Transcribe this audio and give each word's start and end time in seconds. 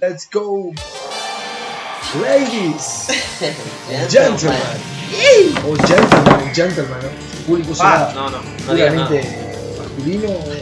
Let's 0.00 0.26
go. 0.30 0.72
Ladies, 2.22 3.08
gentlemen. 4.08 4.58
O 5.66 5.74
gentlemen, 5.86 6.54
gentlemen, 6.54 6.98
¿no? 7.02 7.08
Público 7.46 7.72
Ah, 7.80 8.08
será 8.10 8.14
no, 8.14 8.30
no, 8.30 8.38
no 8.66 8.74
digas 8.74 8.94
nada. 8.94 9.08
puramente 9.08 9.76
masculino. 9.78 10.28
Por 10.28 10.56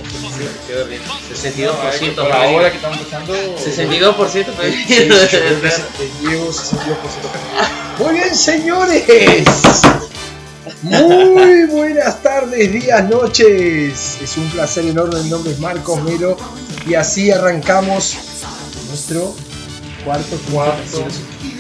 62% 1.37 2.19
ahora 2.33 2.71
que 2.71 2.77
estamos 2.77 2.99
empezando. 2.99 3.35
62% 3.35 4.29
Sí, 4.29 4.95
femenino. 4.95 5.17
el 5.17 6.19
Diego 6.21 6.47
62% 6.49 6.73
femenino. 6.73 7.99
Muy 7.99 8.13
bien, 8.15 8.35
señores. 8.35 9.05
Muy 10.83 11.65
buenas 11.67 12.23
tardes, 12.23 12.73
días, 12.73 13.09
noches. 13.09 14.19
Es 14.23 14.37
un 14.37 14.49
placer 14.51 14.87
enorme. 14.87 15.21
Mi 15.23 15.31
nombre 15.31 15.53
es 15.53 15.59
Marcos 15.61 16.03
Melo. 16.03 16.37
Y 16.87 16.95
así 16.95 17.31
arrancamos 17.33 18.17
nuestro 19.07 19.35
cuarto, 20.05 20.37
Cuarto. 20.53 21.07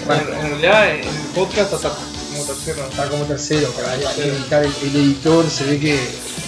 Bueno, 0.06 0.22
en 0.40 0.60
realidad 0.60 0.90
en 0.90 1.00
el 1.00 1.26
podcast 1.34 1.72
hasta 1.74 1.90
como 1.90 2.44
tercero. 2.44 2.88
Está 2.88 3.08
como 3.08 3.24
tercero, 3.24 3.72
que 4.16 4.28
editar 4.28 4.64
el, 4.64 4.72
el 4.82 4.96
editor. 4.96 5.48
Se 5.48 5.64
ve 5.64 5.78
que 5.78 5.98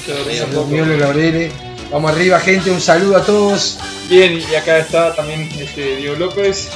se 0.04 0.46
durmió 0.46 0.84
el 0.84 0.98
laurere. 0.98 1.52
Vamos 1.90 2.10
arriba, 2.10 2.40
gente. 2.40 2.70
Un 2.70 2.80
saludo 2.80 3.16
a 3.16 3.24
todos. 3.24 3.78
Bien, 4.08 4.40
y 4.40 4.54
acá 4.54 4.78
está 4.78 5.14
también 5.14 5.48
este 5.58 5.96
Diego 5.96 6.16
López, 6.16 6.68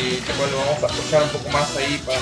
y 0.00 0.14
lo 0.16 0.56
vamos 0.56 0.82
a 0.82 0.86
apoyar 0.86 1.22
un 1.24 1.28
poco 1.28 1.50
más 1.50 1.76
ahí 1.76 2.00
para 2.06 2.18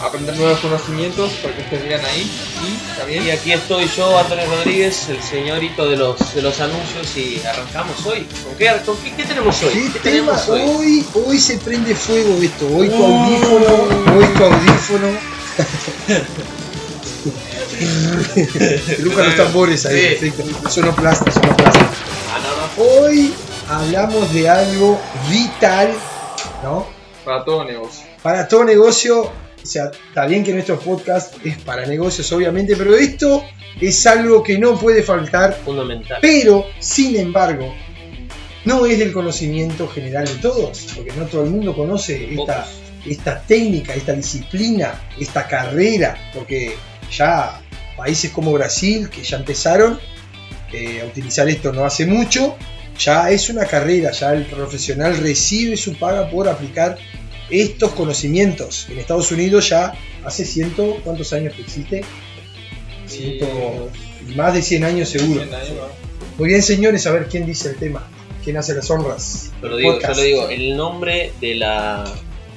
aprender 0.00 0.36
nuevos 0.36 0.58
conocimientos, 0.60 1.32
para 1.42 1.54
que 1.54 1.62
ustedes 1.62 1.88
vean 1.88 2.04
ahí. 2.04 2.30
Y 2.62 2.98
también, 2.98 3.26
Y 3.26 3.30
aquí 3.30 3.52
estoy 3.52 3.88
yo, 3.96 4.18
Antonio 4.18 4.44
Rodríguez, 4.46 5.08
el 5.08 5.22
señorito 5.22 5.88
de 5.88 5.96
los, 5.96 6.34
de 6.34 6.42
los 6.42 6.60
anuncios 6.60 7.16
y 7.16 7.40
arrancamos 7.46 8.04
hoy. 8.06 8.26
¿Con 8.44 8.54
qué, 8.56 8.70
con 8.84 8.96
qué, 8.98 9.14
qué 9.14 9.24
tenemos 9.24 9.62
hoy? 9.62 9.70
¿Qué 9.72 9.92
¿Qué 9.92 9.98
tema? 10.00 10.36
tenemos 10.36 10.48
hoy? 10.48 10.60
Hoy, 10.62 11.06
hoy 11.26 11.38
se 11.38 11.58
prende 11.58 11.94
fuego 11.94 12.36
esto. 12.42 12.66
Hoy 12.74 12.88
tu 12.88 13.04
audífono. 13.04 13.66
Hoy 14.16 14.24
tu 14.36 14.44
audífono. 14.44 15.06
Lucas 19.00 19.26
los 19.26 19.36
tambores 19.36 19.86
ahí, 19.86 20.16
Sí. 20.20 20.30
perfecto. 20.30 20.70
Sonoplasta, 20.70 21.30
sonoplasta. 21.30 21.86
Ah, 22.32 22.38
no, 22.42 22.84
no. 22.84 23.02
Hoy 23.02 23.34
hablamos 23.68 24.32
de 24.32 24.48
algo 24.48 25.00
vital, 25.30 25.94
¿no? 26.62 26.86
para 27.24 27.44
todo 27.44 27.64
negocio. 27.64 28.06
Para 28.22 28.46
todo 28.46 28.64
negocio. 28.64 29.30
O 29.66 29.68
sea, 29.68 29.90
está 29.90 30.26
bien 30.26 30.44
que 30.44 30.52
nuestro 30.52 30.78
podcast 30.78 31.44
es 31.44 31.58
para 31.58 31.84
negocios, 31.86 32.30
obviamente, 32.30 32.76
pero 32.76 32.94
esto 32.94 33.44
es 33.80 34.06
algo 34.06 34.40
que 34.40 34.58
no 34.58 34.78
puede 34.78 35.02
faltar 35.02 35.60
Fundamental. 35.64 36.18
pero, 36.22 36.66
sin 36.78 37.16
embargo, 37.16 37.74
no 38.64 38.86
es 38.86 39.00
del 39.00 39.12
conocimiento 39.12 39.88
general 39.88 40.24
de 40.24 40.36
todos, 40.36 40.92
porque 40.94 41.10
no 41.16 41.24
todo 41.24 41.42
el 41.42 41.50
mundo 41.50 41.74
conoce 41.74 42.28
esta, 43.04 43.42
técnica, 43.42 43.92
esta 43.92 44.12
disciplina, 44.12 45.00
esta 45.18 45.48
carrera, 45.48 46.16
porque 46.32 46.76
ya 47.10 47.60
países 47.96 48.30
como 48.30 48.52
Brasil, 48.52 49.10
que 49.10 49.24
ya 49.24 49.38
empezaron 49.38 49.98
eh, 50.72 51.00
a 51.02 51.06
utilizar 51.06 51.48
esto 51.48 51.72
no 51.72 51.84
hace 51.84 52.06
mucho, 52.06 52.56
ya 53.00 53.30
es 53.30 53.50
una 53.50 53.64
carrera, 53.64 54.12
ya 54.12 54.32
el 54.32 54.46
profesional 54.46 55.16
recibe 55.16 55.76
su 55.76 55.96
paga 55.96 56.30
por 56.30 56.48
aplicar 56.48 56.96
estos 57.50 57.92
conocimientos. 57.92 58.86
En 58.90 58.98
Estados 58.98 59.30
Unidos 59.32 59.68
ya 59.68 59.94
hace 60.24 60.44
ciento, 60.44 60.98
¿cuántos 61.04 61.32
años 61.32 61.54
que 61.54 61.62
existe? 61.62 62.04
Ciento, 63.06 63.90
más 64.34 64.54
de 64.54 64.62
100 64.62 64.84
años 64.84 65.08
seguro. 65.08 65.42
Bien, 65.42 65.54
ahí 65.54 65.76
va. 65.78 65.88
Muy 66.38 66.48
bien, 66.48 66.62
señores, 66.62 67.06
a 67.06 67.12
ver 67.12 67.28
quién 67.28 67.46
dice 67.46 67.70
el 67.70 67.76
tema, 67.76 68.06
quién 68.44 68.56
hace 68.56 68.74
las 68.74 68.90
honras. 68.90 69.52
Yo 69.62 69.68
lo 69.68 69.76
digo, 69.76 69.92
yo 69.92 69.96
Podcast. 69.96 70.18
lo 70.18 70.22
digo. 70.24 70.48
El 70.48 70.76
nombre 70.76 71.32
de 71.40 71.54
la, 71.54 72.04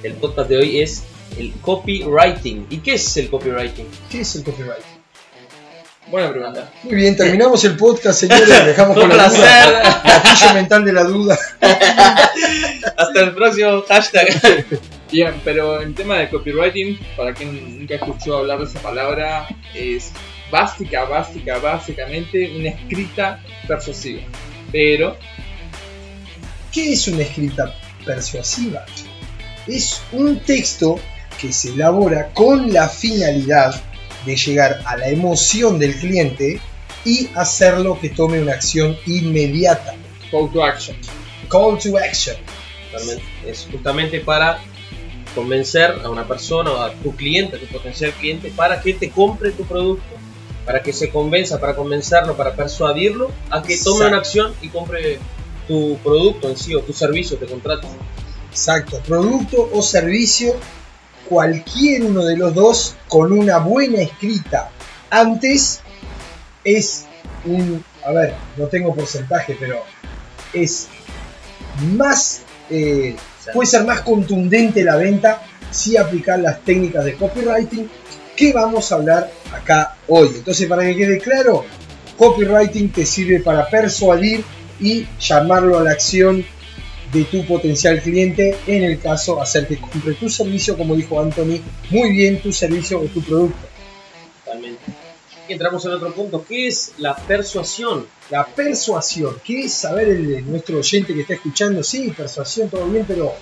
del 0.02 0.14
podcast 0.14 0.50
de 0.50 0.58
hoy 0.58 0.80
es 0.82 1.04
el 1.38 1.54
copywriting. 1.62 2.66
¿Y 2.70 2.78
qué 2.78 2.96
es 2.96 3.18
el 3.18 3.30
copywriting? 3.30 3.86
¿Qué 4.12 4.22
es 4.22 4.36
el 4.36 4.44
copyright? 4.44 4.99
Buena 6.10 6.32
pregunta. 6.32 6.72
Muy 6.84 6.96
bien, 6.96 7.16
terminamos 7.16 7.64
el 7.66 7.78
podcast, 7.78 8.22
señores. 8.22 8.48
Dejamos 8.66 8.98
con 8.98 9.10
la 9.10 9.30
duda. 9.30 10.02
Gatillo 10.04 10.54
mental 10.54 10.86
de 10.86 10.94
la 10.94 11.04
duda. 11.04 11.38
Hasta 12.98 13.22
el 13.22 13.34
próximo 13.34 13.84
hashtag. 13.88 14.28
Bien, 15.12 15.34
pero 15.44 15.82
en 15.82 15.96
tema 15.96 16.18
de 16.18 16.30
copywriting, 16.30 17.00
para 17.18 17.34
quien 17.34 17.80
nunca 17.80 17.96
escuchó 17.96 18.38
hablar 18.38 18.60
de 18.60 18.66
esa 18.66 18.80
palabra, 18.80 19.48
es 19.74 20.12
básica, 20.52 21.06
básica, 21.06 21.58
básicamente 21.58 22.52
una 22.56 22.70
escrita 22.70 23.42
persuasiva. 23.68 24.22
Pero 24.72 25.18
¿Qué 26.72 26.94
es 26.94 27.08
una 27.08 27.24
escrita 27.24 27.74
persuasiva? 28.06 28.86
Es 29.66 30.02
un 30.12 30.40
texto 30.42 31.00
que 31.42 31.52
se 31.52 31.70
elabora 31.70 32.30
con 32.32 32.72
la 32.72 32.88
finalidad 32.88 33.74
de 34.26 34.36
llegar 34.36 34.82
a 34.86 34.98
la 34.98 35.10
emoción 35.10 35.80
del 35.80 35.96
cliente 35.96 36.60
y 37.06 37.30
hacerlo 37.36 37.98
que 38.00 38.10
tome 38.10 38.42
una 38.42 38.54
acción 38.54 38.98
inmediata. 39.06 39.96
call 40.32 40.52
to 40.52 40.64
action. 40.64 40.96
Call 41.50 41.80
to 41.80 41.98
action. 41.98 42.36
Es 43.46 43.68
justamente 43.72 44.20
para 44.20 44.60
convencer 45.36 45.96
a 46.04 46.10
una 46.10 46.28
persona 46.28 46.72
o 46.72 46.82
a 46.82 46.94
tu 46.94 47.16
cliente, 47.16 47.56
a 47.56 47.60
tu 47.60 47.68
potencial 47.68 48.12
cliente, 48.14 48.52
para 48.56 48.82
que 48.82 48.94
te 48.94 49.10
compre 49.10 49.52
tu 49.52 49.64
producto, 49.64 50.16
para 50.66 50.82
que 50.82 50.92
se 50.92 51.10
convenza, 51.10 51.60
para 51.60 51.76
convencerlo, 51.76 52.36
para 52.36 52.56
persuadirlo 52.56 53.32
a 53.50 53.62
que 53.62 53.78
tome 53.78 54.06
Exacto. 54.06 54.08
una 54.08 54.18
acción 54.18 54.54
y 54.62 54.70
compre 54.70 55.20
tu 55.68 55.98
producto 56.04 56.50
en 56.50 56.58
sí 56.58 56.76
o 56.76 56.82
tu 56.82 56.94
servicio, 56.94 57.38
te 57.38 57.46
contrate. 57.46 57.88
Exacto, 58.50 59.00
producto 59.08 59.70
o 59.72 59.82
servicio, 59.82 60.56
cualquier 61.30 62.04
uno 62.04 62.26
de 62.26 62.36
los 62.36 62.54
dos 62.56 62.96
con 63.08 63.32
una 63.32 63.60
buena 63.60 64.02
escrita 64.02 64.72
antes 65.12 65.82
es 66.64 67.06
un, 67.46 67.84
a 68.06 68.12
ver, 68.12 68.34
no 68.58 68.66
tengo 68.68 68.94
porcentaje, 68.94 69.56
pero 69.60 69.84
es 70.52 70.88
más, 71.94 72.42
eh, 72.70 73.16
puede 73.54 73.70
ser 73.70 73.86
más 73.86 74.02
contundente 74.02 74.84
la 74.84 74.98
venta 74.98 75.42
si 75.72 75.96
aplicar 75.98 76.40
las 76.40 76.62
técnicas 76.62 77.06
de 77.06 77.16
copywriting 77.16 77.90
que 78.36 78.52
vamos 78.52 78.92
a 78.92 78.96
hablar 78.96 79.32
acá 79.54 79.96
hoy. 80.08 80.30
Entonces, 80.36 80.68
para 80.68 80.84
que 80.84 80.96
quede 80.96 81.20
claro, 81.20 81.66
copywriting 82.18 82.92
te 82.92 83.06
sirve 83.06 83.40
para 83.40 83.70
persuadir 83.70 84.44
y 84.80 85.06
llamarlo 85.20 85.78
a 85.78 85.84
la 85.84 85.92
acción 85.92 86.44
de 87.12 87.24
tu 87.26 87.46
potencial 87.46 88.02
cliente, 88.02 88.58
en 88.68 88.84
el 88.84 89.00
caso 89.00 89.42
hacer 89.42 89.68
que 89.68 89.78
compre 89.78 90.14
tu 90.14 90.30
servicio, 90.30 90.78
como 90.78 90.96
dijo 90.96 91.20
Anthony, 91.20 91.60
muy 91.90 92.12
bien 92.12 92.42
tu 92.42 92.52
servicio 92.52 93.00
o 93.00 93.06
tu 93.06 93.22
producto. 93.24 93.68
Totalmente. 94.46 94.84
Y 95.48 95.54
entramos 95.54 95.84
en 95.86 95.92
otro 95.92 96.14
punto, 96.14 96.46
¿qué 96.48 96.68
es 96.68 96.94
la 96.98 97.16
persuasión? 97.16 98.06
La 98.30 98.46
persuasión, 98.46 99.38
¿qué 99.44 99.62
es 99.62 99.74
saber 99.74 100.10
el 100.10 100.28
de 100.28 100.42
nuestro 100.44 100.78
oyente 100.78 101.14
que 101.14 101.22
está 101.22 101.34
escuchando? 101.34 101.82
Sí, 101.82 102.14
persuasión, 102.16 102.70
todo 102.70 102.88
bien, 102.88 103.06
pero 103.08 103.34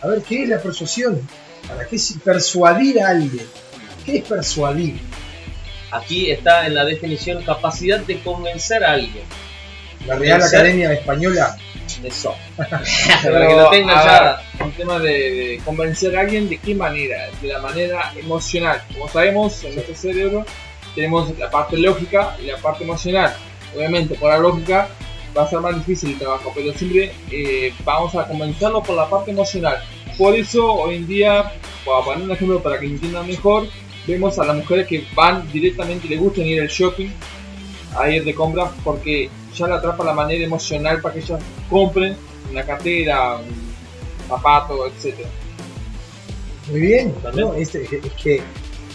a 0.00 0.06
ver, 0.06 0.22
¿qué 0.22 0.44
es 0.44 0.48
la 0.48 0.62
persuasión? 0.62 1.20
¿Para 1.66 1.86
qué 1.86 1.96
es 1.96 2.14
persuadir 2.24 3.00
a 3.00 3.08
alguien? 3.08 3.44
¿Qué 4.06 4.18
es 4.18 4.24
persuadir? 4.24 5.00
Aquí 5.90 6.30
está 6.30 6.66
en 6.66 6.74
la 6.74 6.84
definición 6.84 7.42
capacidad 7.42 7.98
de 8.00 8.20
convencer 8.20 8.84
a 8.84 8.92
alguien. 8.92 9.24
La 10.06 10.14
Real. 10.14 10.40
Academia 10.40 10.92
Española. 10.92 11.56
Eso. 12.04 12.34
Pero, 12.56 12.68
Para 13.32 13.48
que 13.48 13.54
lo 13.56 13.70
tengan 13.70 13.98
a 13.98 14.04
ya. 14.04 14.64
un 14.64 14.72
tema 14.72 14.98
de, 14.98 15.10
de 15.10 15.60
convencer 15.64 16.16
a 16.16 16.20
alguien, 16.20 16.48
¿de 16.48 16.58
qué 16.58 16.74
manera? 16.74 17.28
De 17.40 17.48
la 17.48 17.60
manera 17.60 18.12
emocional. 18.16 18.82
Como 18.92 19.08
sabemos, 19.08 19.64
en 19.64 19.74
nuestro 19.74 19.94
cerebro 19.94 20.44
tenemos 20.94 21.36
la 21.38 21.50
parte 21.50 21.76
lógica 21.76 22.36
y 22.42 22.46
la 22.46 22.56
parte 22.58 22.84
emocional. 22.84 23.34
Obviamente, 23.74 24.14
por 24.14 24.30
la 24.30 24.38
lógica 24.38 24.88
va 25.36 25.42
a 25.42 25.48
ser 25.48 25.60
más 25.60 25.74
difícil 25.76 26.10
el 26.10 26.18
trabajo, 26.18 26.52
pero 26.54 26.72
siempre 26.72 27.12
eh, 27.30 27.72
vamos 27.84 28.14
a 28.14 28.26
convencerlo 28.26 28.82
por 28.82 28.96
la 28.96 29.08
parte 29.08 29.30
emocional. 29.30 29.78
Por 30.16 30.34
eso, 30.34 30.72
hoy 30.72 30.96
en 30.96 31.06
día, 31.06 31.52
para 31.84 32.04
poner 32.04 32.24
un 32.24 32.32
ejemplo 32.32 32.62
para 32.62 32.80
que 32.80 32.86
entiendan 32.86 33.26
mejor, 33.26 33.68
vemos 34.06 34.38
a 34.38 34.44
las 34.44 34.56
mujeres 34.56 34.86
que 34.86 35.06
van 35.14 35.50
directamente 35.52 36.06
y 36.06 36.10
les 36.10 36.20
gusta 36.20 36.40
ir 36.40 36.60
al 36.60 36.68
shopping, 36.68 37.10
a 37.96 38.10
ir 38.10 38.24
de 38.24 38.34
compras, 38.34 38.70
porque 38.82 39.30
ya 39.54 39.66
la 39.66 39.76
atrapa 39.76 40.04
la 40.04 40.12
manera 40.12 40.44
emocional 40.44 41.00
para 41.00 41.14
que 41.14 41.20
ellas 41.20 41.40
compren 41.70 42.16
una 42.50 42.64
cartera, 42.64 43.36
un 43.36 44.28
zapato, 44.28 44.86
etc. 44.86 45.14
Muy 46.70 46.80
bien. 46.80 47.14
¿no? 47.34 47.54
Es 47.54 47.70
que, 48.22 48.42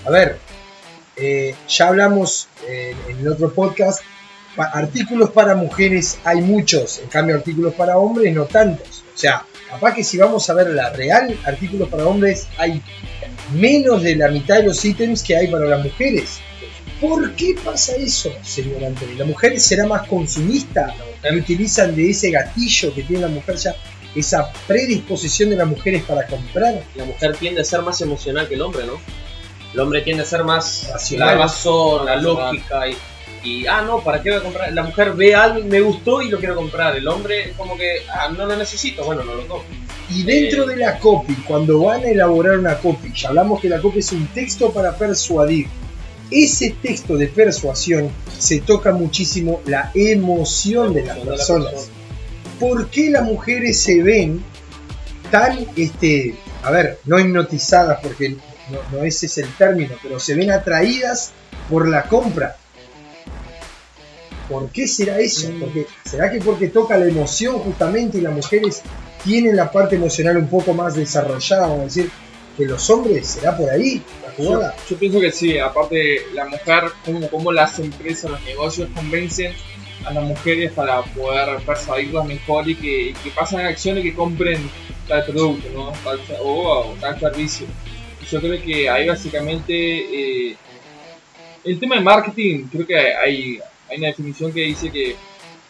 a 0.06 0.10
ver, 0.10 0.38
eh, 1.16 1.56
ya 1.68 1.88
hablamos 1.88 2.48
en 2.68 3.20
el 3.20 3.28
otro 3.28 3.52
podcast, 3.54 4.02
pa- 4.56 4.66
artículos 4.74 5.32
para 5.32 5.56
mujeres 5.56 6.18
hay 6.24 6.42
muchos, 6.42 7.00
en 7.00 7.08
cambio 7.10 7.36
artículos 7.36 7.74
para 7.74 7.98
hombres 7.98 8.34
no 8.34 8.46
tantos. 8.46 9.04
O 9.14 9.18
sea, 9.18 9.44
capaz 9.70 9.94
que 9.96 10.04
si 10.04 10.18
vamos 10.18 10.50
a 10.50 10.54
ver 10.54 10.70
la 10.70 10.90
real, 10.92 11.38
artículos 11.46 11.90
para 11.90 12.06
hombres 12.06 12.48
hay 12.58 12.82
menos 13.54 14.02
de 14.04 14.16
la 14.16 14.30
mitad 14.30 14.58
de 14.58 14.64
los 14.64 14.84
ítems 14.86 15.22
que 15.24 15.36
hay 15.36 15.48
para 15.48 15.66
las 15.66 15.84
mujeres. 15.84 16.40
¿Por 17.04 17.36
qué 17.36 17.54
pasa 17.62 17.98
eso, 17.98 18.32
señor 18.44 18.82
Anthony? 18.82 19.18
¿La 19.18 19.26
mujer 19.26 19.60
será 19.60 19.86
más 19.86 20.08
consumista? 20.08 20.96
¿Y 21.30 21.36
utilizan 21.38 21.94
de 21.94 22.12
ese 22.12 22.32
gatillo 22.32 22.94
que 22.96 23.04
tiene 23.04 23.24
la 23.24 23.28
mujer 23.28 23.58
ya? 23.58 23.76
esa 24.16 24.54
predisposición 24.68 25.50
de 25.50 25.58
las 25.58 25.68
mujeres 25.68 26.04
para 26.04 26.26
comprar. 26.28 26.82
La 26.96 27.04
mujer 27.04 27.36
tiende 27.36 27.60
a 27.60 27.64
ser 27.66 27.82
más 27.82 28.00
emocional 28.00 28.48
que 28.48 28.56
el 28.56 28.62
hombre, 28.62 28.86
¿no? 28.86 28.94
El 29.74 29.80
hombre 29.82 30.02
tiende 30.02 30.24
a 30.24 30.26
ser 30.26 30.46
más 30.46 30.88
Racional. 30.94 31.28
la 31.28 31.44
razón, 31.44 32.06
la 32.06 32.16
lógica 32.16 32.88
y, 32.88 32.96
y, 33.44 33.68
ah, 33.68 33.82
no, 33.82 34.02
¿para 34.02 34.22
qué 34.22 34.30
voy 34.30 34.40
a 34.40 34.44
comprar? 34.44 34.72
La 34.72 34.84
mujer 34.84 35.14
ve 35.14 35.36
algo, 35.36 35.68
me 35.68 35.82
gustó 35.82 36.22
y 36.22 36.30
lo 36.30 36.40
quiero 36.40 36.56
comprar. 36.56 36.96
El 36.96 37.08
hombre 37.10 37.54
como 37.58 37.76
que, 37.76 37.98
ah, 38.10 38.30
no 38.30 38.46
lo 38.46 38.56
necesito, 38.56 39.04
bueno, 39.04 39.26
no 39.26 39.36
lo 39.36 39.46
compro. 39.48 39.76
Y 40.10 40.24
dentro 40.24 40.66
de 40.66 40.78
la 40.78 41.00
copy, 41.00 41.36
cuando 41.48 41.80
van 41.82 42.04
a 42.04 42.08
elaborar 42.08 42.60
una 42.60 42.78
copy, 42.78 43.12
ya 43.14 43.30
hablamos 43.30 43.60
que 43.60 43.68
la 43.68 43.82
copy 43.82 44.00
es 44.00 44.12
un 44.14 44.28
texto 44.28 44.72
para 44.72 44.96
persuadir. 44.96 45.68
Ese 46.34 46.76
texto 46.82 47.16
de 47.16 47.28
persuasión 47.28 48.10
se 48.40 48.60
toca 48.62 48.92
muchísimo 48.92 49.62
la 49.66 49.92
emoción 49.94 50.94
de 50.94 51.06
las 51.06 51.20
personas. 51.20 51.74
persona. 51.74 51.94
¿Por 52.60 52.90
qué 52.90 53.10
las 53.12 53.24
mujeres 53.24 53.80
se 53.80 54.02
ven 54.02 54.44
tan, 55.30 55.60
este, 55.76 56.36
a 56.64 56.72
ver, 56.72 57.00
no 57.06 57.20
hipnotizadas, 57.20 58.00
porque 58.02 58.30
no, 58.30 58.38
no 58.92 59.04
ese 59.04 59.28
es 59.28 59.38
el 59.38 59.48
término, 59.56 59.96
pero 60.02 60.20
se 60.20 60.34
ven 60.34 60.52
atraídas 60.52 61.34
por 61.70 61.88
la 61.88 62.04
compra? 62.04 62.58
¿Por 64.50 64.70
qué 64.70 64.88
será 64.88 65.20
eso? 65.20 65.50
Mm. 65.50 65.60
Porque, 65.60 65.88
¿Será 66.04 66.32
que 66.32 66.40
porque 66.40 66.68
toca 66.68 66.98
la 66.98 67.06
emoción 67.06 67.60
justamente 67.60 68.18
y 68.18 68.22
las 68.22 68.34
mujeres 68.34 68.82
tienen 69.24 69.56
la 69.56 69.72
parte 69.72 69.96
emocional 69.96 70.38
un 70.38 70.48
poco 70.48 70.74
más 70.74 70.96
desarrollada? 70.96 71.68
Vamos 71.68 71.80
a 71.80 71.84
decir, 71.86 72.12
que 72.58 72.66
los 72.66 72.90
hombres, 72.90 73.28
¿será 73.28 73.58
por 73.58 73.70
ahí 73.70 74.04
la 74.38 74.44
Yo, 74.44 74.50
jugada? 74.52 74.76
yo 74.90 74.98
pienso 74.98 75.20
que 75.20 75.32
sí, 75.32 75.58
aparte 75.58 76.26
la 76.34 76.46
mujer, 76.46 76.84
como, 77.06 77.30
como 77.30 77.52
las 77.52 77.80
empresas, 77.80 78.32
los 78.32 78.42
negocios 78.44 78.90
convencen 78.96 79.54
a 80.06 80.12
las 80.14 80.24
mujeres 80.24 80.72
para 80.74 81.02
poder 81.04 81.58
persuadirlas 81.64 82.26
mejor 82.26 82.68
y 82.70 82.76
que, 82.76 83.02
y 83.10 83.14
que 83.14 83.30
pasen 83.32 83.62
acciones 83.62 84.04
que 84.04 84.14
compren 84.14 84.70
tal 85.08 85.24
producto 85.26 85.70
¿no? 85.74 85.92
Tal- 86.04 86.20
o, 86.42 86.92
o 86.92 86.96
tal 87.00 87.20
servicio. 87.20 87.68
Y 88.22 88.26
Yo 88.26 88.40
creo 88.42 88.62
que 88.62 88.90
ahí 88.90 89.08
básicamente 89.08 89.74
eh, 90.52 90.56
el 91.64 91.80
tema 91.80 91.96
de 91.96 92.02
marketing, 92.02 92.66
creo 92.72 92.86
que 92.88 92.98
hay, 92.98 93.60
hay 93.90 93.98
una 93.98 94.08
definición 94.08 94.52
que 94.52 94.62
dice 94.62 94.92
que 94.92 95.16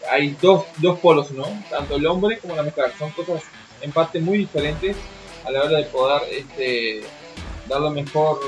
hay 0.10 0.36
dos, 0.42 0.66
dos 0.78 1.00
polos, 1.00 1.32
¿no? 1.32 1.46
Tanto 1.70 1.96
el 1.96 2.06
hombre 2.08 2.38
como 2.40 2.56
la 2.56 2.64
mujer. 2.64 2.92
Son 2.98 3.12
cosas 3.12 3.44
en 3.82 3.92
parte 3.92 4.20
muy 4.20 4.40
diferentes 4.40 4.96
a 5.46 5.52
la 5.52 5.64
hora 5.64 5.78
de 5.78 5.84
poder 5.86 6.22
este, 6.32 7.02
darle 7.68 7.90
mejor 7.92 8.40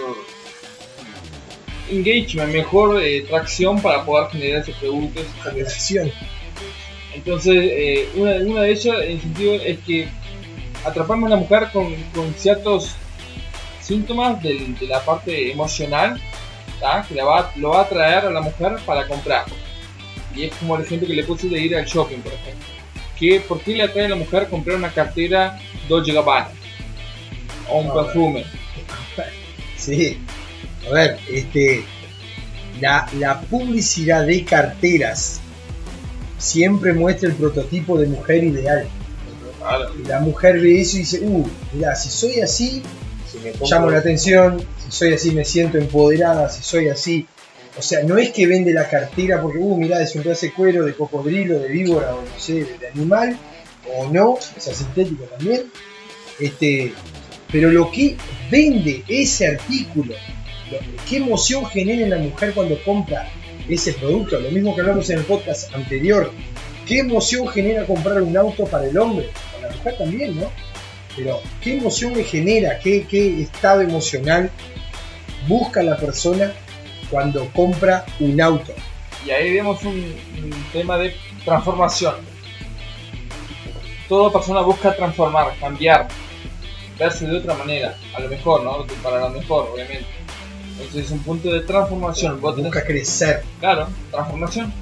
engagement, 1.90 2.52
mejor 2.54 3.02
eh, 3.02 3.22
tracción 3.28 3.82
para 3.82 4.04
poder 4.06 4.30
generar 4.32 4.62
ese 4.62 4.74
producto. 4.74 5.22
servicio. 5.44 6.02
Acción. 6.04 6.12
Entonces, 7.14 7.56
eh, 7.58 8.10
una, 8.16 8.32
una 8.38 8.62
de 8.62 8.72
ellas, 8.72 8.96
en 9.04 9.12
el 9.12 9.22
sentido, 9.22 9.54
es 9.56 9.80
que 9.80 10.08
atrapamos 10.84 11.28
a 11.28 11.36
la 11.36 11.38
mujer 11.38 11.70
con, 11.72 11.94
con 12.14 12.34
ciertos 12.36 12.96
síntomas 13.82 14.42
del- 14.42 14.78
de 14.78 14.88
la 14.88 15.04
parte 15.06 15.52
emocional, 15.52 16.20
¿tá? 16.80 17.06
que 17.08 17.16
la 17.16 17.24
va, 17.26 17.52
lo 17.56 17.70
va 17.70 17.80
a 17.80 17.84
atraer 17.84 18.26
a 18.26 18.32
la 18.32 18.42
mujer 18.42 18.78
para 18.86 19.08
comprar. 19.08 19.46
Y 20.36 20.44
es 20.46 20.56
como 20.56 20.76
el 20.76 20.84
ejemplo 20.84 21.08
que 21.08 21.14
le 21.14 21.24
puse 21.24 21.48
de 21.48 21.60
ir 21.60 21.76
al 21.76 21.86
shopping, 21.86 22.18
por 22.18 22.34
ejemplo. 22.34 22.66
Que, 23.18 23.40
¿Por 23.40 23.62
qué 23.62 23.76
le 23.76 23.84
atrae 23.84 24.08
a 24.08 24.10
la 24.10 24.16
mujer 24.16 24.50
comprar 24.50 24.76
una 24.76 24.90
cartera 24.92 25.58
Dolce 25.88 26.12
Gabbana? 26.12 26.50
O 27.70 27.80
un 27.80 27.88
Ah, 27.92 27.94
perfume. 28.04 28.44
Sí. 29.86 30.18
A 30.90 30.94
ver, 30.94 31.20
este. 31.32 31.84
La, 32.82 33.08
la 33.20 33.40
publicidad 33.42 34.26
de 34.26 34.44
carteras 34.44 35.40
siempre 36.38 36.92
muestra 36.94 37.30
el 37.30 37.36
prototipo 37.36 37.98
de 37.98 38.08
mujer 38.08 38.44
ideal. 38.44 38.88
Claro. 39.60 39.92
Y 39.98 40.08
la 40.08 40.20
mujer 40.20 40.60
ve 40.60 40.82
eso 40.82 40.98
y 40.98 41.00
dice, 41.00 41.20
uh, 41.22 41.48
mira, 41.74 41.96
si 41.96 42.10
soy 42.10 42.42
así, 42.42 42.84
Si 43.32 43.40
me 43.40 43.54
compro- 43.54 43.72
llamo 43.72 43.90
la 43.90 44.00
atención, 44.00 44.60
si 44.84 44.92
soy 44.92 45.14
así 45.14 45.32
me 45.32 45.46
siento 45.46 45.78
empoderada, 45.78 46.50
si 46.50 46.62
soy 46.64 46.90
así. 46.90 47.26
O 47.78 47.82
sea, 47.82 48.04
no 48.04 48.18
es 48.18 48.32
que 48.32 48.46
vende 48.46 48.74
la 48.74 48.88
cartera 48.90 49.42
porque, 49.42 49.58
uh, 49.58 49.78
mirá, 49.78 50.02
es 50.02 50.14
un 50.16 50.24
pedazo 50.24 50.46
de 50.46 50.54
cuero, 50.54 50.86
de 50.86 50.94
cocodrilo, 50.94 51.60
de 51.60 51.70
víbora, 51.70 52.14
o 52.14 52.22
no 52.22 52.40
sé, 52.40 52.66
de 52.80 52.88
animal, 52.94 53.38
o 53.98 54.10
no, 54.10 54.32
o 54.32 54.40
sea, 54.58 54.74
sintético 54.74 55.24
también. 55.26 55.64
Este, 56.40 56.94
pero 57.52 57.70
lo 57.72 57.92
que 57.92 58.16
vende 58.50 59.04
ese 59.08 59.48
artículo, 59.48 60.14
lo- 60.72 60.80
qué 61.10 61.18
emoción 61.18 61.66
genera 61.68 62.04
en 62.04 62.10
la 62.10 62.18
mujer 62.18 62.54
cuando 62.54 62.82
compra 62.84 63.28
ese 63.70 63.94
producto, 63.94 64.40
lo 64.40 64.52
mismo 64.52 64.76
que 64.76 64.82
hablamos 64.82 65.10
en 65.10 65.20
el 65.20 65.26
podcast 65.26 65.74
anterior, 65.74 66.32
qué 66.86 67.00
emoción 67.00 67.48
genera 67.48 67.86
comprar 67.86 68.22
un 68.22 68.36
auto 68.38 68.66
para 68.66 68.86
el 68.86 68.98
hombre, 68.98 69.30
para 69.54 69.70
la 69.70 69.76
mujer 69.78 69.98
también, 69.98 70.40
¿no? 70.40 70.52
Pero 71.16 71.42
qué 71.62 71.78
emoción 71.78 72.14
le 72.14 72.24
genera, 72.24 72.78
qué, 72.80 73.06
qué 73.10 73.42
estado 73.42 73.82
emocional 73.82 74.50
busca 75.48 75.82
la 75.82 75.96
persona 75.98 76.52
cuando 77.10 77.48
compra 77.54 78.06
un 78.20 78.40
auto. 78.42 78.74
Y 79.26 79.32
ahí 79.32 79.54
vemos 79.54 79.82
un, 79.84 79.96
un 79.96 80.54
tema 80.74 80.98
de 80.98 81.16
transformación. 81.46 82.16
Toda 84.08 84.32
persona 84.32 84.62
busca 84.62 84.96
transformar, 84.96 85.54
cambiar, 85.60 86.08
verse 86.98 87.26
de 87.28 87.38
otra 87.38 87.54
manera, 87.56 87.96
a 88.16 88.20
lo 88.20 88.30
mejor, 88.30 88.64
¿no? 88.64 88.86
Para 89.04 89.20
lo 89.22 89.30
mejor, 89.30 89.70
obviamente. 89.74 90.06
Entonces 90.78 91.06
es 91.06 91.12
un 91.12 91.20
punto 91.20 91.52
de 91.52 91.62
transformación. 91.62 92.42
Vos 92.42 92.56
tenés- 92.56 92.66
Busca 92.66 92.84
crecer. 92.86 93.44
claro, 93.60 93.88
transformación. 94.12 94.74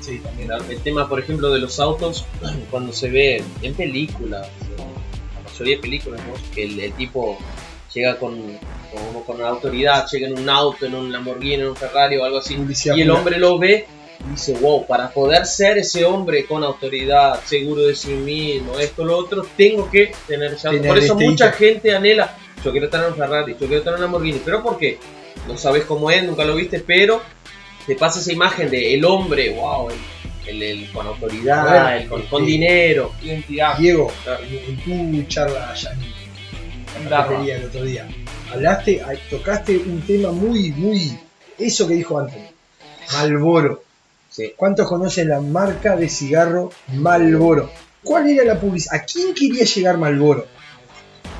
Sí, 0.00 0.18
también. 0.20 0.50
El 0.68 0.80
tema, 0.80 1.08
por 1.08 1.18
ejemplo, 1.20 1.50
de 1.50 1.58
los 1.60 1.78
autos, 1.80 2.24
cuando 2.70 2.92
se 2.92 3.08
ve 3.10 3.42
en 3.62 3.74
películas, 3.74 4.46
la 4.78 5.50
mayoría 5.50 5.76
de 5.76 5.82
películas, 5.82 6.20
¿no? 6.26 6.34
que 6.54 6.64
el, 6.64 6.80
el 6.80 6.92
tipo 6.92 7.38
llega 7.94 8.18
con, 8.18 8.36
con, 8.92 9.22
con 9.24 9.42
autoridad, 9.44 10.06
llega 10.10 10.28
en 10.28 10.38
un 10.38 10.48
auto, 10.48 10.86
en 10.86 10.94
un 10.94 11.10
Lamborghini, 11.12 11.54
en 11.54 11.68
un 11.68 11.76
Ferrari 11.76 12.16
o 12.16 12.24
algo 12.24 12.38
así, 12.38 12.56
y 12.94 13.00
el 13.00 13.10
hombre 13.10 13.38
lo 13.38 13.58
ve 13.58 13.86
dice, 14.30 14.52
wow, 14.54 14.86
para 14.86 15.10
poder 15.10 15.46
ser 15.46 15.78
ese 15.78 16.04
hombre 16.04 16.44
con 16.44 16.62
autoridad, 16.64 17.40
seguro 17.44 17.82
de 17.82 17.94
sí 17.94 18.10
mismo, 18.10 18.78
esto, 18.78 19.04
lo 19.04 19.16
otro, 19.16 19.46
tengo 19.56 19.90
que 19.90 20.12
tener 20.26 20.56
Por 20.88 20.98
eso 20.98 21.14
mucha 21.14 21.52
gente 21.52 21.94
anhela, 21.94 22.36
yo 22.64 22.72
quiero 22.72 22.88
tener 22.88 23.08
un 23.08 23.14
Ferrari, 23.16 23.52
yo 23.58 23.66
quiero 23.66 23.82
tener 23.82 23.96
un 23.96 24.02
Lamborghini, 24.02 24.40
pero 24.44 24.62
¿por 24.62 24.78
qué? 24.78 24.98
No 25.46 25.56
sabes 25.56 25.84
cómo 25.84 26.10
es, 26.10 26.24
nunca 26.24 26.44
lo 26.44 26.56
viste, 26.56 26.80
pero 26.80 27.22
te 27.86 27.94
pasa 27.94 28.20
esa 28.20 28.32
imagen 28.32 28.68
de 28.70 28.94
el 28.94 29.04
hombre, 29.04 29.50
wow, 29.50 29.88
el, 29.90 29.96
el- 30.48 30.62
el 30.62 30.90
con 30.92 31.06
autoridad, 31.06 31.96
el 31.96 32.08
con, 32.08 32.18
este- 32.20 32.30
con 32.30 32.44
dinero. 32.44 33.12
Identidad. 33.22 33.76
Diego, 33.78 34.10
en 34.40 34.76
tu 35.22 35.28
charla 35.28 35.70
allá 35.70 35.92
en 35.92 37.04
la 37.04 37.10
cafetería 37.18 37.56
el 37.58 37.64
otro 37.66 37.84
día, 37.84 38.08
hablaste, 38.52 39.00
tocaste 39.30 39.76
un 39.78 40.00
tema 40.02 40.32
muy, 40.32 40.72
muy, 40.72 41.16
eso 41.58 41.86
que 41.86 41.94
dijo 41.94 42.18
antes, 42.18 42.42
Malboro. 43.12 43.84
Sí. 44.38 44.52
¿Cuántos 44.56 44.86
conocen 44.88 45.28
la 45.28 45.40
marca 45.40 45.96
de 45.96 46.08
cigarro 46.08 46.70
Malboro? 46.94 47.70
¿Cuál 48.04 48.28
era 48.30 48.44
la 48.44 48.60
publicidad? 48.60 48.94
¿A 48.94 49.02
quién 49.04 49.34
quería 49.34 49.64
llegar 49.64 49.98
Malboro? 49.98 50.46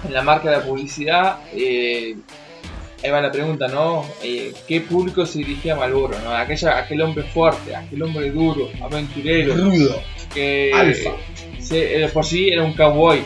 En 0.05 0.13
la 0.13 0.23
marca 0.23 0.51
de 0.51 0.57
la 0.59 0.65
publicidad, 0.65 1.39
eh, 1.55 2.17
ahí 3.05 3.11
va 3.11 3.21
la 3.21 3.31
pregunta, 3.31 3.69
¿no? 3.69 4.05
Eh, 4.23 4.53
¿Qué 4.67 4.81
público 4.81 5.25
se 5.27 5.39
dirigía 5.39 5.75
a 5.75 5.77
Malboro? 5.77 6.19
¿no? 6.25 6.33
Aquella, 6.35 6.77
aquel 6.79 7.01
hombre 7.03 7.23
fuerte, 7.23 7.75
aquel 7.77 8.03
hombre 8.03 8.31
duro, 8.33 8.69
aventurero, 8.83 9.55
Rudo, 9.55 10.01
que 10.35 10.73
alfa. 10.75 11.11
se- 11.61 12.03
eh, 12.03 12.09
por 12.09 12.25
sí 12.25 12.49
era 12.49 12.65
un 12.65 12.73
cowboy, 12.75 13.23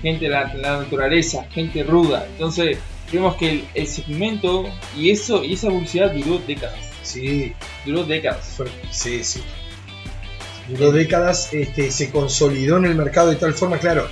gente 0.00 0.24
de 0.24 0.30
la, 0.30 0.44
de 0.46 0.58
la 0.58 0.78
naturaleza, 0.78 1.44
gente 1.50 1.82
ruda. 1.82 2.26
Entonces, 2.32 2.78
vemos 3.12 3.36
que 3.36 3.50
el, 3.50 3.64
el 3.74 3.86
segmento 3.86 4.64
y 4.96 5.10
eso 5.10 5.44
y 5.44 5.52
esa 5.52 5.68
publicidad 5.68 6.10
duró 6.12 6.38
décadas. 6.46 6.78
Sí, 7.02 7.52
Duró 7.84 8.04
décadas. 8.04 8.44
fue- 8.56 8.66
sí, 8.90 9.24
sí. 9.24 9.42
Duró 10.68 10.92
décadas, 10.92 11.52
este, 11.52 11.90
se 11.90 12.10
consolidó 12.10 12.76
en 12.78 12.84
el 12.86 12.94
mercado 12.94 13.30
de 13.30 13.36
tal 13.36 13.52
forma, 13.54 13.78
claro, 13.78 14.06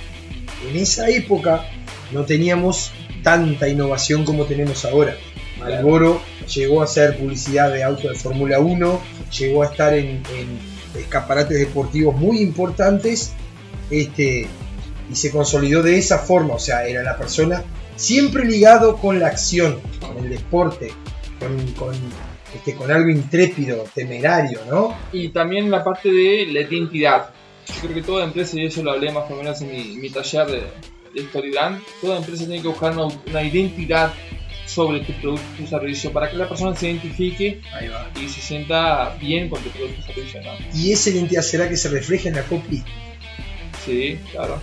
en 0.69 0.75
esa 0.77 1.09
época 1.09 1.65
no 2.11 2.25
teníamos 2.25 2.91
tanta 3.23 3.67
innovación 3.69 4.25
como 4.25 4.45
tenemos 4.45 4.83
ahora. 4.85 5.15
Malboro 5.59 6.21
llegó 6.53 6.81
a 6.81 6.85
hacer 6.85 7.17
publicidad 7.17 7.71
de 7.71 7.83
autos 7.83 8.11
de 8.11 8.17
Fórmula 8.17 8.59
1, 8.59 8.99
llegó 9.37 9.63
a 9.63 9.67
estar 9.67 9.93
en, 9.93 10.21
en 10.35 10.59
escaparates 10.99 11.57
deportivos 11.57 12.15
muy 12.15 12.39
importantes 12.41 13.31
este, 13.89 14.47
y 15.09 15.15
se 15.15 15.31
consolidó 15.31 15.83
de 15.83 15.97
esa 15.97 16.17
forma, 16.19 16.55
o 16.55 16.59
sea, 16.59 16.85
era 16.85 17.03
la 17.03 17.17
persona 17.17 17.63
siempre 17.95 18.43
ligado 18.45 18.97
con 18.97 19.19
la 19.19 19.27
acción, 19.27 19.79
con 19.99 20.17
el 20.25 20.29
deporte, 20.31 20.91
con, 21.39 21.55
con, 21.73 21.95
este, 22.55 22.75
con 22.75 22.91
algo 22.91 23.09
intrépido, 23.09 23.85
temerario, 23.93 24.59
¿no? 24.69 24.95
Y 25.11 25.29
también 25.29 25.71
la 25.71 25.83
parte 25.83 26.11
de 26.11 26.47
la 26.47 26.61
identidad. 26.61 27.29
Yo 27.67 27.81
creo 27.81 27.93
que 27.93 28.01
toda 28.01 28.23
empresa, 28.25 28.59
y 28.59 28.65
eso 28.65 28.83
lo 28.83 28.91
hablé 28.91 29.11
más 29.11 29.29
o 29.29 29.35
menos 29.35 29.61
en 29.61 29.71
mi, 29.71 29.97
mi 29.97 30.09
taller 30.09 30.47
de, 30.47 30.63
de 31.13 31.27
Storyland, 31.27 31.81
toda 32.01 32.17
empresa 32.17 32.45
tiene 32.45 32.61
que 32.61 32.67
buscar 32.67 32.91
una, 32.91 33.05
una 33.27 33.43
identidad 33.43 34.13
sobre 34.65 35.01
tu 35.01 35.13
producto, 35.13 35.43
tu 35.57 35.67
servicio, 35.67 36.11
para 36.13 36.29
que 36.29 36.37
la 36.37 36.47
persona 36.47 36.75
se 36.75 36.89
identifique 36.89 37.61
y 38.15 38.29
se 38.29 38.41
sienta 38.41 39.15
bien 39.19 39.49
con 39.49 39.61
tu 39.61 39.69
producto 39.69 40.01
o 40.01 40.13
servicio. 40.13 40.41
¿no? 40.41 40.51
¿Y 40.73 40.91
esa 40.91 41.09
identidad 41.09 41.41
será 41.41 41.67
que 41.67 41.75
se 41.75 41.89
refleja 41.89 42.29
en 42.29 42.35
la 42.35 42.43
copy? 42.43 42.83
Sí, 43.85 44.17
claro. 44.31 44.61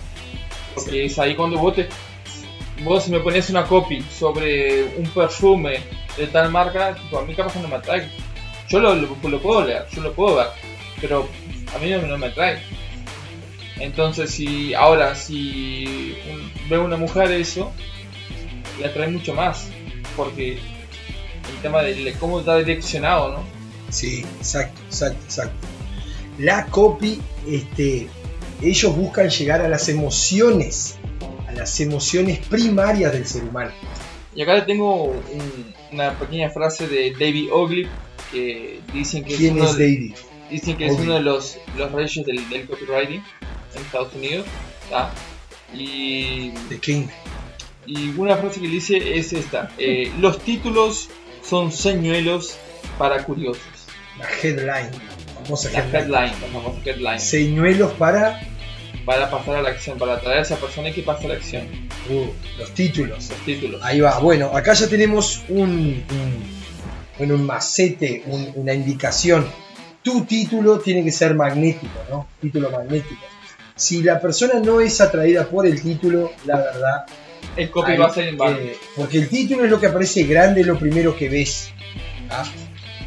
Porque 0.73 1.05
es 1.05 1.19
ahí 1.19 1.35
cuando 1.35 1.59
vos 1.59 1.75
te. 1.75 1.87
Vos 2.83 3.03
si 3.03 3.11
me 3.11 3.19
pones 3.19 3.49
una 3.49 3.65
copy 3.65 4.01
sobre 4.01 4.85
un 4.97 5.05
perfume 5.09 5.79
de 6.19 6.27
tal 6.27 6.51
marca, 6.51 6.93
tipo, 6.95 7.17
a 7.19 7.25
mí 7.25 7.33
capaz 7.33 7.55
no 7.55 7.67
me 7.67 7.75
atrae. 7.75 8.09
Yo 8.67 8.79
lo 8.79 9.41
puedo 9.41 9.65
leer, 9.65 9.85
yo 9.91 10.01
lo 10.01 10.13
puedo 10.13 10.35
ver, 10.35 10.47
pero 11.01 11.27
a 11.75 11.79
mí 11.79 11.89
no, 11.89 12.01
no 12.03 12.17
me 12.17 12.27
atrae. 12.27 12.59
Entonces, 13.79 14.29
si 14.31 14.73
ahora, 14.73 15.15
si 15.15 16.15
un- 16.29 16.69
veo 16.69 16.83
una 16.83 16.97
mujer 16.97 17.31
eso, 17.31 17.71
le 18.79 18.85
atrae 18.87 19.07
mucho 19.09 19.33
más, 19.33 19.67
porque 20.15 20.53
el 20.53 21.61
tema 21.61 21.81
de 21.81 22.13
cómo 22.19 22.39
está 22.39 22.57
direccionado, 22.57 23.31
¿no? 23.31 23.43
Sí, 23.89 24.25
exacto, 24.37 24.81
exacto, 24.87 25.23
exacto. 25.25 25.67
La 26.37 26.65
copy, 26.67 27.19
este, 27.47 28.07
ellos 28.61 28.95
buscan 28.95 29.29
llegar 29.29 29.61
a 29.61 29.67
las 29.69 29.89
emociones, 29.89 30.97
a 31.47 31.51
las 31.53 31.79
emociones 31.79 32.39
primarias 32.47 33.11
del 33.13 33.25
ser 33.25 33.43
humano. 33.43 33.71
Y 34.35 34.41
acá 34.43 34.65
tengo 34.65 35.05
un- 35.05 35.73
una 35.91 36.17
pequeña 36.19 36.49
frase 36.49 36.87
de 36.87 37.11
David 37.11 37.49
Ogley 37.51 37.87
que 38.31 38.79
dicen 38.93 39.23
que 39.23 39.35
¿Quién 39.35 39.55
es 39.57 39.61
uno 39.61 39.69
es 39.71 39.77
de, 39.77 39.83
David? 39.83 40.15
dicen 40.51 40.77
que 40.77 40.85
es 40.85 40.91
Ogley? 40.93 41.05
uno 41.07 41.15
de 41.15 41.21
los, 41.21 41.57
los 41.77 41.91
reyes 41.91 42.25
del, 42.25 42.47
del 42.49 42.67
copywriting 42.67 43.23
en 43.75 43.81
Estados 43.81 44.13
Unidos. 44.13 44.45
¿tá? 44.89 45.11
Y, 45.73 46.51
The 46.69 46.79
King. 46.79 47.07
y 47.85 48.09
una 48.17 48.35
frase 48.37 48.59
que 48.61 48.67
dice 48.67 49.17
es 49.17 49.33
esta: 49.33 49.71
eh, 49.77 50.11
Los 50.19 50.39
títulos 50.39 51.09
son 51.43 51.71
señuelos 51.71 52.55
para 52.97 53.23
curiosos. 53.23 53.63
La 54.17 54.25
headline, 54.43 54.91
famosa 55.43 55.71
La 55.71 55.79
headline. 55.79 55.95
headline, 56.03 56.41
la 56.41 56.47
famosa 56.61 56.79
headline. 56.85 57.19
Señuelos 57.19 57.93
para 57.93 58.41
Para 59.05 59.31
pasar 59.31 59.55
a 59.55 59.61
la 59.63 59.69
acción, 59.69 59.97
para 59.97 60.15
atraer 60.15 60.39
a 60.39 60.41
esa 60.41 60.57
persona 60.57 60.91
que 60.91 61.01
pasa 61.01 61.25
a 61.25 61.29
la 61.29 61.33
acción. 61.35 61.67
Los 62.57 62.73
títulos. 62.73 63.29
Los 63.29 63.39
títulos. 63.45 63.81
Ahí 63.83 63.99
va. 63.99 64.19
Bueno, 64.19 64.47
acá 64.55 64.73
ya 64.73 64.87
tenemos 64.87 65.41
un, 65.49 65.69
un- 66.09 66.59
bueno, 67.17 67.35
un 67.35 67.45
macete, 67.45 68.23
un- 68.27 68.51
una 68.55 68.73
indicación. 68.73 69.45
Tu 70.03 70.23
título 70.25 70.79
tiene 70.79 71.03
que 71.03 71.11
ser 71.11 71.35
magnético, 71.35 71.99
¿no? 72.09 72.27
Título 72.41 72.69
magnético. 72.71 73.21
Si 73.75 74.01
la 74.03 74.19
persona 74.19 74.55
no 74.59 74.81
es 74.81 74.99
atraída 75.01 75.47
por 75.47 75.65
el 75.65 75.81
título, 75.81 76.31
la 76.45 76.57
verdad, 76.57 77.05
El 77.55 77.69
copy 77.69 77.93
Ahí, 77.93 77.97
va 77.97 78.07
a 78.07 78.13
ser 78.13 78.27
en 78.29 78.37
vano. 78.37 78.57
eh, 78.57 78.75
porque 78.95 79.17
el 79.17 79.27
título 79.29 79.63
es 79.65 79.71
lo 79.71 79.79
que 79.79 79.87
aparece 79.87 80.23
grande, 80.23 80.63
lo 80.63 80.77
primero 80.77 81.15
que 81.17 81.27
ves. 81.29 81.71
¿ah? 82.29 82.43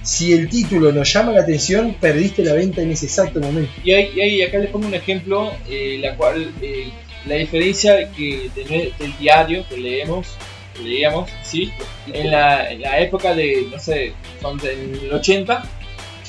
Si 0.02 0.32
el 0.32 0.48
título 0.48 0.90
nos 0.92 1.10
llama 1.12 1.32
la 1.32 1.42
atención, 1.42 1.94
perdiste 2.00 2.42
la 2.44 2.54
venta 2.54 2.82
en 2.82 2.90
ese 2.90 3.06
exacto 3.06 3.38
momento. 3.40 3.70
Y, 3.84 3.92
hay, 3.92 4.10
y 4.14 4.20
hay- 4.20 4.42
acá 4.42 4.58
les 4.58 4.70
pongo 4.70 4.88
un 4.88 4.94
ejemplo, 4.94 5.52
eh, 5.68 5.98
la 6.00 6.16
cual 6.16 6.52
eh, 6.60 6.90
la 7.26 7.36
diferencia 7.36 8.10
que 8.12 8.50
de 8.54 8.92
del 8.98 9.16
diario 9.18 9.64
que 9.68 9.76
leemos, 9.76 10.28
que 10.74 10.82
leíamos, 10.82 11.30
sí, 11.42 11.72
en 12.12 12.30
la, 12.30 12.70
en 12.72 12.80
la 12.80 12.98
época 13.00 13.34
de, 13.34 13.66
no 13.70 13.78
sé, 13.78 14.12
en 14.42 14.94
el 15.04 15.12
80, 15.12 15.62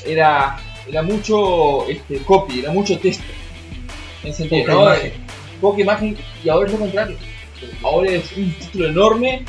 era, 0.06 0.56
era 0.88 1.02
mucho 1.02 1.88
este, 1.88 2.18
copy, 2.18 2.60
era 2.60 2.72
mucho 2.72 2.98
texto. 2.98 3.24
En 4.22 4.32
sentido, 4.34 4.62
Poca 4.66 4.72
¿no? 4.74 4.82
imagen. 4.84 5.12
Poca 5.60 5.80
imagen, 5.80 6.16
y 6.44 6.48
ahora 6.48 6.66
es 6.66 6.72
lo 6.72 6.78
contrario. 6.78 7.16
Ahora 7.82 8.10
es 8.10 8.32
un 8.36 8.52
título 8.52 8.88
enorme, 8.88 9.44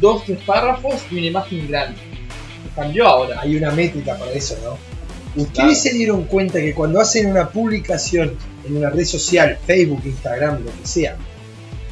dos, 0.00 0.24
tres 0.24 0.38
párrafos 0.46 0.94
y 1.10 1.18
una 1.18 1.26
imagen 1.26 1.68
grande. 1.68 1.98
Cambió 2.74 3.06
ahora. 3.06 3.40
Hay 3.40 3.56
una 3.56 3.70
métrica 3.70 4.16
para 4.16 4.32
eso, 4.32 4.56
¿no? 4.64 4.78
Ustedes 5.42 5.52
Claro. 5.52 5.74
se 5.74 5.92
dieron 5.92 6.24
cuenta 6.24 6.58
que 6.60 6.72
cuando 6.74 7.00
hacen 7.00 7.30
una 7.30 7.48
publicación 7.50 8.36
en 8.68 8.76
una 8.76 8.90
red 8.90 9.04
social, 9.04 9.58
Facebook, 9.66 10.02
Instagram, 10.04 10.64
lo 10.64 10.70
que 10.70 10.86
sea, 10.86 11.16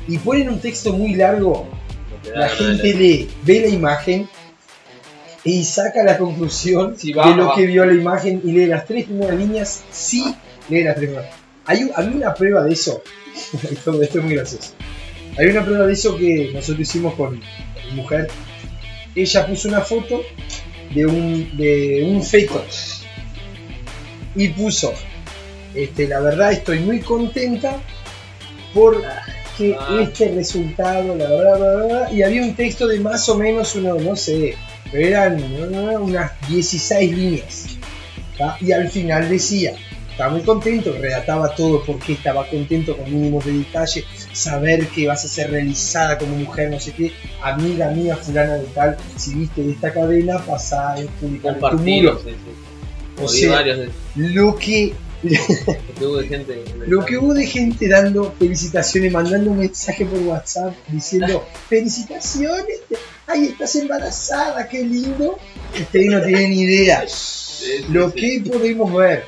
y 0.09 0.19
ponen 0.19 0.49
un 0.49 0.61
texto 0.61 0.93
muy 0.93 1.15
largo, 1.15 1.69
la 2.35 2.49
gente 2.49 2.83
leer. 2.83 2.97
lee, 2.97 3.29
ve 3.43 3.61
la 3.61 3.69
imagen 3.69 4.29
y 5.45 5.65
saca 5.65 6.03
la 6.03 6.19
conclusión 6.19 6.95
va, 7.17 7.31
de 7.31 7.37
lo 7.37 7.49
va. 7.49 7.55
que 7.55 7.67
vio 7.67 7.85
la 7.85 7.95
imagen 7.95 8.41
y 8.45 8.53
lee 8.53 8.67
las 8.67 8.87
tres 8.87 9.05
primeras 9.05 9.37
líneas, 9.37 9.85
sí 9.91 10.25
lee 10.69 10.85
las 10.85 10.97
tres 10.97 11.09
primeras. 11.11 11.35
Hay, 11.67 11.91
había 11.95 12.17
una 12.17 12.35
prueba 12.35 12.63
de 12.65 12.73
eso, 12.73 13.03
esto, 13.71 14.03
esto 14.03 14.19
es 14.19 14.25
muy 14.25 14.35
gracioso. 14.35 14.73
Hay 15.39 15.47
una 15.47 15.65
prueba 15.65 15.87
de 15.87 15.93
eso 15.93 16.17
que 16.17 16.51
nosotros 16.55 16.81
hicimos 16.81 17.15
con, 17.15 17.41
con 17.41 17.91
mi 17.91 17.97
mujer. 17.97 18.29
Ella 19.15 19.47
puso 19.47 19.69
una 19.69 19.81
foto 19.81 20.23
de 20.95 21.07
un, 21.07 21.57
de 21.57 22.07
un 22.11 22.23
feto 22.23 22.65
y 24.35 24.49
puso, 24.49 24.93
este, 25.77 26.09
la 26.09 26.21
verdad 26.21 26.53
estoy 26.53 26.81
muy 26.81 27.01
contenta 27.01 27.77
por 28.75 29.03
que 29.57 29.75
Ah. 29.79 30.01
este 30.03 30.33
resultado, 30.35 31.15
la 31.17 31.29
verdad, 31.31 31.59
bla, 31.59 31.85
bla, 31.87 32.13
y 32.13 32.23
había 32.23 32.43
un 32.43 32.55
texto 32.55 32.87
de 32.87 33.01
más 33.01 33.27
o 33.31 33.37
menos 33.39 33.75
uno, 33.75 33.95
no 33.95 34.15
sé, 34.15 34.55
eran 34.93 35.43
unas 36.01 36.33
16 36.49 37.17
líneas. 37.17 37.67
¿tá? 38.37 38.59
Y 38.61 38.73
al 38.73 38.91
final 38.91 39.31
decía, 39.31 39.73
estaba 40.11 40.31
muy 40.33 40.43
contento, 40.43 40.93
relataba 41.01 41.55
todo 41.55 41.83
porque 41.85 42.13
estaba 42.13 42.47
contento 42.49 42.95
con 42.99 43.11
mínimos 43.11 43.47
de 43.47 43.53
detalle, 43.53 44.05
saber 44.35 44.89
que 44.89 45.07
vas 45.09 45.25
a 45.25 45.29
ser 45.29 45.51
realizada 45.51 46.19
como 46.19 46.37
mujer, 46.37 46.71
no 46.71 46.79
sé 46.79 46.93
qué, 46.93 47.13
amiga 47.43 47.89
mía 47.91 48.15
fulana 48.17 48.57
de 48.57 48.65
tal, 48.75 48.97
si 49.17 49.35
viste 49.37 49.63
de 49.63 49.73
esta 49.73 49.91
cadena, 49.91 50.39
pasá 50.45 50.93
a 50.93 50.97
publicar 50.97 51.55
en 51.55 51.61
tu 51.61 51.61
Compartido, 51.61 52.13
muro. 52.13 52.25
sí, 52.25 52.31
sí. 52.31 53.23
O 53.23 53.25
O 53.25 53.29
sea, 53.29 53.53
varios 53.53 53.79
de, 53.79 53.89
Lo 54.17 54.55
que, 54.57 54.93
porque 55.67 56.05
hubo 56.07 56.17
de 56.19 56.29
gente. 56.29 56.65
lo 56.87 57.05
que 57.05 57.19
hubo 57.19 57.35
de 57.35 57.47
gente 57.47 57.89
dando 57.89 58.33
felicitaciones, 58.39 59.13
mandando 59.13 59.51
un 59.51 59.59
mensaje 59.59 60.05
por 60.07 60.19
WhatsApp 60.21 60.75
diciendo 60.89 61.47
felicitaciones, 61.69 62.81
ay 63.27 63.47
estás 63.47 63.75
embarazada, 63.77 64.69
qué 64.69 64.83
lindo. 64.83 65.39
Ustedes 65.79 66.07
no 66.11 66.23
tienen 66.23 66.53
idea. 66.53 67.05
Lo 67.91 68.13
que 68.13 68.43
podemos 68.47 68.93
ver, 68.95 69.25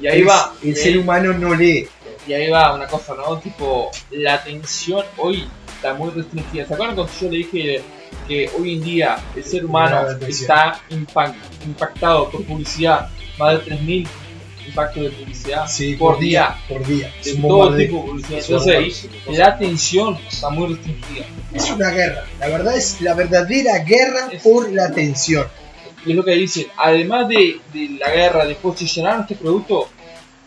Y 0.00 0.06
ahí 0.06 0.20
es- 0.22 0.28
va. 0.28 0.54
el 0.62 0.76
ser 0.76 0.92
ahí- 0.92 0.98
humano 0.98 1.32
no 1.32 1.54
lee. 1.54 1.88
Y 2.26 2.32
ahí 2.32 2.48
va 2.50 2.74
una 2.74 2.86
cosa, 2.86 3.14
¿no? 3.14 3.38
Tipo, 3.38 3.90
la 4.10 4.34
atención 4.34 5.04
hoy 5.18 5.44
está 5.76 5.92
muy 5.94 6.10
restringida. 6.10 6.66
¿Se 6.66 6.72
acuerdan 6.74 6.96
cuando 6.96 7.12
yo 7.20 7.28
le 7.30 7.36
dije 7.38 7.82
que 8.26 8.50
hoy 8.58 8.74
en 8.76 8.82
día 8.84 9.18
el 9.36 9.44
ser 9.44 9.66
humano 9.66 10.06
está 10.26 10.80
impact- 10.90 11.34
impactado 11.66 12.30
por 12.30 12.42
publicidad? 12.44 13.08
Más 13.38 13.58
de 13.58 13.74
3.000 13.74 14.06
impactos 14.66 15.02
de 15.04 15.10
publicidad 15.10 15.66
Sí, 15.68 15.94
por 15.96 16.18
día. 16.18 16.56
por 16.68 16.84
día. 16.86 17.12
De 17.24 17.34
todo 17.34 17.76
tipo 17.76 17.96
de 17.96 18.02
publicidad. 18.02 18.40
Entonces, 18.40 19.08
la 19.28 19.46
atención 19.48 20.18
está 20.28 20.50
muy 20.50 20.74
restringida. 20.74 21.26
Es 21.52 21.70
una 21.70 21.90
guerra. 21.90 22.24
La 22.40 22.48
verdad 22.48 22.76
es 22.76 23.00
la 23.00 23.14
verdadera 23.14 23.78
guerra 23.78 24.28
Es- 24.32 24.42
por 24.42 24.70
la 24.72 24.86
atención. 24.86 25.46
Y 26.06 26.10
es 26.10 26.16
lo 26.16 26.24
que 26.24 26.32
dicen, 26.32 26.66
además 26.76 27.28
de, 27.28 27.58
de 27.72 27.88
la 27.98 28.10
guerra 28.10 28.44
de 28.44 28.54
posicionar 28.56 29.16
nuestro 29.16 29.36
producto, 29.38 29.88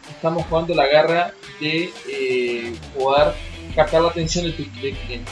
estamos 0.10 0.46
jugando 0.48 0.76
la 0.76 0.86
guerra 0.88 1.34
de 1.60 1.90
eh, 2.10 2.74
poder 2.98 3.34
captar 3.76 4.02
la 4.02 4.10
atención 4.10 4.46
de 4.46 4.52
tu 4.52 4.64
del 4.64 4.96
cliente. 4.96 5.32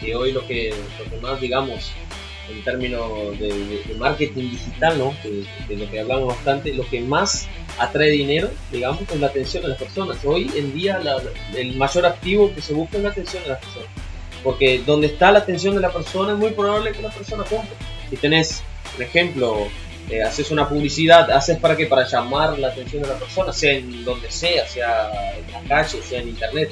que 0.00 0.16
hoy 0.16 0.32
lo 0.32 0.44
que, 0.46 0.74
lo 0.98 1.08
que 1.10 1.16
más, 1.20 1.40
digamos, 1.40 1.92
en 2.52 2.64
términos 2.64 3.38
de, 3.38 3.94
marketing 3.98 4.50
digital, 4.50 4.98
¿no? 4.98 5.14
De, 5.68 5.76
lo 5.76 5.90
que 5.90 6.00
hablamos 6.00 6.28
bastante, 6.28 6.72
lo 6.74 6.86
que 6.88 7.00
más 7.00 7.48
atrae 7.78 8.10
dinero, 8.10 8.50
digamos, 8.70 9.02
es 9.02 9.20
la 9.20 9.28
atención 9.28 9.62
de 9.62 9.70
las 9.70 9.78
personas. 9.78 10.18
Hoy 10.24 10.50
en 10.56 10.74
día 10.74 11.00
el 11.56 11.76
mayor 11.76 12.06
activo 12.06 12.52
que 12.54 12.62
se 12.62 12.74
busca 12.74 12.98
es 12.98 13.02
la 13.02 13.10
atención 13.10 13.42
de 13.42 13.50
las 13.50 13.58
personas. 13.60 13.88
Porque 14.44 14.82
donde 14.84 15.06
está 15.06 15.30
la 15.30 15.38
atención 15.40 15.74
de 15.74 15.80
la 15.80 15.92
persona 15.92 16.32
es 16.32 16.38
muy 16.38 16.50
probable 16.50 16.92
que 16.92 17.02
la 17.02 17.10
persona 17.10 17.44
compre. 17.44 17.74
Si 18.10 18.16
tenés, 18.16 18.62
por 18.92 19.02
ejemplo, 19.02 19.68
eh, 20.10 20.22
haces 20.22 20.50
una 20.50 20.68
publicidad, 20.68 21.30
haces 21.30 21.58
para 21.58 21.76
que 21.76 21.86
para 21.86 22.06
llamar 22.06 22.58
la 22.58 22.68
atención 22.68 23.02
de 23.02 23.08
la 23.08 23.14
persona, 23.14 23.52
sea 23.52 23.72
en 23.72 24.04
donde 24.04 24.30
sea, 24.30 24.66
sea 24.66 25.10
en 25.38 25.52
la 25.52 25.60
calle, 25.68 26.02
sea 26.02 26.20
en 26.20 26.28
internet 26.28 26.70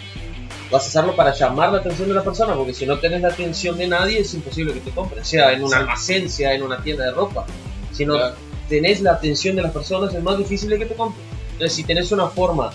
vas 0.70 0.84
a 0.84 0.86
hacerlo 0.88 1.16
para 1.16 1.34
llamar 1.34 1.72
la 1.72 1.78
atención 1.78 2.08
de 2.08 2.14
la 2.14 2.22
persona, 2.22 2.54
porque 2.54 2.72
si 2.74 2.86
no 2.86 2.98
tenés 2.98 3.20
la 3.22 3.28
atención 3.28 3.76
de 3.76 3.88
nadie 3.88 4.20
es 4.20 4.32
imposible 4.34 4.72
que 4.74 4.80
te 4.80 4.90
compren, 4.90 5.24
sea 5.24 5.52
en 5.52 5.64
un 5.64 5.74
almacén, 5.74 6.28
sea 6.30 6.54
en 6.54 6.62
una 6.62 6.82
tienda 6.82 7.04
de 7.04 7.10
ropa. 7.12 7.44
Si 7.92 8.04
no 8.06 8.14
Claro. 8.14 8.34
tenés 8.68 9.00
la 9.00 9.12
atención 9.12 9.56
de 9.56 9.62
las 9.62 9.72
personas 9.72 10.14
es 10.14 10.22
más 10.22 10.38
difícil 10.38 10.70
de 10.70 10.78
que 10.78 10.86
te 10.86 10.94
compren. 10.94 11.24
Entonces 11.52 11.74
si 11.74 11.84
tenés 11.84 12.12
una 12.12 12.28
forma 12.28 12.70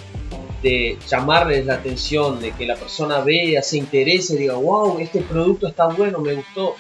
de 0.62 0.98
llamarles 1.08 1.66
la 1.66 1.76
atención, 1.76 2.40
de 2.42 2.52
que 2.52 2.66
la 2.66 2.76
persona 2.76 3.20
vea, 3.22 3.62
se 3.62 3.78
interese, 3.78 4.36
diga, 4.36 4.56
wow, 4.56 4.98
este 5.00 5.22
producto 5.22 5.68
está 5.68 5.86
bueno, 5.88 6.20
me 6.20 6.34
gustó, 6.34 6.76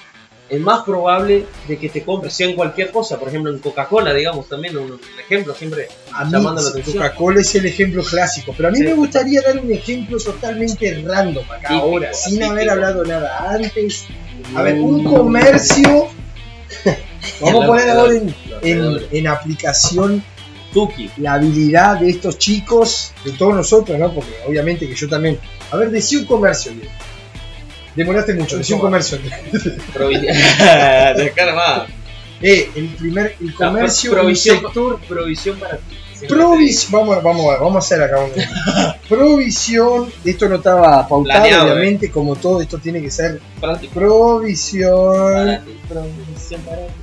es 0.47 0.59
más 0.61 0.83
probable 0.83 1.45
de 1.67 1.77
que 1.77 1.89
te 1.89 2.03
compre, 2.03 2.29
sea 2.29 2.47
en 2.47 2.55
cualquier 2.55 2.91
cosa, 2.91 3.17
por 3.19 3.29
ejemplo 3.29 3.51
en 3.51 3.59
Coca-Cola, 3.59 4.13
digamos, 4.13 4.47
también 4.47 4.77
un, 4.77 4.99
ejemplo, 5.19 5.55
siempre 5.55 5.87
A 6.13 6.23
mí 6.25 6.31
llamando 6.31 6.61
la 6.61 6.69
atención. 6.69 6.97
Coca-Cola 6.97 7.41
es 7.41 7.55
el 7.55 7.65
ejemplo 7.65 8.03
clásico, 8.03 8.53
pero 8.55 8.69
a 8.69 8.71
mí 8.71 8.77
Sí. 8.77 8.83
me 8.83 8.93
gustaría 8.93 9.41
dar 9.41 9.57
un 9.59 9.71
ejemplo 9.71 10.17
totalmente 10.19 11.03
random 11.05 11.43
acá 11.45 11.67
Típico, 11.69 11.81
ahora, 11.81 12.13
sin 12.13 12.33
típico. 12.35 12.51
haber 12.51 12.69
hablado 12.69 13.03
nada 13.05 13.49
antes. 13.51 14.05
A 14.55 14.61
ver, 14.61 14.75
un 14.75 15.03
comercio. 15.03 16.07
Vamos 17.41 17.63
a 17.63 17.67
poner 17.67 17.89
ahora 17.89 18.13
en, 18.15 18.35
en, 18.61 18.97
en 19.11 19.27
aplicación 19.27 20.23
Tuki. 20.73 21.09
la 21.17 21.33
habilidad 21.33 21.99
de 21.99 22.09
estos 22.11 22.37
chicos, 22.37 23.13
de 23.23 23.31
todos 23.31 23.55
nosotros, 23.55 23.97
¿no? 23.97 24.13
Porque 24.13 24.31
obviamente 24.47 24.87
que 24.87 24.93
yo 24.95 25.09
también. 25.09 25.39
A 25.71 25.77
ver, 25.77 25.89
decí 25.89 26.17
un 26.17 26.25
comercio, 26.25 26.71
Diego. 26.73 26.89
Demoraste 27.95 28.33
mucho, 28.33 28.57
decí 28.57 28.73
un 28.73 28.79
comercio. 28.79 29.17
Provi- 29.93 30.21
de 30.21 31.27
acá 31.31 31.45
nomás. 31.45 31.83
Eh, 32.41 32.69
el 32.75 32.87
primer, 32.89 33.35
el 33.39 33.53
comercio, 33.55 34.11
provisión, 34.11 34.59
sector. 34.59 34.99
provisión 35.07 35.57
para 35.57 35.77
ti. 35.77 35.95
Provisión, 36.27 36.91
vamos, 36.91 37.23
vamos, 37.23 37.53
a- 37.53 37.57
vamos 37.59 37.75
a 37.75 37.79
hacer 37.79 38.01
acá 38.03 38.17
un. 38.19 38.31
Provisión, 39.07 40.11
esto 40.23 40.49
no 40.49 40.55
estaba 40.55 41.07
pautado, 41.07 41.23
Planeado, 41.41 41.63
obviamente, 41.73 42.11
como 42.11 42.35
todo 42.35 42.61
esto 42.61 42.77
tiene 42.77 43.01
que 43.01 43.09
ser. 43.09 43.39
Provisión. 43.93 45.61
Provisión 45.87 46.61
para 46.61 46.87
ti. 46.87 46.93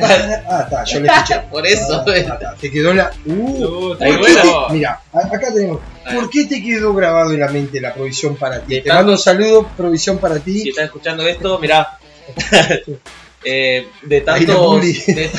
Ah, 0.00 0.62
está, 0.64 0.84
yo 0.84 1.00
le 1.00 1.08
escuché. 1.08 1.40
Por 1.50 1.66
eso, 1.66 2.02
Ah, 2.06 2.12
está, 2.16 2.54
te 2.60 2.70
quedó 2.70 2.94
la. 2.94 3.10
Uh, 3.26 3.32
Uh, 3.32 3.96
Ahí 4.00 4.12
¿por 4.16 4.26
qué 4.26 4.32
bueno. 4.32 4.66
te- 4.68 4.72
Mira, 4.74 5.00
acá 5.12 5.52
tenemos. 5.52 5.80
¿Por 6.14 6.30
qué 6.30 6.44
te 6.46 6.62
quedó 6.62 6.94
grabado 6.94 7.32
en 7.32 7.40
la 7.40 7.48
mente 7.48 7.80
la 7.80 7.92
provisión 7.94 8.36
para 8.36 8.60
ti? 8.60 8.80
Te 8.80 8.88
mando 8.92 9.12
un 9.12 9.18
saludo, 9.18 9.68
provisión 9.76 10.18
para 10.18 10.36
Si 10.36 10.40
ti. 10.40 10.68
estás 10.70 10.86
escuchando 10.86 11.26
esto, 11.26 11.58
mirá. 11.58 11.98
Eh, 13.44 13.88
de 14.02 14.20
tantos 14.20 14.80
de, 14.80 15.28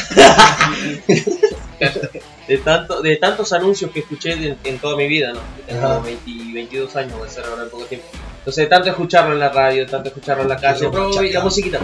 de 2.50 2.57
tanto, 2.57 3.01
de 3.01 3.15
tantos 3.15 3.53
anuncios 3.53 3.91
que 3.91 4.01
escuché 4.01 4.57
en 4.62 4.77
toda 4.79 4.98
mi 4.98 5.07
vida, 5.07 5.31
¿no? 5.31 5.39
Tengo 5.65 5.86
Ajá. 5.88 6.00
20 6.00 6.53
22 6.53 6.95
años, 6.98 7.17
voy 7.17 7.27
a 7.27 7.31
ser 7.31 7.45
ahora 7.45 7.63
en 7.63 7.69
poco 7.69 7.86
tiempo. 7.86 8.05
Entonces, 8.43 8.67
tanto 8.67 8.89
escucharlo 8.89 9.31
en 9.31 9.39
la 9.39 9.47
radio, 9.50 9.85
tanto 9.85 10.09
escucharlo 10.09 10.43
en 10.43 10.50
la 10.50 10.57
calle, 10.57 10.89
provi- 10.89 11.31
la 11.31 11.39
musiquita, 11.39 11.79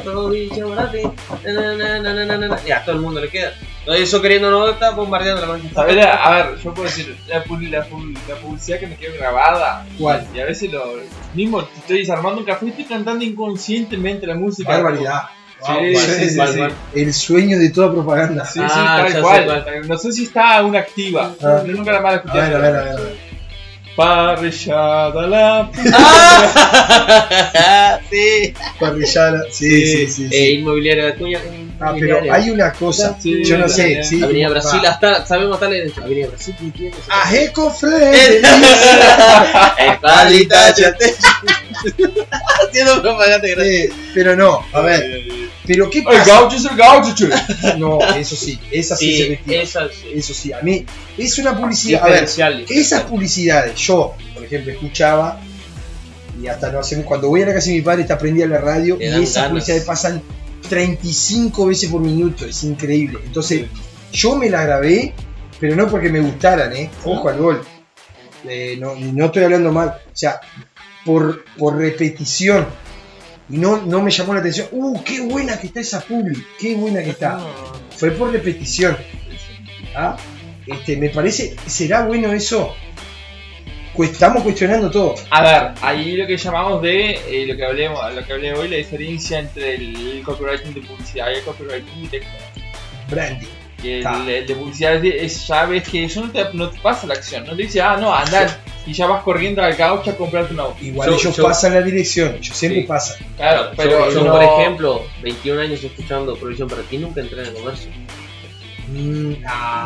na, 1.46 2.60
ya, 2.68 2.84
todo 2.84 2.96
el 2.96 3.02
mundo 3.02 3.22
le 3.22 3.30
queda. 3.30 3.54
Entonces, 3.80 4.04
eso 4.10 4.22
queriendo 4.22 4.52
no 4.52 4.68
está 4.70 4.92
bombardeando 4.92 5.42
la 5.42 5.48
mancha. 5.54 5.70
A 5.82 5.86
ver, 5.86 6.00
a 6.06 6.32
ver, 6.32 6.58
yo 6.62 6.74
puedo 6.74 6.90
decir, 6.90 7.16
la, 7.28 7.38
la, 7.40 7.78
la 7.80 8.36
publicidad 8.42 8.78
que 8.80 8.88
me 8.88 8.98
quedó 8.98 9.14
grabada. 9.18 9.86
¿Cuál? 9.98 10.28
Y 10.36 10.40
a 10.42 10.46
veces 10.46 10.70
lo 10.72 10.96
mismo 11.34 11.62
estoy 11.62 12.00
desarmando 12.00 12.40
un 12.40 12.46
café 12.46 12.66
y 12.66 12.70
estoy 12.72 12.86
cantando 12.86 13.24
inconscientemente 13.24 14.28
la 14.28 14.36
música. 14.36 14.70
Barbaridad. 14.70 15.22
Sí, 15.66 15.72
Wow, 15.74 15.84
sí, 16.02 16.12
sí, 16.12 16.30
sí, 16.30 16.36
¿Cuál, 16.38 16.54
sí. 16.94 17.00
El 17.02 17.14
sueño 17.14 17.58
de 17.60 17.70
toda 17.70 17.92
propaganda. 17.92 18.46
Sí, 18.46 18.60
sí, 18.60 18.66
Ah, 18.70 19.04
sé 19.08 19.14
tal 19.14 19.22
cual. 19.22 19.88
No 19.88 19.98
sé 19.98 20.12
si 20.14 20.24
está 20.24 20.58
aún 20.58 20.76
activa. 20.76 21.34
Ah. 21.44 21.64
Nunca 21.66 21.92
la 21.92 22.02
más 22.02 22.22
la 22.26 22.32
A 22.32 22.36
ver, 22.36 22.56
a 22.56 22.60
ver, 22.60 22.76
a 22.76 22.82
ver. 22.96 23.29
Parrillada 24.00 25.28
la 25.28 25.70
¡Ah! 25.94 28.00
sí. 28.10 28.54
Parrillada. 28.80 29.44
Sí, 29.52 29.86
sí, 29.86 30.08
sí. 30.08 30.30
sí. 30.30 30.36
Eh, 30.36 30.54
inmobiliaria 30.54 31.08
de 31.08 31.12
Acuña. 31.12 31.40
Ah, 31.82 31.94
pero 31.98 32.20
hay 32.34 32.50
una 32.50 32.74
cosa. 32.74 33.18
Sí, 33.22 33.44
Yo 33.46 33.58
no 33.58 33.70
sé. 33.70 34.04
sí. 34.04 34.22
Avenida 34.22 34.50
Brasil, 34.50 34.82
va. 34.84 34.90
hasta, 34.90 35.26
sabemos 35.26 35.60
la 35.62 35.68
Avenida 35.68 36.28
Brasil. 36.28 36.56
A 37.10 37.36
Ecofre. 37.36 38.38
Eh, 38.38 39.98
palita, 40.02 40.74
ya 40.76 40.94
te- 40.96 41.16
Haciendo 42.68 43.02
propaganda 43.02 43.48
gratis. 43.48 43.66
Eh, 43.66 43.94
Pero 44.14 44.36
no, 44.36 44.60
a 44.74 44.82
ver. 44.82 45.04
Pero 45.66 45.90
¿qué 45.90 46.00
El 46.00 46.04
pasa? 46.06 46.26
gaucho 46.26 46.58
es 46.58 46.66
el 46.66 46.76
gaucho. 46.78 47.28
No, 47.78 48.00
eso 48.16 48.36
sí. 48.36 48.60
Esa 48.72 48.96
sí, 48.96 49.40
se 49.46 49.62
esa 49.62 49.88
sí. 49.88 50.08
Eso 50.14 50.34
sí. 50.34 50.52
A 50.52 50.62
mí 50.62 50.86
es 51.18 51.38
una 51.38 51.56
publicidad. 51.58 52.04
A 52.04 52.10
ver, 52.10 52.28
esas 52.70 53.04
publicidades, 53.04 53.76
yo, 53.80 54.16
por 54.34 54.44
ejemplo, 54.44 54.72
escuchaba 54.74 55.40
y 56.42 56.48
hasta 56.48 56.72
no 56.72 56.80
hace 56.80 57.02
cuando 57.04 57.28
voy 57.30 57.44
a 57.44 57.48
la 57.48 57.54
casa 57.54 57.68
de 57.70 57.76
mi 57.76 57.82
padre 57.82 58.02
está 58.04 58.18
prendida 58.18 58.48
la 58.48 58.60
radio 58.60 58.98
y 59.00 59.04
esas 59.06 59.34
ganas. 59.36 59.50
publicidades 59.50 59.84
pasan 59.84 60.22
35 60.70 61.66
veces 61.66 61.90
por 61.90 62.02
minuto, 62.02 62.46
es 62.46 62.64
increíble. 62.64 63.20
Entonces, 63.26 63.66
yo 64.14 64.36
me 64.36 64.50
la 64.50 64.64
grabé, 64.64 65.14
pero 65.60 65.76
no 65.76 65.88
porque 65.88 66.10
me 66.10 66.22
gustaran, 66.22 66.74
¿eh? 66.74 66.90
Ojo 67.04 67.28
al 67.28 67.38
gol. 67.38 67.62
Eh, 68.48 68.78
no, 68.80 68.96
no 68.96 69.26
estoy 69.26 69.44
hablando 69.44 69.72
mal, 69.72 69.90
o 69.90 70.16
sea, 70.16 70.40
por, 71.04 71.44
por 71.58 71.76
repetición. 71.76 72.66
Y 73.50 73.58
no, 73.58 73.82
no 73.82 74.02
me 74.02 74.12
llamó 74.12 74.34
la 74.34 74.40
atención. 74.42 74.68
¡Uh, 74.72 75.04
qué 75.04 75.22
buena 75.22 75.60
que 75.60 75.68
está 75.68 75.80
esa 75.80 76.02
publi! 76.02 76.46
¡Qué 76.60 76.76
buena 76.76 77.04
que 77.04 77.10
está! 77.10 77.40
Fue 77.98 78.12
por 78.12 78.32
repetición. 78.32 78.96
¿Ah? 79.96 80.16
Este, 80.68 80.96
me 80.98 81.10
parece, 81.10 81.56
¿será 81.66 82.06
bueno 82.06 82.32
eso? 82.32 82.76
Estamos 84.04 84.44
cuestionando 84.44 84.90
todo. 84.90 85.16
A 85.30 85.42
ver, 85.42 85.72
ahí 85.82 86.16
lo 86.16 86.26
que 86.28 86.38
llamamos 86.38 86.82
de 86.82 87.12
eh, 87.28 87.46
lo 87.48 87.56
que 87.56 87.66
hablemos, 87.66 88.00
lo 88.16 88.26
que 88.26 88.34
hablé 88.34 88.54
hoy, 88.54 88.68
la 88.70 88.78
diferencia 88.78 89.40
entre 89.40 89.76
el 89.76 90.22
copywriting 90.26 90.74
de 90.74 90.82
publicidad 90.82 91.28
y 91.32 91.36
el 91.36 91.44
copywriting 91.44 92.10
de. 92.10 92.22
Branding. 93.10 93.48
Que 93.82 94.02
Ah. 94.06 94.22
el, 94.24 94.30
el 94.30 94.48
de 94.48 94.56
publicidad 94.56 95.04
es, 95.06 95.48
ya 95.48 95.66
ves 95.66 95.88
que 95.88 96.04
eso 96.04 96.26
no 96.26 96.32
te, 96.32 96.46
no 96.54 96.70
te 96.70 96.80
pasa 96.82 97.08
la 97.08 97.14
acción, 97.14 97.46
no 97.46 97.56
te 97.56 97.62
dice, 97.64 97.80
ah, 97.82 97.96
no, 97.98 98.14
andar 98.14 98.50
y 98.86 98.92
ya 98.94 99.08
vas 99.08 99.24
corriendo 99.24 99.62
al 99.64 99.74
gaucho 99.76 100.12
a 100.12 100.16
comprarte 100.18 100.54
un 100.54 100.60
auto. 100.60 100.84
Igual 100.84 101.10
Yo- 101.10 101.16
ellos 101.16 101.36
yo- 101.38 101.44
pasan 101.44 101.74
la 101.76 101.82
dirección, 101.82 102.36
ellos 102.36 102.56
siempre 102.58 102.82
Sí. 102.82 102.88
pasan. 102.88 103.18
Claro, 103.38 103.72
Yo- 103.72 103.78
pero 103.78 104.12
yo, 104.12 104.24
no- 104.26 104.32
por 104.34 104.44
ejemplo, 104.44 105.04
21 105.22 105.62
años 105.62 105.82
escuchando 105.84 106.36
Provisión 106.36 106.68
para 106.68 106.82
ti, 106.84 106.98
nunca 106.98 107.22
entré 107.22 107.40
en 107.42 107.48
el 107.48 107.54
comercio. 107.54 107.90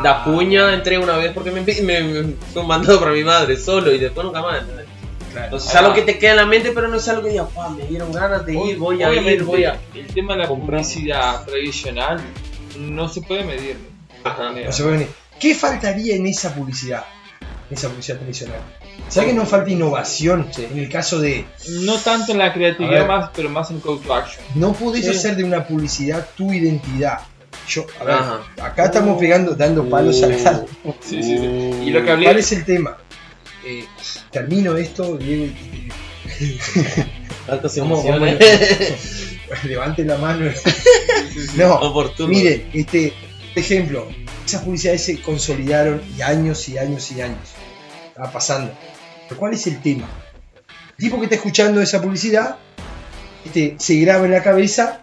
Da 0.04 0.24
puña 0.24 0.74
entré 0.74 0.98
una 0.98 1.18
vez 1.18 1.32
porque 1.34 1.52
me, 1.52 1.62
me, 1.62 1.74
me 2.04 2.34
fue 2.54 2.62
un 2.62 2.68
mandado 2.68 3.00
para 3.00 3.12
mi 3.12 3.24
madre 3.24 3.58
solo 3.58 3.92
y 3.92 3.98
después 4.00 4.26
nunca 4.26 4.42
más. 4.42 4.62
¿entendés? 4.62 4.86
Claro. 5.32 5.46
Entonces 5.46 5.70
es 5.70 5.76
algo 5.76 5.94
que 5.94 6.02
te 6.04 6.18
queda 6.20 6.32
en 6.32 6.38
la 6.38 6.46
mente, 6.46 6.72
pero 6.74 6.88
no 6.88 6.98
es 6.98 7.08
algo 7.08 7.24
que 7.24 7.30
diga, 7.30 7.46
"Pua, 7.48 7.70
me 7.70 7.86
dieron 7.88 8.12
ganas 8.12 8.46
de 8.46 8.54
ir, 8.54 8.78
voy 8.78 9.02
a 9.02 9.12
ir, 9.14 9.44
voy 9.44 9.66
a. 9.66 9.80
El 9.96 10.06
tema 10.08 10.34
de 10.34 10.40
la 10.44 10.48
publicidad 10.48 11.44
tradicional 11.46 12.22
no 12.78 13.10
se 13.10 13.22
puede 13.22 13.44
medir. 13.44 13.78
Ajá. 14.24 14.52
No 14.52 14.72
se 14.72 14.84
puede 14.84 14.98
venir. 14.98 15.10
¿Qué 15.40 15.56
faltaría 15.56 16.16
en 16.16 16.28
esa 16.28 16.54
publicidad? 16.54 17.04
En 17.70 17.78
esa 17.78 17.90
publicidad 17.90 18.18
tradicional. 18.20 18.60
¿Sabes 19.10 19.30
que 19.30 19.36
no 19.36 19.46
falta 19.48 19.70
innovación 19.72 20.48
Sí. 20.52 20.68
en 20.72 20.78
el 20.78 20.88
caso 20.90 21.20
de 21.20 21.46
No 21.82 21.96
tanto 21.98 22.32
en 22.32 22.38
la 22.38 22.54
creatividad, 22.54 23.08
más, 23.08 23.32
pero 23.36 23.50
más 23.50 23.70
en 23.72 23.80
call 23.80 24.00
to 24.00 24.14
action. 24.14 24.44
no 24.56 24.74
podés 24.74 25.04
Sí. 25.06 25.10
hacer 25.12 25.36
de 25.36 25.44
una 25.44 25.66
publicidad 25.66 26.28
tu 26.38 26.54
identidad? 26.54 27.20
Yo, 27.68 27.86
a 28.00 28.04
ver, 28.04 28.16
Ajá. 28.16 28.42
acá 28.62 28.86
estamos 28.86 29.20
pegando, 29.20 29.56
dando 29.56 29.90
palos 29.90 30.22
a 30.24 30.28
la 30.28 30.38
Sí, 31.00 31.24
sí, 31.24 31.38
sí. 31.38 31.46
Y 31.86 31.90
lo 31.92 32.04
que 32.04 32.12
hablé 32.12 32.26
¿Cuál 32.26 32.40
es 32.40 32.52
el 32.52 32.66
tema? 32.66 32.98
Eh, 33.66 33.86
termino 34.32 34.76
esto, 34.76 35.18
Diego, 35.18 35.54
levante 39.64 40.06
la 40.06 40.18
mano. 40.18 40.52
no, 41.58 41.76
Oportuno. 41.76 42.30
miren, 42.30 42.70
este 42.74 43.14
ejemplo, 43.56 44.08
esas 44.46 44.62
publicidades 44.62 45.04
se 45.04 45.22
consolidaron 45.22 46.02
y 46.18 46.22
años 46.22 46.68
y 46.70 46.78
años 46.78 47.12
y 47.12 47.22
años. 47.22 47.50
Estaba 48.10 48.32
pasando. 48.32 48.74
Pero 49.28 49.40
¿cuál 49.40 49.54
es 49.54 49.66
el 49.68 49.82
tema? 49.82 50.08
El 50.98 51.06
tipo 51.06 51.18
que 51.18 51.26
está 51.26 51.36
escuchando 51.36 51.82
esa 51.82 52.02
publicidad 52.02 52.58
este, 53.46 53.76
se 53.78 53.96
graba 53.96 54.26
en 54.26 54.32
la 54.32 54.44
cabeza, 54.44 55.02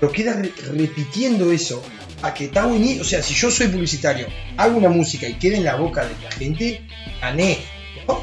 pero 0.00 0.10
queda 0.12 0.32
re- 0.34 0.52
repitiendo 0.72 1.52
eso. 1.52 1.82
A 2.22 2.34
que 2.34 2.44
está 2.46 2.66
buenísimo. 2.66 3.00
O 3.00 3.04
sea, 3.04 3.22
si 3.22 3.32
yo 3.32 3.50
soy 3.50 3.68
publicitario, 3.68 4.26
hago 4.58 4.76
una 4.76 4.90
música 4.90 5.26
y 5.26 5.34
queda 5.34 5.56
en 5.56 5.64
la 5.64 5.76
boca 5.76 6.04
de 6.04 6.14
la 6.22 6.30
gente, 6.30 6.82
gané. 7.20 7.58
¿no? 8.06 8.22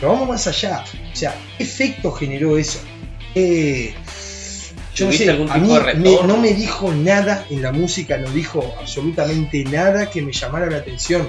Pero 0.00 0.12
vamos 0.12 0.28
más 0.28 0.46
allá. 0.46 0.82
O 1.12 1.16
sea, 1.16 1.34
¿qué 1.58 1.64
efecto 1.64 2.10
generó 2.12 2.56
eso? 2.56 2.80
Eh, 3.34 3.92
yo 4.94 5.04
no 5.04 5.10
¿Tuviste 5.10 5.24
sé, 5.26 5.30
algún 5.30 5.50
a 5.50 5.58
mí 5.58 5.68
me- 5.96 6.26
no 6.26 6.36
me 6.38 6.54
dijo 6.54 6.90
nada 6.92 7.44
en 7.50 7.60
la 7.62 7.70
música, 7.72 8.16
no 8.16 8.30
dijo 8.30 8.74
absolutamente 8.80 9.62
nada 9.64 10.08
que 10.10 10.22
me 10.22 10.32
llamara 10.32 10.66
la 10.70 10.78
atención. 10.78 11.28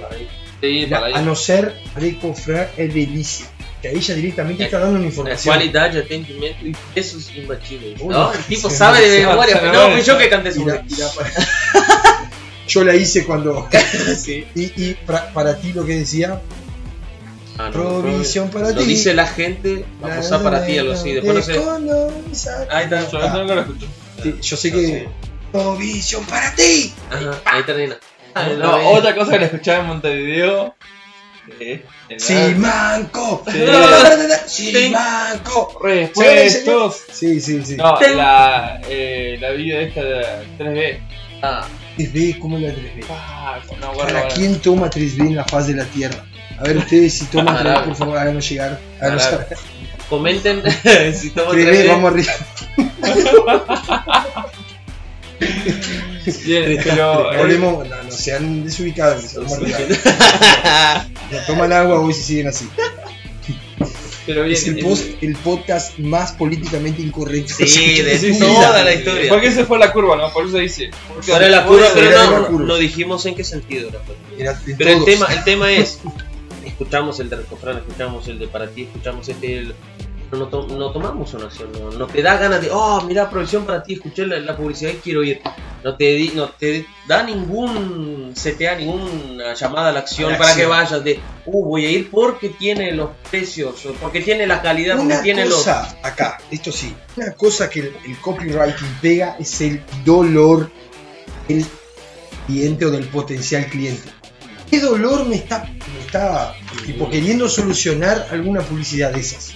Sí, 0.62 0.86
La- 0.88 1.06
a 1.06 1.22
no 1.22 1.36
ser 1.36 1.76
recofrar 1.96 2.72
es 2.78 2.94
delicia. 2.94 3.46
Que 3.82 3.88
ahí 3.88 3.96
ella 3.98 4.16
directamente 4.16 4.64
está 4.66 4.78
dando 4.80 4.92
una 4.96 5.00
La 5.02 5.06
información. 5.08 5.56
cualidad, 5.56 5.94
ya 5.94 6.00
atendimiento, 6.02 6.66
y 6.66 6.76
eso 6.96 7.18
es 7.18 7.34
imbatible. 7.36 7.96
Uy, 8.00 8.10
¿no? 8.14 8.34
El 8.34 8.40
tipo 8.44 8.70
sabe 8.70 9.08
de 9.08 9.20
me- 9.22 9.28
memoria, 9.28 9.56
se 9.56 9.60
pero 9.62 9.72
me- 9.72 9.78
no, 9.90 9.94
fui 9.96 10.02
yo 10.02 10.18
que 10.18 10.30
canté 10.30 10.52
su 10.52 10.62
Y 10.62 10.66
la- 10.66 10.84
y 10.88 10.96
la- 10.96 11.10
Yo 12.68 12.84
la 12.84 12.96
hice 12.96 13.26
cuando. 13.26 13.68
sí. 14.18 14.46
Y, 14.54 14.64
y 14.84 14.94
para, 15.06 15.34
para 15.34 15.58
ti 15.58 15.74
lo 15.74 15.86
que 15.86 15.96
decía, 15.96 16.40
Ah, 17.58 17.66
no, 17.66 17.72
provisión 17.74 18.50
para 18.52 18.70
Lo 18.72 18.78
ti. 18.78 18.86
dice 18.86 19.14
la 19.14 19.28
gente, 19.28 19.84
va 20.04 20.16
a 20.18 20.44
para 20.44 20.66
ti, 20.66 20.78
algo 20.78 20.94
así. 20.94 21.12
Después 21.14 21.36
no 21.36 21.42
sé. 22.34 22.50
Ahí 22.70 22.84
está. 22.86 23.10
Yo 23.10 23.20
no 23.44 23.56
lo 23.56 23.62
escucho. 23.62 23.88
Yo 24.42 24.58
sé 24.58 24.72
que. 24.72 25.10
Provisión 25.52 26.24
para 26.26 26.54
ti. 26.56 26.94
Ajá, 27.10 27.32
ahí 27.46 27.64
termina. 27.64 27.98
Ah, 28.36 28.48
No, 28.58 28.78
ve- 28.78 28.86
otra 28.86 29.16
cosa 29.16 29.32
que 29.32 29.40
la 29.40 29.46
escuchaba 29.48 29.80
en 29.80 29.88
Montevideo. 29.88 30.76
La- 32.10 32.20
Simanco. 32.20 33.44
Sí. 34.48 34.72
Simanco. 34.74 35.80
Repuestos. 35.84 37.02
Sí, 37.12 37.40
sí, 37.42 37.62
sí. 37.66 37.76
No, 37.76 37.96
Ten- 37.98 38.18
la, 38.18 38.82
eh, 38.88 39.38
la 39.40 39.52
video 39.52 39.80
esta 39.82 40.02
de 40.04 40.26
3D. 40.58 41.00
Ah, 41.42 41.66
3D, 41.98 42.38
¿cómo 42.40 42.58
es 42.58 42.64
la 42.64 42.70
3D? 42.70 43.06
Ah, 43.10 43.60
no 43.80 43.94
¿Para 43.94 44.28
quién 44.30 44.60
toma 44.60 44.90
3D 44.90 45.20
en 45.28 45.36
la 45.36 45.46
faz 45.46 45.68
de 45.68 45.76
la 45.76 45.86
Tierra? 45.86 46.26
A 46.60 46.64
ver, 46.64 46.78
ustedes 46.78 47.14
si 47.20 47.26
toman 47.26 47.58
3D, 47.64 47.84
por 47.86 47.96
favor, 47.96 48.18
háganos 48.18 48.50
llegar. 48.50 48.80
Háganos 49.00 49.26
Claro. 49.28 49.46
comenten 50.10 50.62
si 51.16 51.28
estamos 51.28 51.56
3D, 51.56 51.88
vamos 51.88 52.12
arriba. 52.14 52.34
Bien, 56.46 56.80
pero. 56.84 57.32
eh, 57.34 57.38
Volvemos, 57.38 57.88
no, 57.88 58.04
no 58.04 58.12
sean 58.12 58.64
desubicados, 58.66 59.34
vamos 59.36 59.54
a 59.54 59.60
No 61.32 61.38
toman 61.48 61.72
agua 61.74 62.00
hoy 62.00 62.14
si 62.14 62.22
siguen 62.24 62.48
así. 62.48 62.68
pero 64.26 64.44
bien. 64.44 64.54
Es 64.56 64.68
el, 64.68 64.78
el- 64.80 64.86
post- 64.86 65.08
el 65.24 65.36
podcast 65.38 65.98
más 66.00 66.32
políticamente 66.34 67.02
incorrecto. 67.02 67.54
Sí, 67.58 68.02
de 68.02 68.18
Sí, 68.18 68.34
sí, 68.34 68.40
toda 68.40 68.84
la 68.84 68.94
historia. 68.94 69.30
Porque 69.30 69.48
ese 69.48 69.66
fue 69.66 69.80
la 69.80 69.92
curva, 69.92 70.16
¿no? 70.18 70.32
Por 70.32 70.48
eso 70.48 70.58
dice. 70.58 70.92
Porque 71.14 71.32
Ahora 71.34 71.50
la 71.50 71.66
curva, 71.66 71.88
pero 71.94 72.12
no, 72.12 72.40
la 72.42 72.48
curva. 72.48 72.66
no 72.68 72.78
dijimos 72.78 73.26
en 73.26 73.36
qué 73.36 73.44
sentido 73.44 73.90
era. 73.90 74.00
pues. 74.00 74.18
Era 74.38 74.60
Pero 74.78 74.92
el 74.92 75.06
tema, 75.06 75.26
el 75.34 75.44
tema 75.44 75.72
es, 75.72 76.00
escuchamos 76.66 77.20
el 77.20 77.30
de 77.30 77.36
Recofrán, 77.38 77.78
escuchamos 77.78 78.28
el 78.28 78.40
de 78.40 78.48
para 78.48 78.68
ti, 78.70 78.84
escuchamos 78.84 79.28
este, 79.30 79.58
el- 79.58 79.76
no, 80.32 80.38
no, 80.40 80.48
to- 80.48 80.68
no 80.68 80.92
tomamos 80.92 81.34
una 81.34 81.46
acción, 81.46 81.72
no, 81.72 81.92
no 81.92 82.08
te 82.08 82.22
da 82.22 82.38
ganas 82.38 82.62
de, 82.62 82.70
oh, 82.72 83.02
mira, 83.02 83.30
provisión 83.30 83.66
para 83.66 83.82
ti, 83.84 83.94
escuché 83.94 84.26
la, 84.28 84.40
la 84.40 84.56
publicidad 84.56 84.92
y 84.92 84.96
quiero 84.96 85.24
ir. 85.24 85.42
No 85.84 85.96
te, 85.96 86.04
di- 86.14 86.32
no 86.36 86.50
te 86.50 86.86
da 87.08 87.24
ningún 87.24 88.34
CTA, 88.34 88.76
ninguna 88.76 89.54
llamada 89.54 89.90
a 89.90 89.92
la 89.94 90.00
acción 90.00 90.34
la 90.34 90.38
para 90.38 90.54
que 90.56 90.66
vayas 90.66 91.04
de, 91.04 91.20
uh, 91.46 91.66
voy 91.66 91.86
a 91.86 91.90
ir 91.92 92.10
porque 92.12 92.50
tiene 92.50 92.92
los 92.92 93.12
precios, 93.32 93.76
porque 94.02 94.20
tiene 94.20 94.46
la 94.46 94.62
calidad, 94.62 94.98
porque 94.98 95.14
Una 95.14 95.22
tiene 95.22 95.46
los... 95.46 95.56
cosa, 95.60 95.98
acá, 96.04 96.38
esto 96.52 96.72
sí, 96.72 96.94
una 97.16 97.32
cosa 97.34 97.70
que 97.70 97.80
el, 97.80 97.94
el 98.06 98.18
copywriting 98.20 98.98
pega 99.02 99.38
es 99.40 99.62
el 99.62 99.82
dolor 100.04 100.70
del 101.48 101.66
cliente 102.46 102.86
o 102.86 102.92
del 102.92 103.06
potencial 103.08 103.66
cliente. 103.68 104.10
¿Qué 104.70 104.80
dolor 104.82 105.26
me 105.26 105.36
está, 105.36 105.64
me 105.64 106.00
está 106.06 106.54
tipo, 106.86 107.10
queriendo 107.10 107.48
solucionar 107.50 108.28
alguna 108.32 108.62
publicidad 108.62 109.12
de 109.14 109.22
esas? 109.22 109.54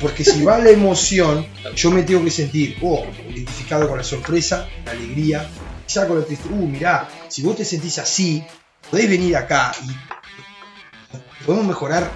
Porque 0.00 0.24
si 0.24 0.44
va 0.44 0.58
la 0.58 0.70
emoción, 0.70 1.46
yo 1.74 1.90
me 1.90 2.04
tengo 2.04 2.22
que 2.22 2.30
sentir, 2.30 2.76
oh, 2.82 3.04
identificado 3.28 3.88
con 3.88 3.98
la 3.98 4.04
sorpresa, 4.04 4.68
la 4.84 4.92
alegría, 4.92 5.48
quizá 5.86 6.06
con 6.06 6.20
la 6.20 6.24
tristeza. 6.24 6.50
Uh, 6.54 6.66
mirá, 6.66 7.08
si 7.28 7.42
vos 7.42 7.56
te 7.56 7.64
sentís 7.64 7.98
así, 7.98 8.44
podés 8.90 9.08
venir 9.08 9.36
acá 9.36 9.72
y 9.84 11.44
podemos 11.44 11.66
mejorar 11.66 12.08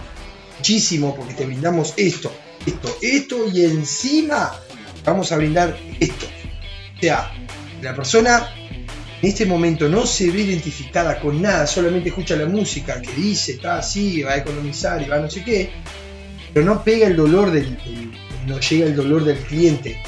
muchísimo 0.58 1.16
porque 1.16 1.34
te 1.34 1.44
brindamos 1.44 1.94
esto, 1.96 2.30
esto, 2.64 2.96
esto 3.02 3.48
y 3.52 3.64
encima 3.64 4.52
vamos 5.04 5.32
a 5.32 5.36
brindar 5.36 5.76
esto. 5.98 6.26
O 6.96 7.00
sea, 7.00 7.32
la 7.80 7.96
persona 7.96 8.54
en 9.22 9.28
este 9.28 9.44
momento 9.46 9.88
no 9.88 10.06
se 10.06 10.30
ve 10.30 10.42
identificada 10.42 11.18
con 11.20 11.42
nada, 11.42 11.66
solamente 11.66 12.10
escucha 12.10 12.36
la 12.36 12.46
música 12.46 13.00
que 13.00 13.12
dice, 13.12 13.52
está 13.52 13.78
así, 13.78 14.22
va 14.22 14.32
a 14.32 14.36
economizar 14.36 15.02
y 15.02 15.06
va 15.06 15.16
a 15.16 15.20
no 15.20 15.30
sé 15.30 15.42
qué, 15.42 15.70
pero 16.52 16.66
no 16.66 16.82
pega 16.84 17.06
el 17.06 17.16
dolor 17.16 17.50
del, 17.50 17.76
no 18.46 18.60
llega 18.60 18.86
el 18.86 18.96
dolor 18.96 19.24
del 19.24 19.38
cliente. 19.38 20.00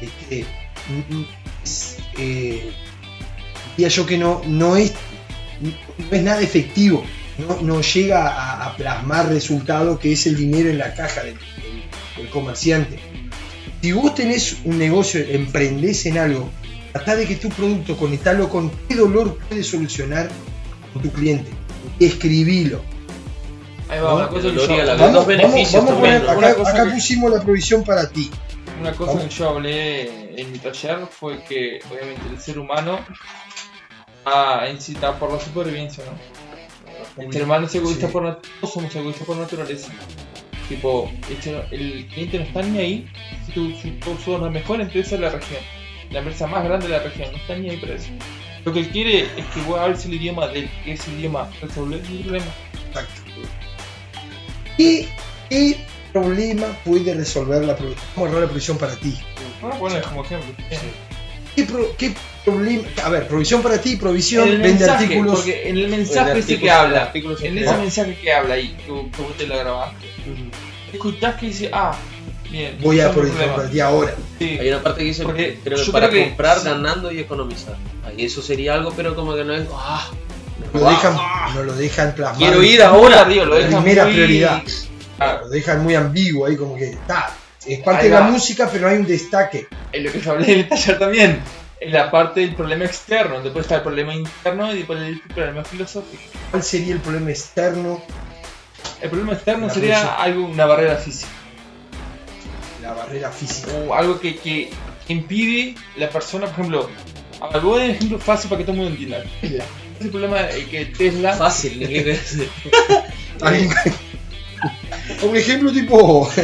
Este, 0.00 0.44
mm, 0.88 1.14
mm, 1.14 1.26
eh, 2.18 2.72
diría 3.76 3.88
yo 3.88 4.06
que 4.06 4.18
no, 4.18 4.42
no 4.46 4.76
es 4.76 4.92
no 5.60 6.16
es 6.16 6.22
nada 6.22 6.40
efectivo, 6.40 7.04
no, 7.38 7.60
no 7.62 7.80
llega 7.80 8.64
a, 8.64 8.76
plasmar 8.76 9.28
resultado 9.28 9.98
que 9.98 10.12
es 10.12 10.26
el 10.26 10.36
dinero 10.36 10.68
en 10.68 10.78
la 10.78 10.94
caja 10.94 11.22
del, 11.22 11.36
comerciante. 12.30 12.98
Si 13.80 13.92
vos 13.92 14.14
tenés 14.14 14.56
un 14.64 14.78
negocio, 14.78 15.20
emprendés 15.28 16.06
en 16.06 16.18
algo, 16.18 16.50
tratá 16.92 17.16
de 17.16 17.26
que 17.26 17.36
tu 17.36 17.48
producto 17.50 17.96
conectarlo 17.96 18.48
con 18.48 18.70
qué 18.88 18.94
dolor 18.94 19.38
puede 19.48 19.62
solucionar 19.62 20.30
con 20.92 21.02
tu 21.02 21.12
cliente. 21.12 21.50
Escribilo. 22.00 22.82
Ahí 23.88 24.00
va, 24.00 24.14
una 24.14 24.28
cosa 24.28 24.42
que 24.48 24.52
Lo 24.52 24.66
yo, 24.66 24.76
la- 24.84 24.94
una, 24.94 25.08
dos 25.08 25.26
beneficios 25.26 25.82
a 25.82 25.86
también, 25.86 26.20
poner-. 26.22 26.36
Una 26.38 26.46
acá, 26.48 26.56
cosa 26.56 26.70
acá 26.72 26.84
que- 26.84 26.90
pusimos 26.92 27.32
la 27.32 27.40
provisión 27.42 27.84
para 27.84 28.08
ti. 28.08 28.30
cosa 28.96 29.12
Vamos. 29.12 29.22
que 29.24 29.28
yo 29.30 29.48
hablé 29.48 30.40
en 30.40 30.52
mi 30.52 30.58
taller 30.58 31.06
fue 31.10 31.42
que, 31.44 31.80
obviamente, 31.90 32.22
el 32.30 32.40
ser 32.40 32.58
humano 32.58 32.98
ah, 34.24 34.66
incita 34.72 35.18
por 35.18 35.32
la 35.32 35.38
supervivencia, 35.40 36.02
¿no? 36.06 37.22
El 37.22 37.32
ser 37.32 37.42
humano 37.44 37.66
es 37.66 37.74
egoísta 37.74 38.06
Sí. 38.06 38.12
por 38.12 38.22
nat- 38.24 38.38
todos 38.60 38.74
somos 38.74 38.94
egoístas 38.96 39.26
por 39.26 39.36
naturaleza. 39.36 39.92
Tipo, 40.68 41.10
el, 41.28 41.42
ser- 41.42 41.66
el 41.70 42.06
cliente 42.08 42.38
no 42.38 42.44
está 42.44 42.62
ni 42.62 42.78
ahí 42.78 43.08
si 43.46 43.52
tú, 43.52 43.70
si 43.82 43.90
tú 43.92 44.16
sos 44.24 44.40
la 44.40 44.48
mejor 44.48 44.80
empresa 44.80 45.16
de 45.16 45.22
la 45.22 45.30
región, 45.30 45.60
la 46.10 46.20
empresa 46.20 46.46
más 46.46 46.64
grande 46.64 46.86
de 46.88 46.92
la 46.96 47.02
región, 47.02 47.28
no 47.32 47.36
está 47.38 47.54
ni 47.56 47.68
ahí 47.70 47.76
para 47.76 47.94
eso. 47.94 48.08
Lo 48.64 48.72
que 48.72 48.80
él 48.80 48.88
quiere 48.88 49.24
es 49.36 49.44
que 49.52 49.60
vos 49.66 49.78
hables 49.78 50.04
el 50.06 50.14
idioma 50.14 50.46
de 50.48 50.60
él, 50.60 50.70
que 50.84 50.92
ese 50.92 51.10
idioma 51.12 51.50
resuelve 51.60 51.96
el 51.96 52.20
problema. 52.20 52.46
Exacto. 52.88 53.20
¿Qué, 54.76 55.08
qué 55.48 55.76
problema 56.12 56.66
puede 56.84 57.14
resolver 57.14 57.64
la 57.64 57.76
provisión? 57.76 58.04
Vamos 58.14 58.16
a 58.16 58.20
agarrar 58.30 58.40
la 58.42 58.48
provisión 58.48 58.78
para 58.78 58.96
ti. 58.96 59.18
Vamos 59.60 59.76
a 59.76 59.80
poner 59.80 60.02
como 60.02 60.24
ejemplo. 60.24 60.54
¿Qué, 61.56 61.64
pro- 61.64 61.96
qué 61.96 62.12
problema? 62.44 62.82
A 63.04 63.08
ver, 63.10 63.28
provisión 63.28 63.62
para 63.62 63.80
ti, 63.80 63.96
provisión, 63.96 64.48
En 64.48 64.54
el 64.54 64.60
vende 64.60 64.78
mensaje, 64.80 65.04
artículos. 65.04 65.36
porque 65.36 65.68
en 65.68 65.78
el 65.78 65.88
mensaje 65.88 66.38
ese 66.40 66.58
que 66.58 66.70
habla, 66.70 67.02
artículos 67.04 67.42
en 67.42 67.58
ese 67.58 67.76
mensaje 67.76 68.16
que 68.20 68.32
habla 68.32 68.56
que 68.56 68.90
vos 68.90 69.36
te 69.38 69.46
lo 69.46 69.56
grabaste, 69.58 70.06
escuchás 70.92 71.36
que 71.36 71.46
dice, 71.46 71.70
ah, 71.72 71.96
bien, 72.50 72.76
Voy 72.80 72.98
a 73.00 73.12
para 73.12 73.70
ti 73.70 73.78
ahora. 73.80 74.16
Sí. 74.40 74.58
Hay 74.60 74.68
una 74.68 74.82
parte 74.82 75.00
que 75.00 75.06
dice, 75.06 75.22
Porque 75.22 75.60
creo 75.62 75.84
que 75.84 75.92
para 75.92 76.08
creo 76.08 76.22
que- 76.22 76.28
comprar 76.30 76.58
sí. 76.58 76.64
ganando 76.64 77.12
y 77.12 77.20
economizar. 77.20 77.76
Ahí 78.04 78.24
eso 78.24 78.42
sería 78.42 78.74
algo, 78.74 78.92
pero 78.96 79.14
como 79.14 79.34
que 79.36 79.44
no 79.44 79.54
es, 79.54 79.64
ah, 79.72 80.10
Lo 80.72 80.88
dejan, 80.88 81.16
ah, 81.18 81.50
no 81.54 81.62
lo 81.64 81.74
dejan 81.74 82.14
plasmar. 82.14 82.38
quiero 82.38 82.62
ir 82.62 82.82
ahora. 82.82 83.20
arriba, 83.22 83.44
lo 83.44 83.56
dejan 83.56 83.82
Primera 83.82 84.04
muy- 84.04 84.12
prioridad. 84.14 84.62
Ah, 85.18 85.38
Lo 85.42 85.48
dejan 85.48 85.82
muy 85.82 85.94
ambiguo 85.94 86.46
ahí, 86.46 86.56
como 86.56 86.76
que 86.76 86.90
está. 86.90 87.30
Es 87.66 87.78
parte 87.80 88.04
de 88.04 88.10
la 88.10 88.22
música, 88.22 88.68
pero 88.70 88.86
no 88.86 88.92
hay 88.92 88.98
un 88.98 89.06
destaque. 89.06 89.66
en 89.92 90.04
lo 90.04 90.12
que 90.12 90.20
yo 90.20 90.32
hablé 90.32 90.52
en 90.52 90.58
el 90.60 90.68
taller 90.68 90.98
también, 90.98 91.40
en 91.80 91.92
la 91.92 92.10
parte 92.10 92.40
del 92.40 92.54
problema 92.54 92.84
externo, 92.84 93.40
después 93.40 93.64
está 93.64 93.76
el 93.76 93.82
problema 93.82 94.12
interno 94.14 94.72
y 94.72 94.78
después 94.78 95.00
el 95.00 95.20
problema 95.20 95.62
filosófico. 95.64 96.22
¿Cuál 96.50 96.62
sería 96.62 96.94
el 96.94 97.00
problema 97.00 97.30
externo? 97.30 98.02
El 99.00 99.08
problema 99.10 99.32
externo 99.34 99.66
La 99.68 99.72
sería 99.74 100.14
algo, 100.14 100.46
una 100.46 100.66
barrera 100.66 100.96
física, 100.96 101.28
La 102.82 102.92
barrera 102.92 103.30
física. 103.30 103.72
o 103.86 103.94
algo 103.94 104.18
que, 104.20 104.36
que 104.36 104.70
impide 105.08 105.74
la 105.96 106.08
persona, 106.10 106.46
por 106.46 106.54
ejemplo, 106.54 106.90
a 107.40 107.48
ver, 107.48 107.62
voy 107.62 107.76
a 107.76 107.78
dar 107.82 107.90
un 107.90 107.94
ejemplo 107.96 108.18
fácil 108.18 108.48
para 108.50 108.58
que 108.58 108.64
todo 108.64 108.72
el 108.76 108.78
mundo 108.82 108.92
entienda. 108.92 109.24
Es 109.98 110.04
el 110.06 110.10
problema 110.10 110.42
de 110.42 110.64
que 110.66 110.86
Tesla 110.86 111.34
Fácil, 111.34 111.78
ni 111.80 111.86
que- 111.86 112.18
Alguien- 113.40 113.70
Un 115.22 115.36
ejemplo 115.36 115.72
tipo. 115.72 116.30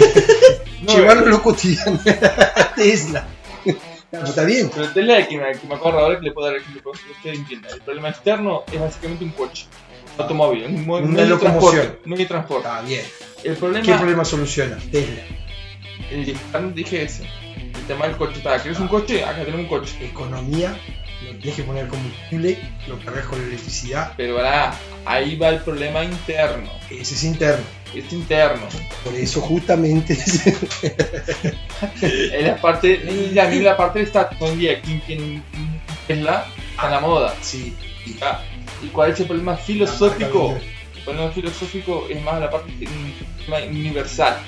No, 0.83 0.97
llevarlo 0.97 1.27
a 1.27 1.29
lo 1.29 1.43
cotidiano. 1.43 2.01
Tesla. 2.77 3.27
Está 4.11 4.45
bien. 4.45 4.71
Pero 4.75 4.89
Tesla 4.93 5.19
es 5.19 5.29
que 5.29 5.37
me, 5.37 5.53
que 5.53 5.67
me 5.67 5.75
acuerdo 5.75 5.99
ahora 5.99 6.19
que 6.19 6.25
le 6.25 6.33
puedo 6.33 6.47
dar 6.47 6.57
el 6.57 6.63
ejemplo 6.63 6.91
para 6.91 7.05
que 7.05 7.11
usted 7.13 7.35
entienda. 7.39 7.69
El 7.69 7.81
problema 7.83 8.09
externo 8.09 8.65
es 8.73 8.81
básicamente 8.81 9.25
un 9.25 9.31
coche, 9.33 9.67
un 10.17 10.23
automóvil, 10.23 10.65
un, 10.65 10.87
medio 10.87 11.23
de 11.25 11.27
locomoción. 11.27 11.73
transporte. 11.73 12.01
Medio 12.09 12.23
de 12.23 12.27
transporte. 12.29 12.69
Está 12.69 12.81
bien. 12.81 13.03
El 13.45 13.57
problema, 13.57 13.85
¿Qué 13.87 13.93
problema 13.93 14.25
soluciona? 14.25 14.79
Tesla. 14.91 15.23
el 16.11 16.29
externo 16.31 16.71
dije 16.71 17.03
ese. 17.03 17.25
El 17.75 17.87
tema 17.87 18.07
del 18.07 18.17
coche. 18.17 18.39
Está, 18.39 18.59
¿Quieres 18.59 18.81
un 18.81 18.89
coche? 18.89 19.23
Acá 19.23 19.45
tenemos 19.45 19.61
un 19.61 19.67
coche. 19.69 19.93
Economía. 20.03 20.75
Lo 21.25 21.37
tienes 21.37 21.55
que 21.55 21.63
poner 21.65 21.89
combustible. 21.89 22.59
Lo 22.89 22.99
cargas 22.99 23.27
con 23.27 23.43
electricidad. 23.43 24.15
Pero 24.17 24.37
verá, 24.37 24.75
ahí 25.05 25.37
va 25.37 25.49
el 25.51 25.61
problema 25.61 26.03
interno. 26.05 26.71
Ese 26.91 27.15
es 27.15 27.25
interno. 27.25 27.65
Es 27.95 28.13
interno. 28.13 28.67
Por 29.05 29.15
eso, 29.15 29.41
justamente. 29.41 30.15
Es 32.03 32.45
la 32.47 32.57
parte, 32.61 33.31
y 33.33 33.39
a 33.39 33.49
mí 33.49 33.61
la 33.61 33.77
parte 33.77 34.05
de 34.05 34.27
en 34.41 34.59
día, 34.59 34.81
quien 34.81 35.01
tiene 35.01 35.43
Tesla 36.07 36.47
está 36.71 36.87
en 36.87 36.93
la 36.93 37.01
moda. 37.01 37.35
sí. 37.41 37.75
Ah, 38.23 38.41
¿Y 38.83 38.87
cuál 38.89 39.13
es 39.13 39.21
el 39.21 39.27
problema 39.27 39.57
filosófico? 39.57 40.57
El 40.97 41.03
problema 41.05 41.31
filosófico 41.31 42.07
es 42.09 42.23
más 42.23 42.41
la 42.41 42.51
parte 42.51 42.73
universal. 43.69 44.39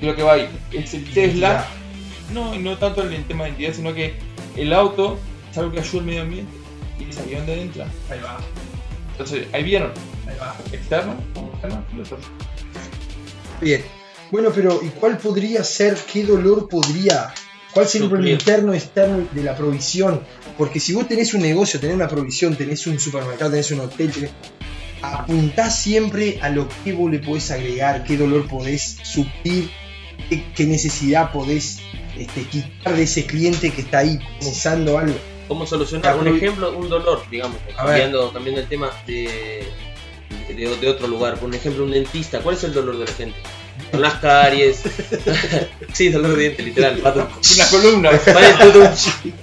Creo 0.00 0.14
que 0.14 0.22
va 0.22 0.34
ahí. 0.34 0.48
Es 0.72 0.94
el 0.94 1.04
Tesla. 1.12 1.66
No, 2.32 2.54
no 2.54 2.78
tanto 2.78 3.02
en 3.02 3.12
el 3.12 3.24
tema 3.24 3.44
de 3.44 3.50
identidad, 3.50 3.74
sino 3.74 3.94
que 3.94 4.14
el 4.56 4.72
auto 4.72 5.18
es 5.54 5.58
algo 5.58 5.70
que 5.70 5.78
ayuda 5.78 6.00
al 6.00 6.06
medio 6.06 6.22
ambiente. 6.22 6.52
Y 6.98 7.10
es 7.10 7.18
ahí 7.18 7.34
donde 7.36 7.62
entra. 7.62 7.86
Ahí 8.10 8.18
va. 8.20 8.40
Entonces, 9.12 9.46
ahí 9.52 9.62
vieron. 9.62 9.92
Ahí 10.26 10.34
va. 10.40 10.56
Externo, 10.72 11.14
externo, 11.52 11.84
filosófico. 11.92 12.30
Bien. 13.60 13.82
Bueno, 14.32 14.50
pero 14.52 14.80
¿y 14.82 14.88
cuál 14.88 15.16
podría 15.18 15.62
ser, 15.62 15.96
qué 16.12 16.24
dolor 16.24 16.68
podría, 16.68 17.32
cuál 17.72 17.86
sería 17.86 18.06
el 18.06 18.10
problema 18.10 18.32
interno 18.36 18.74
externo 18.74 19.28
de 19.32 19.42
la 19.44 19.56
provisión? 19.56 20.20
Porque 20.58 20.80
si 20.80 20.92
vos 20.92 21.06
tenés 21.06 21.34
un 21.34 21.42
negocio, 21.42 21.78
tenés 21.78 21.94
una 21.94 22.08
provisión, 22.08 22.56
tenés 22.56 22.84
un 22.88 22.98
supermercado, 22.98 23.52
tenés 23.52 23.70
un 23.70 23.80
hotel, 23.80 24.10
tenés- 24.12 24.30
apuntás 25.02 25.78
siempre 25.78 26.38
a 26.42 26.48
lo 26.48 26.68
que 26.82 26.92
vos 26.94 27.10
le 27.12 27.20
podés 27.20 27.50
agregar, 27.52 28.02
qué 28.04 28.16
dolor 28.16 28.48
podés 28.48 28.96
suplir, 29.04 29.70
qué, 30.28 30.42
qué 30.56 30.64
necesidad 30.66 31.30
podés 31.30 31.78
este, 32.18 32.42
quitar 32.42 32.96
de 32.96 33.02
ese 33.04 33.26
cliente 33.26 33.70
que 33.70 33.82
está 33.82 33.98
ahí 33.98 34.18
pensando 34.40 34.98
algo. 34.98 35.16
¿Cómo 35.48 35.66
solucionar? 35.66 36.14
La 36.14 36.20
Un 36.20 36.28
ejemplo, 36.28 36.76
un 36.76 36.88
dolor, 36.88 37.22
digamos, 37.30 37.58
cambiando, 37.76 38.32
cambiando 38.32 38.60
el 38.60 38.68
tema 38.68 38.90
de, 39.06 39.64
de, 40.48 40.76
de 40.76 40.88
otro 40.88 41.06
lugar. 41.06 41.38
Por 41.38 41.54
ejemplo, 41.54 41.84
un 41.84 41.90
dentista. 41.90 42.40
¿Cuál 42.40 42.56
es 42.56 42.64
el 42.64 42.72
dolor 42.72 42.98
de 42.98 43.04
la 43.04 43.12
gente? 43.12 43.36
Con 43.90 44.00
las 44.00 44.14
caries. 44.14 44.82
sí, 45.92 46.08
dolor 46.08 46.36
de 46.36 46.42
dientes, 46.42 46.64
literal. 46.64 47.00
Una 47.00 47.70
columna. 47.70 48.10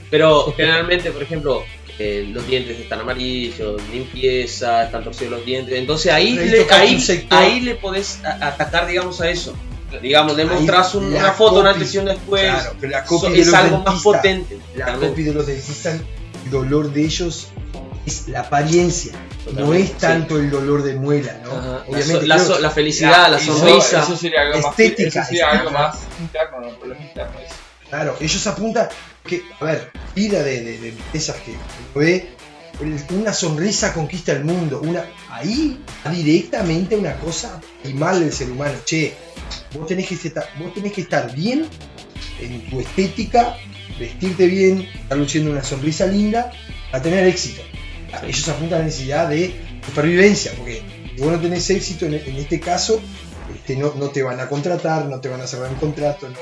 Pero 0.10 0.54
generalmente, 0.56 1.12
por 1.12 1.24
ejemplo, 1.24 1.64
eh, 2.00 2.28
los 2.32 2.48
dientes 2.48 2.80
están 2.80 3.02
amarillos, 3.02 3.82
limpieza, 3.92 4.86
están 4.86 5.04
torcidos 5.04 5.34
los 5.34 5.46
dientes. 5.46 5.76
Entonces 5.76 6.12
ahí, 6.12 6.34
le, 6.34 6.66
ahí, 6.72 6.98
ahí 7.30 7.60
le 7.62 7.76
podés 7.76 8.22
atacar, 8.24 8.88
digamos, 8.88 9.22
a 9.22 9.30
eso. 9.30 9.56
Digamos, 10.00 10.36
le 10.36 10.44
Ahí 10.44 10.50
mostrás 10.50 10.96
un- 10.96 11.14
la 11.14 11.20
una 11.20 11.32
foto, 11.34 11.60
una 11.60 11.72
copy- 11.72 11.74
antes 11.82 11.94
y 11.94 11.98
un 11.98 12.06
después. 12.06 12.42
Claro, 12.44 12.76
pero 12.80 12.92
la 12.92 13.06
So- 13.06 13.20
copy 13.20 13.34
de 13.34 13.42
es 13.42 13.54
algo 13.54 13.78
más 13.80 14.02
potente. 14.02 14.60
La 14.76 14.94
copy 14.96 15.24
de 15.24 15.34
los 15.34 15.46
dentistas, 15.48 16.00
el 16.46 16.52
dolor 16.52 16.92
de 16.94 17.04
ellos 17.04 17.48
es 18.06 18.28
la 18.28 18.42
apariencia. 18.42 19.14
No 19.46 19.52
Totalmente, 19.52 19.92
es 19.92 19.98
tanto 19.98 20.38
el 20.38 20.50
dolor 20.52 20.84
de 20.84 20.96
muela, 20.96 21.40
¿no? 21.44 21.52
Ajá. 21.52 21.62
La, 21.68 21.84
Obviamente, 21.88 22.22
so- 22.22 22.26
la 22.28 22.40
so- 22.40 22.60
la 22.60 22.70
felicidad, 22.70 23.30
la 23.32 23.38
Eso- 23.38 23.58
sonrisa. 23.58 24.04
Eso, 24.04 24.16
sería 24.18 24.42
algo 24.42 24.58
más, 24.62 24.66
Estética, 24.80 25.20
eso 25.22 25.28
sería 25.30 25.52
algo 25.52 25.72
más 25.72 25.98
interno, 26.20 26.62
no, 26.62 26.68
eso. 26.68 27.56
Claro, 27.90 28.16
ellos 28.22 28.48
apuntan 28.48 28.88
que, 29.26 29.44
a 29.60 29.66
ver, 29.66 29.92
pila 30.14 30.40
de, 30.44 30.62
de, 30.62 30.78
de 30.80 30.90
empresas 30.90 31.36
que 31.38 31.52
uno 31.52 31.60
ve, 31.96 32.30
una 33.10 33.34
sonrisa 33.34 33.94
conquista 33.94 34.32
el 34.32 34.46
mundo, 34.46 34.80
una, 34.84 35.06
ahí 35.30 35.84
directamente 36.10 36.96
una 36.96 37.16
cosa 37.18 37.60
primal 37.84 38.20
del 38.22 38.32
ser 38.34 38.50
humano. 38.50 38.76
Che, 38.86 39.14
vos 39.74 39.88
tenés 39.88 40.08
que 40.08 40.16
estar, 40.16 40.50
vos 40.60 40.74
tenés 40.74 40.94
que 40.94 41.02
estar 41.02 41.34
bien 41.34 41.68
en 42.40 42.70
tu 42.70 42.80
estética, 42.80 43.58
vestirte 44.00 44.48
bien, 44.48 44.90
estar 44.94 45.18
luciendo 45.18 45.52
una 45.52 45.64
sonrisa 45.64 46.06
linda 46.06 46.52
para 46.92 47.04
tener 47.04 47.28
éxito. 47.28 47.62
Ellos 48.24 48.48
apuntan 48.50 48.76
a 48.76 48.80
la 48.80 48.86
necesidad 48.86 49.30
de 49.30 49.54
supervivencia, 49.86 50.52
porque 50.58 50.82
si 51.16 51.22
vos 51.22 51.32
no 51.32 51.40
tenés 51.40 51.70
éxito 51.70 52.06
en, 52.06 52.16
en 52.16 52.36
este 52.36 52.60
caso, 52.60 53.02
este, 53.54 53.76
no, 53.76 53.94
no 53.96 54.10
te 54.10 54.24
van 54.24 54.40
a 54.40 54.48
contratar, 54.48 55.06
no 55.06 55.20
te 55.20 55.30
van 55.30 55.42
a 55.42 55.48
cerrar 55.48 55.70
un 55.70 55.76
contrato, 55.76 56.28
no, 56.30 56.36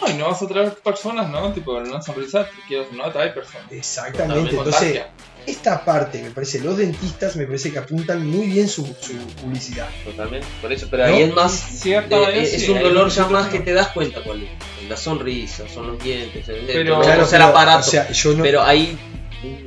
No, 0.00 0.10
y 0.12 0.14
no 0.14 0.28
vas 0.28 0.42
a 0.42 0.46
traer 0.46 0.74
personas, 0.74 1.30
¿no? 1.30 1.52
Tipo, 1.52 1.78
en 1.78 1.88
una 1.88 2.02
sonrisa, 2.02 2.44
te 2.44 2.56
quiero 2.68 2.86
no 2.92 3.10
traer 3.10 3.34
personas. 3.34 3.70
Exactamente, 3.70 4.50
entonces. 4.50 5.02
Esta 5.46 5.84
parte 5.84 6.22
me 6.22 6.30
parece, 6.30 6.60
los 6.60 6.76
dentistas 6.76 7.36
me 7.36 7.46
parece 7.46 7.72
que 7.72 7.78
apuntan 7.78 8.26
muy 8.26 8.46
bien 8.46 8.68
su, 8.68 8.84
su 9.00 9.14
publicidad. 9.40 9.88
Totalmente. 10.04 10.46
Por 10.60 10.72
eso, 10.72 10.86
pero 10.90 11.06
¿No? 11.06 11.14
ahí 11.14 11.22
es 11.22 11.34
más. 11.34 11.84
Es 11.84 12.60
sí, 12.62 12.70
un 12.70 12.80
dolor 12.82 13.08
ya 13.10 13.26
más 13.28 13.48
que 13.48 13.60
te 13.60 13.72
das 13.72 13.88
cuenta 13.88 14.20
cuál 14.22 14.42
es. 14.42 14.48
La 14.88 14.96
sonrisa, 14.96 15.64
son 15.72 15.86
los 15.88 16.02
dientes, 16.02 16.48
el, 16.48 16.66
Pero- 16.66 16.96
el, 16.98 17.02
Claro, 17.02 17.28
el 17.30 17.42
aparato. 17.42 17.86
o 17.86 17.90
sea, 17.90 18.10
yo 18.10 18.34
no, 18.34 18.42
Pero 18.42 18.62
hay 18.62 18.98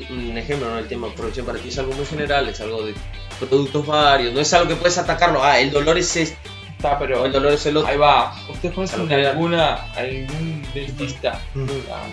un, 0.10 0.18
un 0.30 0.38
ejemplo, 0.38 0.70
¿no? 0.70 0.78
El 0.78 0.88
tema 0.88 1.08
de 1.08 1.14
producción 1.14 1.46
para 1.46 1.58
ti 1.60 1.70
es 1.70 1.78
algo 1.80 1.94
muy 1.94 2.06
general, 2.06 2.48
es 2.50 2.60
algo 2.62 2.86
de 2.86 2.94
productos 3.40 3.86
varios, 3.86 4.34
no 4.34 4.40
es 4.40 4.54
algo 4.54 4.68
que 4.70 4.76
puedes 4.76 4.98
atacarlo. 4.98 5.44
Ah, 5.44 5.60
el 5.60 5.72
dolor 5.72 5.98
es 5.98 6.16
este, 6.16 6.38
Está, 6.78 6.94
o 6.96 7.00
pero 7.00 7.26
el 7.26 7.32
dolor 7.32 7.54
es 7.54 7.66
el 7.66 7.78
otro. 7.78 7.90
ahí 7.90 7.98
va. 7.98 8.36
¿Ustedes 8.50 8.76
conocen 8.76 9.10
alguna, 9.12 9.76
algún 9.94 10.66
dentista 10.74 11.40
Mm. 11.54 11.66
ah, 11.92 12.06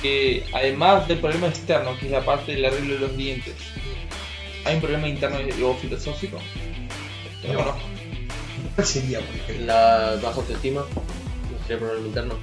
que 0.00 0.44
además 0.52 1.08
del 1.08 1.18
problema 1.18 1.48
externo, 1.48 1.96
que 1.98 2.06
es 2.06 2.12
la 2.12 2.24
parte 2.24 2.52
del 2.52 2.64
arreglo 2.64 2.94
de 2.94 3.00
los 3.00 3.16
dientes, 3.16 3.54
hay 4.64 4.74
un 4.74 4.80
problema 4.80 5.08
interno 5.08 5.38
o 5.38 5.74
filosófico? 5.74 6.38
No. 7.46 7.54
no. 7.54 7.74
¿cuál 8.74 8.86
sería, 8.86 9.20
por 9.20 9.34
ejemplo? 9.34 9.66
La 9.66 10.18
baja 10.22 10.36
autoestima, 10.36 10.80
no 10.80 11.58
sería 11.66 11.78
problema 11.78 12.06
interno. 12.06 12.34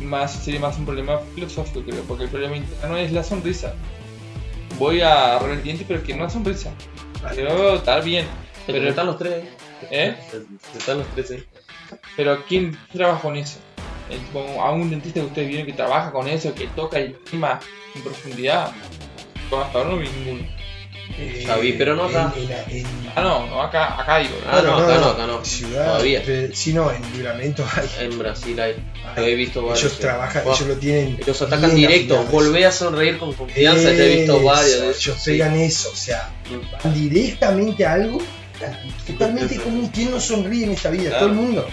Más, 0.00 0.32
sería 0.44 0.60
más 0.60 0.76
un 0.78 0.84
problema 0.84 1.18
filosófico, 1.34 1.82
creo, 1.82 2.02
porque 2.02 2.24
el 2.24 2.30
problema 2.30 2.56
interno 2.56 2.96
es 2.96 3.12
la 3.12 3.24
sonrisa. 3.24 3.74
Voy 4.78 5.00
a 5.00 5.36
arreglar 5.36 5.58
el 5.58 5.62
diente, 5.62 5.84
pero 5.86 6.02
que 6.02 6.14
no 6.14 6.28
sonrisa. 6.28 6.72
Quiero 7.32 7.76
estar 7.76 8.02
bien. 8.04 8.26
Pero 8.66 8.78
Pero, 8.78 8.90
están 8.90 9.06
los 9.06 9.18
tres, 9.18 9.44
¿eh? 9.90 10.16
están 10.76 10.98
los 10.98 11.06
tres, 11.08 11.30
¿eh? 11.32 11.44
Pero 12.16 12.44
¿quién 12.46 12.78
trabaja 12.92 13.20
con 13.20 13.36
eso? 13.36 13.58
A 14.62 14.70
un 14.72 14.90
dentista 14.90 15.20
que 15.20 15.26
ustedes 15.26 15.48
vieron 15.48 15.66
que 15.66 15.72
trabaja 15.72 16.12
con 16.12 16.28
eso, 16.28 16.54
que 16.54 16.66
toca 16.68 16.98
el 16.98 17.16
tema 17.30 17.58
en 17.94 18.02
profundidad. 18.02 18.70
Yo 19.50 19.62
hasta 19.62 19.78
ahora 19.78 19.90
no 19.90 19.96
vi 19.98 20.08
ninguno. 20.08 20.46
Eh, 21.18 21.44
Ya 21.46 21.56
vi, 21.56 21.72
pero 21.74 21.94
no 21.96 22.04
acá. 22.04 22.32
En, 22.36 22.42
en- 22.50 22.78
en- 22.86 22.86
Ah, 23.14 23.22
no, 23.22 23.46
no 23.46 23.62
acá, 23.62 24.00
acá 24.00 24.18
digo. 24.18 24.34
¿no? 24.44 24.50
Ah, 24.50 24.62
no, 24.62 24.76
acá 24.78 24.98
no, 24.98 25.06
acá 25.06 25.26
no. 25.26 25.44
Ciudad, 25.44 25.86
Todavía. 25.86 26.22
eh, 26.26 26.50
sí, 26.52 26.72
no, 26.72 26.90
en 26.90 27.00
Libramento 27.12 27.64
hay. 27.76 28.06
En 28.06 28.18
Brasil 28.18 28.58
hay. 28.58 28.72
hay- 29.04 29.16
Yo 29.16 29.22
he 29.22 29.34
visto 29.36 29.62
varios. 29.62 29.84
ellos 29.84 29.98
trabajan, 30.00 30.44
Buah, 30.44 30.54
ellos 30.56 30.68
lo 30.68 30.76
tienen. 30.76 31.18
Ellos 31.20 31.42
atacan 31.42 31.74
bien 31.74 31.88
directo, 31.88 32.24
volvé 32.24 32.66
a 32.66 32.72
sonreír 32.72 33.18
con 33.18 33.32
confianza, 33.34 33.88
te 33.90 34.12
he 34.12 34.16
visto 34.16 34.42
varios 34.42 34.80
de 34.80 34.86
Ellos 34.88 35.16
sí. 35.18 35.30
pegan 35.30 35.54
eso, 35.56 35.90
o 35.92 35.96
sea, 35.96 36.30
Mm. 36.50 36.82
van 36.84 36.94
directamente 36.94 37.86
a 37.86 37.92
algo 37.92 38.18
totalmente 39.06 39.56
común. 39.62 39.90
¿Quién 39.94 40.10
no 40.10 40.18
sonríe 40.20 40.64
en 40.64 40.72
esta 40.72 40.90
vida? 40.90 41.10
Claro. 41.10 41.18
Todo 41.18 41.28
el 41.28 41.34
mundo. 41.34 41.68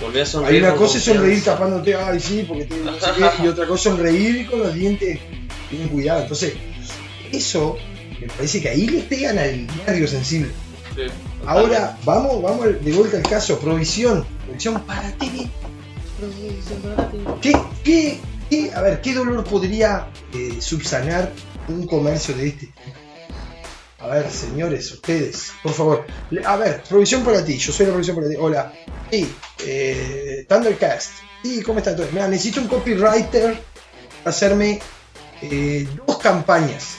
Volvé 0.00 0.22
a 0.22 0.26
sonreír. 0.26 0.62
Hay 0.64 0.68
una 0.70 0.78
cosa 0.78 0.98
es 0.98 1.04
sonreír 1.04 1.44
tapándote, 1.44 1.94
ay 1.94 2.20
sí, 2.20 2.44
porque 2.46 2.64
te, 2.64 2.76
no 2.78 2.92
sé 2.94 3.06
qué, 3.16 3.44
y 3.44 3.46
otra 3.48 3.66
cosa 3.66 3.90
es 3.90 3.96
sonreír 3.96 4.50
con 4.50 4.60
los 4.60 4.74
dientes 4.74 5.18
bien 5.70 5.88
cuidados. 5.88 6.22
Entonces, 6.22 6.54
eso 7.32 7.76
me 8.20 8.26
parece 8.28 8.60
que 8.60 8.68
ahí 8.68 8.86
le 8.86 9.00
pegan 9.02 9.38
al 9.38 9.66
nervio 9.86 10.06
sensible. 10.08 10.50
Sí. 10.96 11.02
Ahora, 11.46 11.96
vamos, 12.04 12.42
vamos 12.42 12.66
de 12.82 12.92
vuelta 12.92 13.16
al 13.18 13.22
caso, 13.22 13.58
provisión. 13.60 14.24
Provisión 14.46 14.80
para 14.82 15.10
TV. 15.12 15.48
¿Qué, 17.40 17.52
qué, 17.84 18.18
qué- 18.50 18.72
a 18.74 18.80
ver, 18.80 19.00
qué 19.00 19.14
dolor 19.14 19.44
podría 19.44 20.08
eh, 20.34 20.56
subsanar 20.60 21.32
un 21.68 21.86
comercio 21.86 22.34
de 22.34 22.48
este? 22.48 22.68
A 24.00 24.06
ver, 24.06 24.30
señores, 24.30 24.92
ustedes, 24.92 25.52
por 25.60 25.72
favor. 25.72 26.06
A 26.44 26.56
ver, 26.56 26.82
provisión 26.88 27.24
para 27.24 27.44
ti, 27.44 27.58
yo 27.58 27.72
soy 27.72 27.86
la 27.86 27.92
provisión 27.92 28.16
para 28.16 28.28
ti. 28.28 28.36
Hola. 28.38 28.72
Sí, 29.10 29.28
eh, 29.66 30.46
Thundercast. 30.48 31.10
Sí, 31.42 31.62
¿cómo 31.62 31.78
está 31.78 31.96
todo? 31.96 32.06
Mira, 32.12 32.28
necesito 32.28 32.60
un 32.60 32.68
copywriter 32.68 33.58
para 34.22 34.30
hacerme 34.30 34.78
eh, 35.42 35.88
dos 36.06 36.18
campañas. 36.18 36.98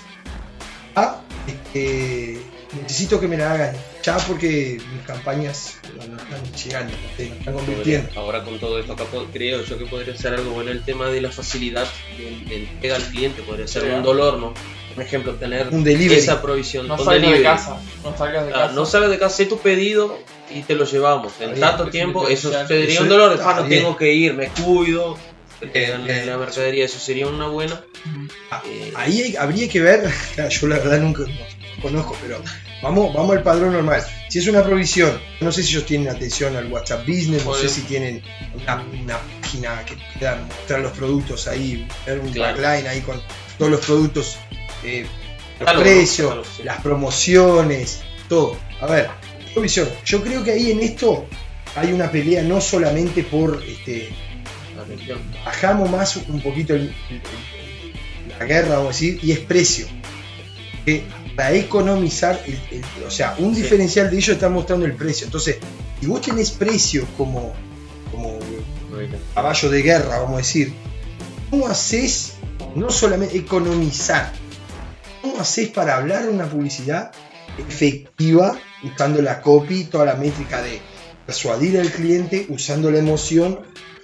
Ah, 0.93 1.21
este, 1.47 2.37
necesito 2.81 3.19
que 3.19 3.29
me 3.29 3.37
la 3.37 3.53
hagan 3.53 3.75
ya 4.03 4.17
porque 4.17 4.81
mis 4.93 5.05
campañas 5.05 5.77
no, 5.95 6.17
están 6.17 6.53
llegando, 6.53 6.93
no 6.93 7.23
están 7.23 7.53
convirtiendo. 7.53 8.19
Ahora 8.19 8.43
con 8.43 8.59
todo 8.59 8.77
esto 8.77 8.95
creo 9.31 9.63
yo 9.63 9.77
que 9.77 9.85
podría 9.85 10.17
ser 10.17 10.33
algo 10.33 10.51
bueno 10.51 10.71
el 10.71 10.83
tema 10.83 11.07
de 11.07 11.21
la 11.21 11.31
facilidad 11.31 11.87
de, 12.17 12.45
de 12.49 12.63
entrega 12.63 12.97
al 12.97 13.03
cliente, 13.03 13.41
podría 13.41 13.67
ser 13.67 13.85
un 13.85 14.03
dolor, 14.03 14.37
¿no? 14.37 14.53
Por 14.99 15.05
ejemplo, 15.07 15.35
tener 15.35 15.69
Un 15.69 15.81
delivery. 15.85 16.19
esa 16.19 16.41
provisión. 16.41 16.85
No 16.85 16.97
salgas 16.97 17.31
de 17.31 17.41
casa. 17.41 17.77
No 18.03 18.17
salgas 18.17 18.45
de 18.47 18.51
Ah, 18.53 18.57
casa. 18.63 18.73
no 18.73 18.85
salgas 18.85 19.09
de 19.11 19.17
casa, 19.17 19.35
sé 19.37 19.45
tu 19.45 19.57
pedido 19.59 20.19
y 20.53 20.61
te 20.63 20.75
lo 20.75 20.83
llevamos. 20.83 21.31
En 21.39 21.51
Ahí, 21.53 21.59
tanto 21.61 21.89
tiempo, 21.89 22.27
eso 22.27 22.51
sería 22.67 23.01
un 23.01 23.07
dolor. 23.07 23.39
Ah, 23.41 23.59
no 23.61 23.67
tengo 23.69 23.95
que 23.95 24.13
ir, 24.13 24.33
me 24.33 24.49
cuido. 24.49 25.17
dan 25.61 26.03
bien. 26.05 26.25
la 26.27 26.37
mercadería, 26.37 26.83
eso 26.83 26.99
sería 26.99 27.27
una 27.27 27.47
buena. 27.47 27.75
Ujú. 27.75 28.27
eh, 28.67 28.91
Ahí 28.95 29.21
hay- 29.21 29.35
habría 29.37 29.69
que 29.69 29.79
ver, 29.79 30.03
yo 30.49 30.67
la 30.67 30.77
verdad 30.79 30.99
nunca 30.99 31.23
no 31.23 31.81
conozco, 31.81 32.17
pero 32.21 32.41
vamos, 32.83 33.13
vamos 33.13 33.37
al 33.37 33.43
padrón 33.43 33.71
normal. 33.71 34.03
Si 34.29 34.39
es 34.39 34.47
una 34.47 34.61
provisión, 34.63 35.17
no 35.39 35.51
sé 35.53 35.63
si 35.63 35.69
ellos 35.71 35.85
tienen 35.85 36.09
atención 36.09 36.57
al 36.57 36.69
WhatsApp 36.71 37.07
Business, 37.07 37.45
no 37.45 37.53
sé 37.53 37.69
si 37.69 37.81
tienen 37.83 38.21
una, 38.53 38.83
una 39.01 39.17
página 39.41 39.85
que 39.85 39.95
puedan 40.19 40.45
mostrar 40.47 40.81
los 40.81 40.91
productos 40.91 41.47
ahí, 41.47 41.87
ver 42.05 42.19
un 42.19 42.31
Claro. 42.33 42.57
backline 42.61 42.87
ahí 42.87 42.99
con 43.01 43.21
todos 43.57 43.71
los 43.71 43.85
productos, 43.85 44.37
eh, 44.83 45.05
los 45.59 45.71
precios, 45.81 46.47
sí. 46.57 46.63
las 46.63 46.81
promociones, 46.81 48.01
todo. 48.27 48.57
A 48.81 48.85
ver, 48.87 49.09
provisión. 49.53 49.89
Yo 50.05 50.21
creo 50.23 50.43
que 50.43 50.51
ahí 50.51 50.71
en 50.71 50.79
esto 50.81 51.25
hay 51.75 51.91
una 51.91 52.09
pelea 52.11 52.43
no 52.43 52.61
solamente 52.61 53.23
por 53.23 53.61
este, 53.67 54.09
bajamos 55.45 55.89
más 55.89 56.17
un 56.27 56.41
poquito 56.41 56.73
el- 56.73 56.93
el- 57.09 57.15
el- 57.15 58.29
la 58.39 58.45
guerra, 58.45 58.69
vamos 58.77 58.85
a 58.85 58.89
decir, 58.93 59.19
y 59.21 59.31
es 59.31 59.39
precio. 59.39 59.85
Que 60.85 61.03
para 61.35 61.53
economizar, 61.53 62.41
el- 62.47 62.83
o 63.05 63.11
sea, 63.11 63.35
un 63.37 63.53
Sí. 63.55 63.61
diferencial 63.61 64.09
de 64.09 64.17
ellos 64.17 64.29
está 64.35 64.49
mostrando 64.49 64.85
el 64.85 64.93
precio. 64.93 65.25
Entonces, 65.25 65.57
si 65.99 66.05
vos 66.07 66.21
tenés 66.21 66.51
precio 66.51 67.05
como, 67.17 67.53
como 68.11 68.39
caballo 69.35 69.69
de 69.69 69.81
guerra, 69.81 70.19
vamos 70.19 70.35
a 70.35 70.37
decir, 70.37 70.73
¿cómo 71.49 71.67
haces 71.67 72.33
no 72.75 72.89
solamente 72.89 73.37
economizar? 73.37 74.31
¿Cómo 75.21 75.39
haces 75.39 75.69
para 75.69 75.97
hablar 75.97 76.23
de 76.23 76.29
una 76.29 76.45
publicidad 76.45 77.11
efectiva, 77.57 78.57
usando 78.83 79.21
la 79.21 79.41
copy, 79.41 79.85
toda 79.85 80.05
la 80.05 80.15
métrica 80.15 80.61
de 80.61 80.79
persuadir 81.25 81.79
al 81.79 81.91
cliente, 81.91 82.45
usando 82.49 82.89
la 82.91 82.99
emoción, 82.99 83.59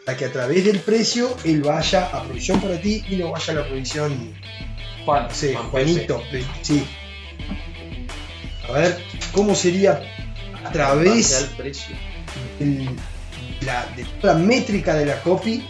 para 0.05 0.17
que 0.17 0.25
a 0.25 0.31
través 0.31 0.65
del 0.65 0.79
precio 0.79 1.35
él 1.43 1.61
vaya 1.61 2.05
a 2.07 2.23
provisión 2.23 2.61
para 2.61 2.79
ti 2.79 3.03
y 3.09 3.15
no 3.15 3.31
vaya 3.31 3.53
a 3.53 3.55
la 3.57 3.65
provisión, 3.67 4.33
Juan. 5.05 5.27
Juan 5.53 5.69
Juanito, 5.69 6.21
sí. 6.61 6.85
A 8.67 8.71
ver, 8.73 8.97
¿cómo 9.31 9.55
sería 9.55 10.01
a 10.63 10.71
través 10.71 11.49
precio. 11.57 11.95
el- 12.59 12.89
la, 13.61 13.85
de 13.95 14.03
toda 14.21 14.33
la 14.33 14.39
métrica 14.39 14.93
de 14.95 15.05
la 15.05 15.19
copy 15.21 15.63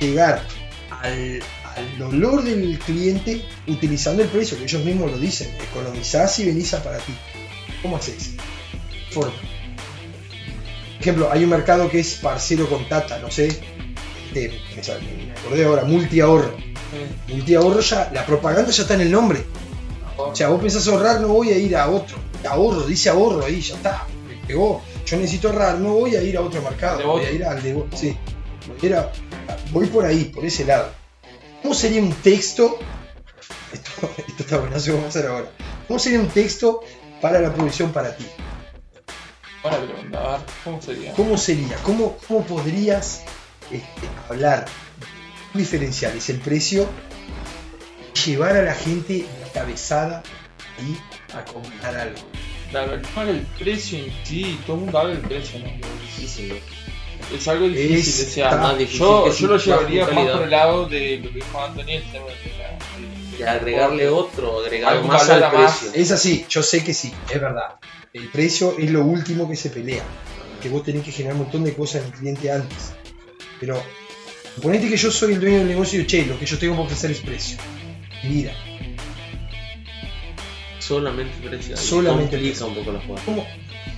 llegar 0.00 0.42
al, 0.90 1.40
al 1.80 1.98
dolor 1.98 2.42
del 2.42 2.78
cliente 2.78 3.42
utilizando 3.66 4.22
el 4.22 4.28
precio, 4.28 4.56
que 4.58 4.64
ellos 4.64 4.84
mismos 4.84 5.10
lo 5.10 5.18
dicen, 5.18 5.50
economizás 5.70 6.38
y 6.38 6.44
venís 6.46 6.72
a 6.74 6.82
para 6.82 6.98
ti. 6.98 7.12
¿Cómo 7.82 7.96
haces? 7.96 8.32
Forma. 9.10 9.32
Por 9.32 11.00
ejemplo, 11.00 11.28
hay 11.32 11.44
un 11.44 11.50
mercado 11.50 11.88
que 11.88 12.00
es 12.00 12.14
parcero 12.16 12.68
con 12.68 12.86
Tata, 12.88 13.18
no 13.18 13.30
sé. 13.30 13.48
Este, 14.32 14.52
me 14.76 15.32
acordé 15.32 15.64
ahora, 15.64 15.84
multiahorro. 15.84 16.54
Multiahorro 17.28 17.80
ya, 17.80 18.10
la 18.12 18.24
propaganda 18.26 18.70
ya 18.70 18.82
está 18.82 18.94
en 18.94 19.00
el 19.02 19.10
nombre. 19.10 19.42
O 20.16 20.34
sea, 20.36 20.48
vos 20.48 20.60
pensás 20.60 20.86
ahorrar, 20.88 21.20
no 21.20 21.28
voy 21.28 21.50
a 21.50 21.58
ir 21.58 21.74
a 21.76 21.88
otro. 21.88 22.16
Ahorro, 22.48 22.82
dice 22.86 23.08
ahorro 23.08 23.44
ahí, 23.44 23.60
ya 23.60 23.74
está. 23.76 24.06
Me 24.28 24.34
pegó. 24.46 24.82
Yo 25.06 25.16
necesito 25.16 25.48
ahorrar, 25.48 25.78
no 25.78 25.94
voy 25.94 26.14
a 26.16 26.22
ir 26.22 26.36
a 26.36 26.42
otro 26.42 26.60
mercado. 26.62 26.98
De 26.98 27.04
Voy 27.04 27.24
a 27.24 27.30
ir 27.32 27.44
al 27.44 27.62
de 27.62 27.72
vos. 27.74 27.84
Sí. 27.94 28.14
Voy, 28.80 28.92
a- 28.92 29.10
voy 29.72 29.86
por 29.86 30.04
ahí, 30.04 30.24
por 30.24 30.44
ese 30.44 30.64
lado. 30.66 30.90
¿Cómo 31.62 31.74
sería 31.74 32.02
un 32.02 32.12
texto? 32.12 32.78
Esto, 33.72 34.10
esto 34.26 34.42
está 34.42 34.58
bueno, 34.58 34.76
eso 34.76 34.92
vamos 34.92 35.06
a 35.06 35.08
hacer 35.08 35.30
ahora. 35.30 35.50
¿Cómo 35.86 35.98
sería 35.98 36.20
un 36.20 36.28
texto 36.28 36.80
para 37.20 37.40
la 37.40 37.52
provisión 37.52 37.92
para 37.92 38.16
ti? 38.16 38.26
Buena 39.62 39.78
pregunta, 39.78 40.18
a 40.18 40.38
ver, 40.38 40.46
¿cómo 40.64 40.82
sería? 40.82 41.12
¿Cómo 41.12 41.36
sería? 41.36 41.76
¿Cómo, 41.82 42.16
cómo 42.26 42.44
podrías 42.44 43.22
este, 43.70 44.08
hablar 44.28 44.64
diferenciales? 45.52 46.30
El 46.30 46.38
precio, 46.40 46.88
llevar 48.24 48.56
a 48.56 48.62
la 48.62 48.74
gente 48.74 49.26
cabezada 49.52 50.22
y 50.78 50.96
a 51.34 51.44
comprar 51.44 51.94
algo. 51.94 52.20
Claro, 52.70 52.94
el 52.94 53.40
precio 53.58 53.98
en 53.98 54.12
sí, 54.24 54.60
todo 54.64 54.76
el 54.76 54.82
mundo 54.82 54.98
habla 54.98 55.14
del 55.14 55.22
precio, 55.22 55.58
¿no? 55.58 55.66
Difícil, 56.00 56.48
¿no? 56.48 56.54
Es 57.34 57.46
algo 57.48 57.68
difícil, 57.68 58.24
Es 58.24 58.28
o 58.28 58.34
sea, 58.34 58.56
más 58.56 58.76
difícil 58.78 59.00
yo, 59.00 59.24
que 59.24 59.32
yo 59.40 59.46
lo 59.46 59.56
llevaría 59.56 60.06
más 60.08 60.30
por 60.30 60.42
el 60.42 60.50
lado 60.50 60.86
de 60.88 61.18
lo 61.22 61.28
que 61.28 61.34
dijo 61.36 61.62
Anthony, 61.64 61.80
el 61.90 62.02
tema 62.10 62.24
de 62.26 62.52
la- 62.58 63.36
de- 63.36 63.38
Y 63.38 63.42
agregarle 63.42 64.08
otro, 64.08 64.60
agregar 64.60 64.92
Algo 64.94 65.08
más 65.08 65.28
al 65.30 65.42
a 65.44 65.50
más. 65.52 65.78
precio. 65.78 66.00
Es 66.02 66.10
así, 66.10 66.44
yo 66.48 66.62
sé 66.62 66.82
que 66.84 66.92
sí, 66.92 67.12
es 67.32 67.40
verdad. 67.40 67.76
El 68.12 68.28
precio 68.28 68.74
es 68.78 68.90
lo 68.90 69.04
último 69.04 69.48
que 69.48 69.54
se 69.56 69.70
pelea. 69.70 70.02
Que 70.60 70.68
vos 70.68 70.82
tenés 70.82 71.04
que 71.04 71.12
generar 71.12 71.36
un 71.36 71.42
montón 71.44 71.64
de 71.64 71.72
cosas 71.72 72.02
en 72.02 72.08
el 72.08 72.18
cliente 72.18 72.50
antes. 72.52 72.92
Pero, 73.60 73.80
suponete 74.56 74.88
que 74.88 74.96
yo 74.96 75.10
soy 75.10 75.34
el 75.34 75.40
dueño 75.40 75.58
del 75.58 75.68
negocio 75.68 76.00
y 76.00 76.06
che, 76.06 76.26
lo 76.26 76.38
que 76.38 76.44
yo 76.46 76.58
tengo 76.58 76.74
que 76.76 76.82
ofrecer 76.82 77.12
es 77.12 77.20
precio. 77.20 77.56
Mira, 78.24 78.52
Solamente 80.78 81.48
precio. 81.48 81.76
Solamente 81.76 82.36
complica 82.36 82.64
un 82.64 82.74
poco 82.74 82.92
la 82.92 83.00
jugada. 83.00 83.24
¿cómo? 83.24 83.46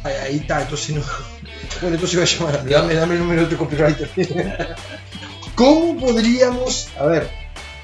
Ahí, 0.05 0.15
ahí 0.25 0.37
está, 0.37 0.63
entonces 0.63 0.95
no. 0.97 1.03
Bueno, 1.81 1.95
entonces 1.97 2.17
voy 2.19 2.25
a 2.25 2.27
llamar 2.55 2.57
a 2.61 2.71
dame, 2.71 2.95
dame 2.95 3.15
el 3.15 3.21
número 3.21 3.41
de 3.41 3.47
otro 3.47 3.59
copywriter. 3.59 4.09
¿Cómo 5.55 5.97
podríamos.? 5.99 6.89
A 6.99 7.07
ver, 7.07 7.29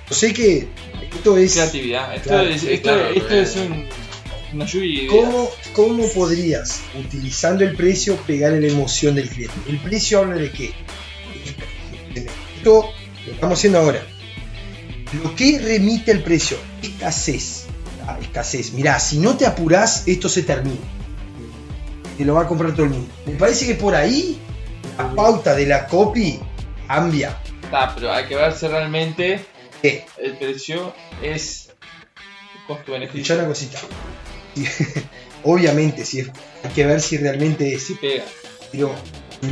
yo 0.08 0.14
sé 0.14 0.32
que 0.32 0.68
esto 1.14 1.36
es. 1.36 1.52
creatividad. 1.54 2.14
Esto 2.14 2.28
Claro, 2.30 2.48
es, 2.48 2.62
esto, 2.62 2.82
claro, 2.82 3.08
esto 3.10 3.34
es 3.34 3.50
es- 3.50 3.56
un, 3.56 3.86
una 4.54 4.64
lluvia 4.66 4.86
de 5.00 5.04
ideas. 5.06 5.10
¿Cómo, 5.24 5.50
¿Cómo 5.74 6.08
podrías, 6.12 6.80
utilizando 6.98 7.64
el 7.64 7.74
precio, 7.76 8.16
pegarle 8.26 8.60
la 8.60 8.68
emoción 8.68 9.14
del 9.14 9.28
cliente? 9.28 9.54
¿El 9.68 9.78
precio 9.78 10.20
habla 10.20 10.36
de 10.36 10.50
qué? 10.50 10.72
Esto 12.56 12.90
lo 13.26 13.32
estamos 13.32 13.58
haciendo 13.58 13.78
ahora. 13.78 14.02
Lo 15.22 15.34
que 15.34 15.58
remite 15.58 16.10
el 16.12 16.22
precio, 16.22 16.56
escasez. 16.82 17.64
Ah, 18.06 18.18
escasez. 18.20 18.72
Mirá, 18.72 18.98
si 19.00 19.18
no 19.18 19.36
te 19.36 19.46
apurás, 19.46 20.04
esto 20.06 20.28
se 20.28 20.42
termina. 20.42 20.76
Te 22.18 22.24
lo 22.24 22.34
va 22.34 22.42
a 22.42 22.46
comprar 22.48 22.72
todo 22.74 22.84
el 22.84 22.90
mundo. 22.90 23.08
Me 23.26 23.32
parece 23.34 23.66
que 23.66 23.74
por 23.76 23.94
ahí 23.94 24.38
la 24.98 25.14
pauta 25.14 25.54
de 25.54 25.66
la 25.66 25.86
copy 25.86 26.38
cambia. 26.86 27.38
Está, 27.62 27.94
pero 27.94 28.12
hay 28.12 28.26
que 28.26 28.34
ver 28.36 28.52
si 28.52 28.66
realmente 28.66 29.44
¿Qué? 29.80 30.04
el 30.18 30.36
precio 30.36 30.92
es 31.22 31.70
costo-beneficio. 32.66 33.36
una 33.36 33.46
cosita. 33.46 33.78
Sí, 34.54 34.66
Obviamente, 35.44 36.04
si 36.04 36.20
es- 36.20 36.30
hay 36.64 36.70
que 36.74 36.84
ver 36.86 37.00
si 37.00 37.16
realmente 37.18 37.72
es. 37.72 37.84
Sí 37.86 37.94
pega. 38.00 38.24
Pero 38.72 38.92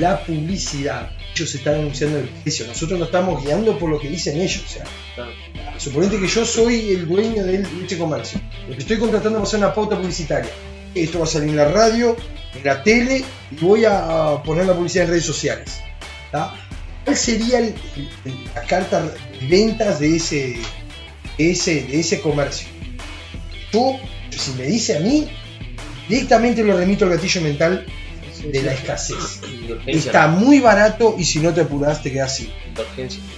la 0.01 0.19
publicidad, 0.25 1.11
ellos 1.35 1.55
están 1.55 1.75
anunciando 1.77 2.19
el 2.19 2.29
precio. 2.29 2.67
Nosotros 2.67 2.99
nos 2.99 3.09
estamos 3.09 3.43
guiando 3.45 3.79
por 3.79 3.89
lo 3.91 4.01
que 4.01 4.09
dicen 4.09 4.41
ellos. 4.41 4.65
O 4.67 4.69
sea, 4.69 4.85
Claro. 5.15 5.31
suponete 5.79 6.19
que 6.19 6.27
yo 6.27 6.45
soy 6.45 6.91
el 6.95 7.07
dueño 7.07 7.45
del 7.45 7.63
de 7.63 7.83
este 7.83 7.97
comercio. 7.97 8.41
Estoy 8.77 8.99
contratando 8.99 9.39
para 9.39 9.45
hacer 9.47 9.61
una 9.61 9.73
pauta 9.73 9.97
publicitaria. 9.97 10.51
Esto 10.95 11.19
va 11.21 11.25
a 11.25 11.29
salir 11.29 11.51
en 11.51 11.57
la 11.57 11.69
radio, 11.69 12.17
en 12.59 12.65
la 12.65 12.83
tele 12.83 13.25
y 13.51 13.65
voy 13.65 13.85
a 13.85 14.43
poner 14.45 14.67
la 14.67 14.75
publicidad 14.75 15.05
en 15.05 15.11
redes 15.11 15.25
sociales. 15.27 15.81
¿tá? 16.33 16.55
¿Cuál 17.05 17.17
sería 17.17 17.59
el- 17.61 17.75
el- 18.25 18.45
la 18.55 18.63
carta 18.63 19.01
de 19.03 19.13
ventas 19.49 20.01
de 20.01 20.17
ese, 20.17 20.57
ese, 21.39 21.83
de 21.85 22.01
ese 22.01 22.21
comercio? 22.21 22.69
Yo, 23.73 23.99
si 24.31 24.53
me 24.53 24.65
dice 24.65 24.97
a 24.97 25.01
mí, 25.01 25.29
directamente 26.09 26.63
lo 26.65 26.77
remito 26.77 27.05
al 27.05 27.13
gatillo 27.13 27.41
mental 27.43 27.87
de 28.53 28.63
la 28.63 28.73
escasez. 28.73 29.41
Está 29.87 30.29
muy 30.29 30.61
barato 30.61 31.15
y 31.19 31.25
si 31.25 31.39
no 31.41 31.53
te 31.55 31.63
apuras 31.63 32.03
te 32.03 32.13
quedas 32.13 32.33
así. 32.33 32.51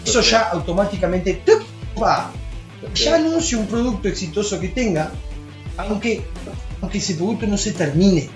Eso 0.05 0.21
ya 0.23 0.49
automáticamente 0.51 1.41
va. 2.01 2.31
Ya 2.95 3.17
anuncio 3.17 3.59
un 3.59 3.67
producto 3.67 4.09
exitoso 4.09 4.59
que 4.61 4.69
tenga, 4.69 5.11
aunque, 5.77 6.23
aunque 6.81 6.99
ese 6.99 7.15
producto 7.15 7.47
no 7.47 7.57
se 7.59 7.73
termine. 7.73 8.29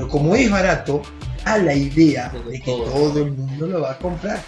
Pero 0.00 0.08
como 0.08 0.34
es 0.34 0.50
barato, 0.50 1.02
da 1.44 1.58
la 1.58 1.74
idea 1.74 2.32
de 2.48 2.58
que 2.58 2.64
Todo. 2.64 2.84
todo 2.84 3.22
el 3.22 3.32
mundo 3.32 3.66
lo 3.66 3.82
va 3.82 3.90
a 3.92 3.98
comprar. 3.98 4.42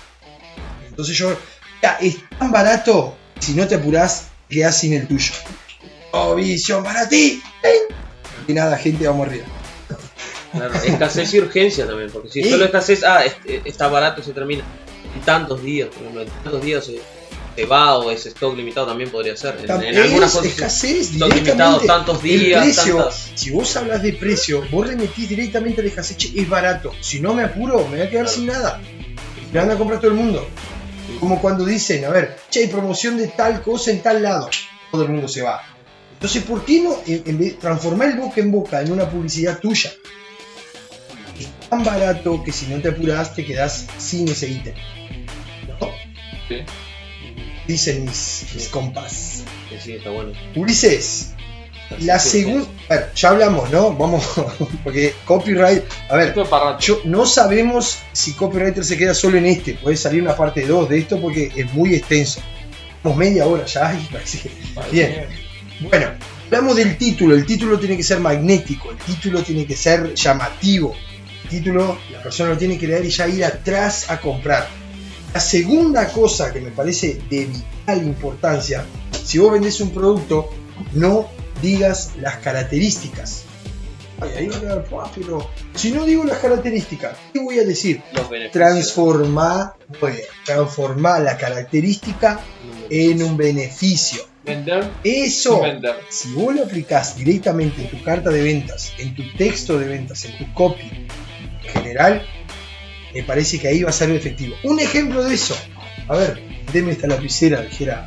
Entonces 0.89 1.15
yo, 1.15 1.37
ya, 1.83 1.99
es 2.01 2.17
tan 2.39 2.51
barato, 2.51 3.15
si 3.39 3.53
no 3.53 3.69
te 3.69 3.75
apurás, 3.75 4.29
quedás 4.49 4.79
sin 4.79 4.95
el 4.95 5.07
tuyo. 5.07 5.33
Oh, 6.15 6.35
visión 6.35 6.85
para 6.85 7.09
ti. 7.09 7.43
Y 8.47 8.53
nada, 8.53 8.77
gente, 8.77 9.07
vamos 9.09 9.29
arriba. 9.29 9.47
Claro, 10.53 10.75
escasez 10.75 11.33
y 11.33 11.39
urgencia 11.41 11.87
también, 11.87 12.11
porque 12.11 12.29
si 12.29 12.43
Sí. 12.43 12.51
solo 12.51 12.67
escasez, 12.67 13.03
ah, 13.03 13.25
es- 13.25 13.37
está 13.65 13.89
barato, 13.89 14.23
se 14.23 14.33
termina. 14.33 14.63
En 15.15 15.21
tantos 15.23 15.63
días, 15.63 15.89
por 15.89 15.99
ejemplo, 16.03 16.21
en 16.23 16.29
tantos 16.45 16.63
días 16.63 16.85
se, 16.85 17.01
se 17.57 17.67
va 17.67 17.99
o 17.99 18.11
es 18.11 18.25
stock 18.27 18.57
limitado 18.57 18.87
también 18.87 19.11
podría 19.11 19.37
ser. 19.37 19.59
En, 19.63 19.71
en 19.71 19.95
Es 19.95 20.01
algunas 20.05 20.33
cosas 20.33 20.47
escasez 20.47 21.11
stock 21.13 21.35
limitado, 21.35 21.81
tantos 21.81 22.23
días, 22.23 22.65
precio, 22.65 22.97
tantas. 22.97 23.31
si 23.35 23.51
vos 23.51 23.77
hablas 23.77 24.03
de 24.03 24.13
precio, 24.15 24.65
vos 24.71 24.87
remetís 24.87 25.29
directamente 25.29 25.81
a 25.81 25.85
la 25.85 25.91
escasez, 25.91 26.17
che, 26.17 26.33
es 26.41 26.49
barato. 26.49 26.93
Si 27.01 27.21
no 27.21 27.35
me 27.35 27.43
apuro, 27.45 27.87
me 27.89 27.99
voy 27.99 28.07
a 28.07 28.11
quedar 28.11 28.29
sin 28.29 28.47
nada. 28.47 28.81
Me 29.53 29.59
van 29.59 29.71
a 29.71 29.77
comprar 29.77 30.01
todo 30.01 30.11
el 30.13 30.17
mundo. 30.17 30.49
Como 31.21 31.41
cuando 31.41 31.65
dicen, 31.65 32.05
a 32.05 32.09
ver, 32.09 32.37
che, 32.51 32.61
hay 32.61 32.69
promoción 32.69 33.17
de 33.19 33.29
tal 33.29 33.61
cosa 33.63 33.91
en 33.91 34.01
tal 34.03 34.23
lado. 34.23 34.49
Todo 34.91 35.03
el 35.03 35.11
mundo 35.11 35.29
se 35.29 35.43
va. 35.43 35.63
Entonces, 36.15 36.43
¿por 36.45 36.65
qué 36.65 36.81
no 36.81 36.97
en, 37.07 37.23
en 37.27 37.39
vez- 37.39 37.59
transformar 37.59 38.09
el 38.09 38.17
boca 38.19 38.41
en 38.41 38.51
boca 38.53 38.81
en 38.81 38.93
una 38.93 39.11
publicidad 39.11 39.59
tuya? 39.59 39.93
Es 41.39 41.49
tan 41.69 41.83
barato 41.85 42.43
que 42.45 42.53
si 42.53 42.67
no 42.67 42.81
te 42.81 42.89
apuras 42.91 43.35
te 43.35 43.45
quedás 43.45 43.87
sin 43.99 44.29
ese 44.29 44.49
ítem. 44.49 44.75
¿No? 45.81 45.89
Sí. 46.49 46.57
Dicen 47.67 48.05
mis, 48.05 48.47
mis 48.55 48.69
compas. 48.69 49.43
Sí, 49.83 49.93
está 49.93 50.11
bueno. 50.11 50.33
Ulises, 50.57 51.33
la 52.01 52.19
segunda. 52.19 52.67
A 52.89 52.95
ver, 52.95 53.13
ya 53.15 53.29
hablamos, 53.31 53.71
¿no? 53.71 53.93
Vamos, 53.95 54.25
porque 54.85 55.15
copyright. 55.25 55.83
A 56.11 56.17
ver, 56.17 56.35
yo, 56.81 57.01
no 57.05 57.25
sabemos 57.27 57.99
si 58.13 58.33
copywriter 58.33 58.85
se 58.85 58.97
queda 58.99 59.15
solo 59.15 59.39
en 59.39 59.47
este. 59.47 59.75
Puede 59.75 59.97
salir 59.97 60.23
una 60.23 60.37
parte 60.37 60.67
2 60.67 60.89
de 60.89 60.99
esto 60.99 61.21
porque 61.21 61.53
es 61.55 61.73
muy 61.73 61.95
extenso. 61.95 62.41
Estamos 62.97 63.17
media 63.17 63.47
hora 63.47 63.65
ya. 63.67 63.95
y 63.95 64.13
parece 64.13 64.39
que- 64.41 64.51
Bien. 64.91 65.27
Bueno, 65.81 66.09
hablamos 66.47 66.77
del 66.77 66.97
título. 66.97 67.35
El 67.35 67.47
título 67.47 67.79
tiene 67.79 67.97
que 67.97 68.03
ser 68.03 68.21
magnético. 68.21 68.91
El 68.91 68.99
título 68.99 69.43
tiene 69.43 69.67
que 69.67 69.77
ser 69.77 70.15
llamativo. 70.15 70.95
El 71.45 71.49
título, 71.49 71.99
la 72.13 72.23
persona 72.23 72.51
lo 72.51 72.57
tiene 72.59 72.79
que 72.79 72.87
leer 72.87 73.05
y 73.05 73.11
ya 73.11 73.27
ir 73.29 73.45
atrás 73.45 74.09
a 74.11 74.21
comprar. 74.21 74.69
La 75.35 75.41
segunda 75.41 76.09
cosa 76.09 76.53
que 76.53 76.61
me 76.61 76.71
parece 76.71 77.21
de 77.31 77.47
vital 77.47 78.03
importancia, 78.05 78.85
si 79.25 79.39
vos 79.39 79.53
vendés 79.53 79.81
un 79.81 79.91
producto, 79.91 80.51
no 80.93 81.29
digas 81.63 82.13
las 82.21 82.37
características. 82.37 83.45
Ay, 84.21 84.31
ahí 84.37 84.47
va 84.49 84.57
a 84.57 84.61
quedar, 84.61 84.89
"Buah, 84.91 85.11
pero 85.15 85.51
si 85.75 85.91
no 85.91 86.05
digo 86.05 86.23
las 86.25 86.39
características, 86.39 87.17
¿qué 87.33 87.41
voy 87.41 87.59
a 87.59 87.65
decir? 87.65 88.03
Transformar, 88.53 89.75
bueno, 90.01 90.19
transformar 90.45 91.23
la 91.23 91.37
característica 91.37 92.39
en 92.91 93.23
un 93.23 93.37
beneficio. 93.37 94.23
Vender 94.45 94.91
Eso, 95.03 95.61
vender. 95.63 95.97
si 96.11 96.33
vos 96.35 96.55
lo 96.55 96.65
aplicás 96.65 97.17
directamente 97.17 97.83
en 97.83 97.91
tu 97.91 98.03
carta 98.03 98.31
de 98.31 98.43
ventas, 98.43 98.93
en 98.99 99.15
tu 99.15 99.23
texto 99.37 99.79
de 99.79 99.87
ventas, 99.87 100.25
en 100.25 100.37
tu 100.37 100.53
copy 100.53 100.83
en 101.65 101.73
general, 101.73 102.27
me 103.15 103.23
parece 103.23 103.59
que 103.59 103.69
ahí 103.69 103.83
va 103.83 103.91
a 103.91 103.93
ser 103.93 104.11
efectivo. 104.11 104.57
Un 104.65 104.81
ejemplo 104.81 105.23
de 105.25 105.35
eso, 105.35 105.57
a 106.09 106.17
ver, 106.17 106.43
deme 106.73 106.93
esta 106.93 107.07
lapicera, 107.07 107.63
dijera 107.63 108.05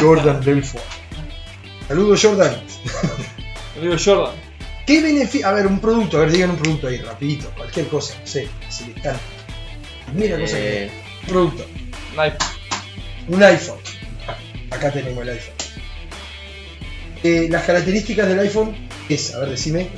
Jordan 0.00 0.40
Belfort. 0.44 0.84
Saludos 1.88 2.20
Jordan. 2.22 2.56
Digo 3.80 3.96
Jordan. 4.02 4.34
¿Qué 4.86 5.00
beneficio? 5.00 5.46
A 5.46 5.52
ver, 5.52 5.66
un 5.66 5.78
producto, 5.80 6.16
a 6.16 6.20
ver, 6.20 6.32
digan 6.32 6.50
un 6.50 6.56
producto 6.56 6.88
ahí, 6.88 6.98
rapidito, 6.98 7.50
cualquier 7.56 7.86
cosa, 7.88 8.18
no 8.20 8.26
sé, 8.26 8.48
si 8.68 8.86
les 8.86 8.94
canta. 8.94 9.20
Mira 10.14 10.38
cosa 10.38 10.56
que 10.56 10.84
Eh, 10.84 10.90
un 11.22 11.28
producto, 11.28 11.66
Nike. 12.16 12.36
un 13.28 13.42
iPhone. 13.42 13.78
Acá 14.70 14.90
tenemos 14.90 15.22
el 15.22 15.28
iPhone. 15.30 15.54
Eh, 17.22 17.46
las 17.48 17.62
características 17.64 18.26
del 18.26 18.40
iPhone 18.40 18.74
es, 19.08 19.32
a 19.34 19.38
ver, 19.40 19.50
decime. 19.50 19.88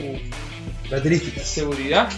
Características. 0.90 1.46
Seguridad. 1.46 2.10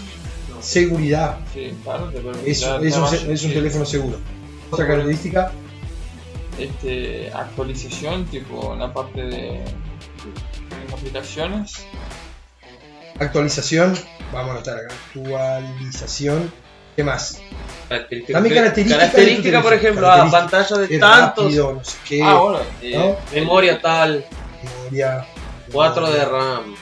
Seguridad. 0.67 1.37
Sí, 1.53 1.73
claro, 1.83 2.09
te 2.09 2.19
permite 2.19 2.51
Es, 2.51 2.63
un, 2.63 3.31
es 3.31 3.41
teléfono 3.41 3.85
seguro. 3.85 4.17
Otra 4.69 4.85
característica, 4.87 5.51
Este, 6.59 7.31
actualización, 7.33 8.25
tipo 8.25 8.73
en 8.73 8.79
la 8.79 8.93
parte 8.93 9.21
de, 9.21 9.63
de 9.63 10.93
aplicaciones. 10.93 11.85
actualización. 13.19 13.97
Vamos 14.33 14.49
a 14.49 14.53
anotar 14.55 14.77
acá. 14.77 14.93
Actualización. 15.15 16.51
¿Qué 16.95 17.03
más? 17.03 17.39
Característica, 17.87 18.41
de 18.41 18.71
tu 18.83 18.89
característica, 18.89 19.61
por 19.61 19.73
ejemplo, 19.73 20.09
ah, 20.11 20.27
pantalla 20.29 20.77
de 20.79 20.99
tantos, 20.99 21.45
rápido, 21.45 21.73
no 21.75 21.83
sé 21.83 21.97
qué. 22.07 22.23
Ah, 22.23 22.35
bueno, 22.35 22.59
eh, 22.81 22.97
¿no? 22.97 23.15
memoria 23.33 23.79
tal, 23.81 24.25
memoria. 24.63 25.25
4 25.71 26.11
de 26.11 26.25
RAM, 26.25 26.75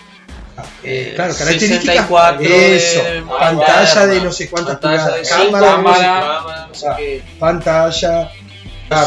Eh, 0.83 1.13
claro, 1.15 1.33
características. 1.33 1.81
64 1.83 2.41
de 2.41 2.75
Eso. 2.77 3.03
memoria 3.03 3.39
pantalla 3.39 4.07
de 4.07 4.21
no 4.21 4.31
sé 4.31 4.49
cuántas 4.49 4.75
de 4.75 4.81
pulgadas. 4.87 5.27
5 5.27 5.51
Cámara, 5.51 5.67
cámara, 5.75 6.67
no 6.69 6.73
sé 6.73 6.87
Ah. 6.87 6.97
pantalla. 7.39 8.31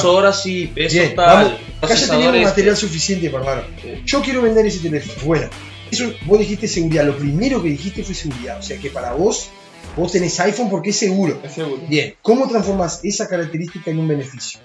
Horas 0.05 0.45
y 0.47 0.67
peso 0.67 0.95
Bien, 0.97 1.15
tal, 1.15 1.27
vamos. 1.45 1.53
Acá 1.81 1.95
ya 1.95 2.07
tenemos 2.09 2.35
este. 2.35 2.45
material 2.45 2.77
suficiente. 2.77 3.31
Sí. 3.31 4.03
Yo 4.05 4.21
quiero 4.23 4.43
vender 4.43 4.67
ese 4.67 4.81
teléfono. 4.81 5.15
Bueno, 5.25 5.49
eso, 5.91 6.13
vos 6.27 6.39
dijiste 6.41 6.67
seguridad. 6.67 7.05
Lo 7.05 7.17
primero 7.17 7.63
que 7.63 7.69
dijiste 7.69 8.03
fue 8.03 8.15
seguridad. 8.15 8.59
O 8.59 8.63
sea 8.63 8.77
que 8.79 8.91
para 8.91 9.13
vos, 9.13 9.49
vos 9.97 10.11
tenés 10.11 10.39
iPhone 10.41 10.69
porque 10.69 10.91
es 10.91 10.97
seguro. 10.99 11.41
es 11.45 11.53
seguro. 11.53 11.81
Bien, 11.89 12.15
¿cómo 12.23 12.49
transformas 12.49 13.01
esa 13.05 13.29
característica 13.29 13.91
en 13.91 14.01
un 14.01 14.09
beneficio? 14.09 14.59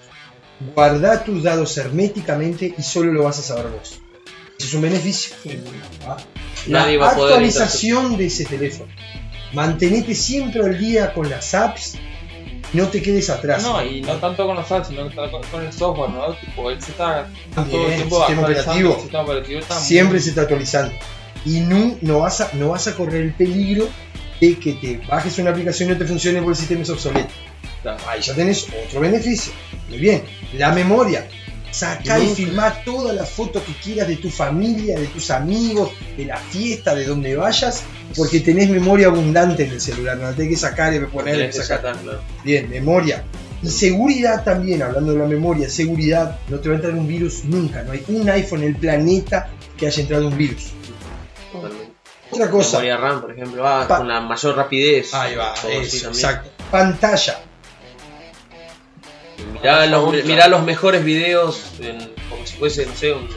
Guarda 0.74 1.22
tus 1.22 1.42
datos 1.44 1.76
herméticamente 1.78 2.74
y 2.76 2.82
solo 2.82 3.12
lo 3.12 3.22
vas 3.24 3.38
a 3.38 3.42
saber 3.42 3.66
vos. 3.68 4.00
Eso 4.58 4.68
es 4.68 4.74
un 4.74 4.82
beneficio. 4.82 5.36
Nadie 6.66 6.96
La 6.96 7.04
va 7.04 7.12
a 7.12 7.14
poder 7.14 7.34
actualización 7.34 8.16
de 8.16 8.26
ese 8.26 8.44
teléfono. 8.44 8.90
Mantenete 9.52 10.14
siempre 10.14 10.62
al 10.62 10.78
día 10.78 11.12
con 11.12 11.28
las 11.28 11.54
apps. 11.54 11.96
No 12.72 12.88
te 12.88 13.02
quedes 13.02 13.30
atrás. 13.30 13.62
No, 13.62 13.84
y 13.84 14.00
no 14.00 14.14
tanto 14.16 14.46
con 14.46 14.56
los 14.56 14.70
apps, 14.72 14.88
sino 14.88 15.08
con, 15.50 15.64
el 15.64 15.72
software, 15.72 16.10
¿no? 16.10 16.34
Tipo, 16.34 16.70
él 16.70 16.82
se 16.82 16.90
está 16.90 17.28
todo 17.54 17.86
el 17.86 17.94
tiempo 17.94 18.18
sistema 18.18 18.42
operativo. 18.42 18.94
el 18.94 19.00
sistema 19.00 19.22
operativo 19.22 19.60
Siempre 19.78 20.20
se 20.20 20.30
está 20.30 20.42
actualizando. 20.42 20.92
Y 21.44 21.60
no, 21.60 21.96
no, 22.00 22.20
vas 22.20 22.40
a, 22.40 22.50
no 22.54 22.70
vas 22.70 22.88
a 22.88 22.96
correr 22.96 23.22
el 23.22 23.34
peligro 23.34 23.88
de 24.40 24.58
que 24.58 24.72
te 24.72 24.96
bajes 25.06 25.38
una 25.38 25.50
aplicación 25.50 25.90
y 25.90 25.92
no 25.92 25.98
te 25.98 26.06
funcione 26.06 26.38
porque 26.38 26.52
el 26.52 26.56
sistema 26.56 26.82
es 26.82 26.90
obsoleto. 26.90 27.30
Ahí 28.08 28.20
ya 28.20 28.34
tenés 28.34 28.66
otro 28.86 29.00
beneficio. 29.00 29.52
Muy 29.88 29.98
bien. 29.98 30.24
La 30.54 30.72
memoria. 30.72 31.28
Sacá 31.74 32.20
y 32.20 32.28
filmá 32.28 32.84
todas 32.84 33.16
las 33.16 33.28
fotos 33.28 33.64
que 33.64 33.72
quieras 33.72 34.06
de 34.06 34.14
tu 34.14 34.30
familia, 34.30 34.96
de 34.96 35.08
tus 35.08 35.28
amigos, 35.32 35.90
de 36.16 36.24
la 36.24 36.36
fiesta, 36.36 36.94
de 36.94 37.04
donde 37.04 37.34
vayas, 37.34 37.82
porque 38.14 38.38
tenés 38.38 38.70
memoria 38.70 39.08
abundante 39.08 39.64
en 39.64 39.72
el 39.72 39.80
celular. 39.80 40.16
No 40.16 40.22
la 40.22 40.34
tenés 40.34 40.50
que 40.50 40.56
sacar 40.56 40.94
y 40.94 41.00
poner 41.00 41.52
sacar. 41.52 41.78
sacar, 41.78 41.96
claro. 42.00 42.20
Bien, 42.44 42.70
memoria. 42.70 43.24
Y 43.60 43.66
seguridad 43.70 44.44
también, 44.44 44.82
hablando 44.82 45.14
de 45.14 45.18
la 45.18 45.26
memoria, 45.26 45.68
seguridad, 45.68 46.38
no 46.48 46.60
te 46.60 46.68
va 46.68 46.74
a 46.74 46.76
entrar 46.76 46.94
un 46.94 47.08
virus 47.08 47.44
nunca. 47.44 47.82
No 47.82 47.90
hay 47.90 48.04
un 48.06 48.28
iPhone 48.28 48.62
en 48.62 48.68
el 48.68 48.76
planeta 48.76 49.50
que 49.76 49.88
haya 49.88 50.00
entrado 50.00 50.28
un 50.28 50.38
virus. 50.38 50.68
Totalmente. 51.50 51.92
Otra 52.30 52.50
cosa. 52.50 52.78
Memoria 52.78 52.96
RAM, 52.98 53.20
por 53.20 53.32
ejemplo, 53.32 53.66
ah, 53.66 53.88
con 53.88 54.06
la 54.06 54.20
mayor 54.20 54.56
rapidez. 54.56 55.12
Ahí 55.12 55.34
va, 55.34 55.54
eso, 55.54 56.06
exacto. 56.06 56.50
Pantalla. 56.70 57.40
Mirá 59.52 59.86
los, 59.86 60.00
Favorita. 60.00 60.26
mirá 60.28 60.48
los 60.48 60.62
mejores 60.62 61.04
videos, 61.04 61.72
en- 61.80 62.10
como 62.28 62.46
si 62.46 62.56
fuese, 62.56 62.86
no 62.86 62.94
sé, 62.94 63.12
un, 63.12 63.28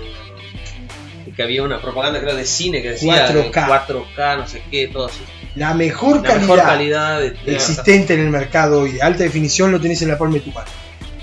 que 1.35 1.43
había 1.43 1.61
una 1.63 1.79
propaganda 1.81 2.19
creo 2.19 2.35
de 2.35 2.45
cine 2.45 2.81
que 2.81 2.91
decía 2.91 3.27
4K. 3.29 3.85
4K, 3.87 4.37
no 4.37 4.47
sé 4.47 4.61
qué, 4.71 4.87
todo 4.87 5.05
así. 5.05 5.19
La 5.55 5.73
mejor 5.73 6.17
La 6.17 6.23
calidad 6.23 6.41
mejor 6.41 6.61
calidad 6.63 7.19
de, 7.19 7.31
de- 7.31 7.55
existente 7.55 8.13
en 8.15 8.21
el 8.21 8.29
mercado 8.29 8.85
y 8.87 8.93
de 8.93 9.01
alta 9.01 9.23
definición 9.23 9.71
lo 9.71 9.79
tenés 9.79 10.01
en 10.01 10.09
la 10.09 10.17
palma 10.17 10.35
de 10.35 10.39
tu 10.41 10.51
mano. 10.51 10.67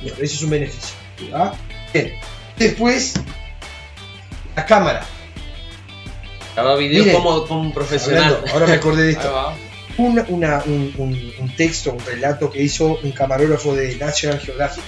Eso 0.05 0.22
es 0.22 0.43
un 0.43 0.51
beneficio. 0.51 0.95
Bien. 1.93 2.14
Después, 2.57 3.14
la 4.55 4.64
cámara. 4.66 5.05
Grababa 6.55 6.77
videos 6.77 7.09
como, 7.09 7.47
como 7.47 7.61
un 7.62 7.72
profesional. 7.72 8.25
Hablando, 8.25 8.53
ahora 8.53 8.66
me 8.66 8.72
acordé 8.75 9.03
de 9.05 9.11
esto. 9.12 9.53
Va. 9.99 10.03
Una- 10.05 10.26
una- 10.28 10.62
un, 10.66 10.92
un- 10.99 11.32
un 11.40 11.57
texto, 11.57 11.92
un 11.92 12.01
relato 12.05 12.51
que 12.51 12.62
hizo 12.62 12.99
un 13.03 13.12
camarógrafo 13.12 13.74
de 13.74 13.97
National 13.97 14.38
Geographic, 14.40 14.84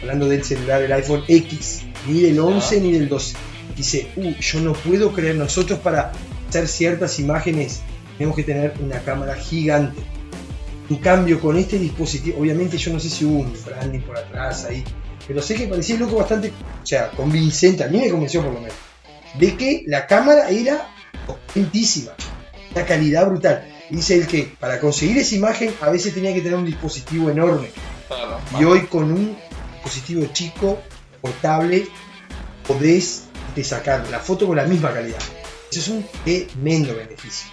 hablando 0.00 0.28
del 0.28 0.44
celular 0.44 0.80
del 0.82 0.92
iPhone 0.92 1.22
X, 1.28 1.82
ni 2.08 2.20
del 2.20 2.38
11 2.40 2.80
ni 2.80 2.92
del 2.92 3.08
12. 3.08 3.34
Dice, 3.76 4.08
"Uh, 4.16 4.32
yo 4.40 4.60
no 4.60 4.72
puedo 4.74 5.12
creer, 5.12 5.36
nosotros 5.36 5.78
para 5.80 6.12
hacer 6.48 6.68
ciertas 6.68 7.18
imágenes 7.18 7.80
tenemos 8.18 8.36
que 8.36 8.42
tener 8.42 8.74
una 8.80 9.00
cámara 9.00 9.34
gigante. 9.36 10.00
En 10.90 10.96
cambio, 10.96 11.40
con 11.40 11.56
este 11.56 11.78
dispositivo, 11.78 12.38
obviamente 12.40 12.76
yo 12.76 12.92
no 12.92 13.00
sé 13.00 13.08
si 13.08 13.24
hubo 13.24 13.38
un 13.40 13.52
branding 13.64 14.00
por 14.00 14.18
atrás 14.18 14.64
ahí, 14.66 14.84
pero 15.26 15.40
sé 15.40 15.54
que 15.54 15.66
parecía 15.66 15.96
loco 15.96 16.16
bastante, 16.16 16.52
o 16.82 16.86
sea, 16.86 17.10
convincente, 17.12 17.82
a 17.84 17.88
mí 17.88 17.98
me 17.98 18.10
convenció 18.10 18.42
por 18.42 18.52
lo 18.52 18.60
menos, 18.60 18.74
de 19.38 19.56
que 19.56 19.84
la 19.86 20.06
cámara 20.06 20.50
era 20.50 20.88
potentísima, 21.26 22.12
una 22.74 22.84
calidad 22.84 23.26
brutal. 23.26 23.64
Dice 23.92 24.14
él 24.16 24.26
que 24.26 24.50
para 24.58 24.80
conseguir 24.80 25.18
esa 25.18 25.34
imagen 25.34 25.74
a 25.82 25.90
veces 25.90 26.14
tenía 26.14 26.32
que 26.32 26.40
tener 26.40 26.56
un 26.58 26.64
dispositivo 26.64 27.28
enorme 27.30 27.68
Claro. 28.08 28.38
y 28.58 28.64
hoy 28.64 28.80
con 28.86 29.04
un 29.12 29.36
dispositivo 29.74 30.26
chico, 30.32 30.80
portable, 31.20 31.86
podés 32.66 33.24
de 33.54 33.62
sacar 33.64 34.06
la 34.10 34.18
foto 34.18 34.46
con 34.46 34.56
la 34.56 34.64
misma 34.64 34.92
calidad. 34.92 35.18
Eso 35.70 35.80
es 35.80 35.88
un 35.88 36.06
tremendo 36.24 36.94
beneficio. 36.96 37.48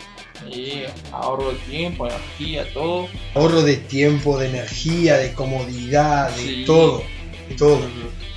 Y 0.49 0.83
ahorro 1.11 1.51
de 1.51 1.57
tiempo, 1.69 2.07
energía, 2.07 2.73
todo. 2.73 3.09
Ahorro 3.35 3.61
de 3.61 3.75
tiempo, 3.75 4.37
de 4.37 4.47
energía, 4.47 5.17
de 5.17 5.33
comodidad, 5.33 6.29
de 6.37 6.41
Sí. 6.41 6.63
todo. 6.65 7.03
De 7.49 7.55
todo. 7.55 7.75
Ujú. 7.75 7.85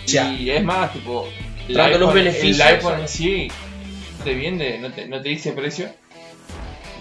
O 0.05 0.09
sea, 0.09 0.33
y 0.33 0.51
es 0.51 0.65
más, 0.65 0.93
tipo, 0.93 1.29
el 1.69 1.75
Trata 1.75 1.91
los 1.99 2.09
iPhone, 2.11 2.15
beneficios. 2.15 2.57
el 2.57 2.63
iPhone 2.77 3.01
en 3.01 3.09
sí 3.09 3.49
te 4.25 4.35
vende, 4.35 4.79
no 4.81 4.93
te, 4.93 5.07
no 5.07 5.23
te 5.23 5.29
dice 5.29 5.53
precio. 5.53 5.95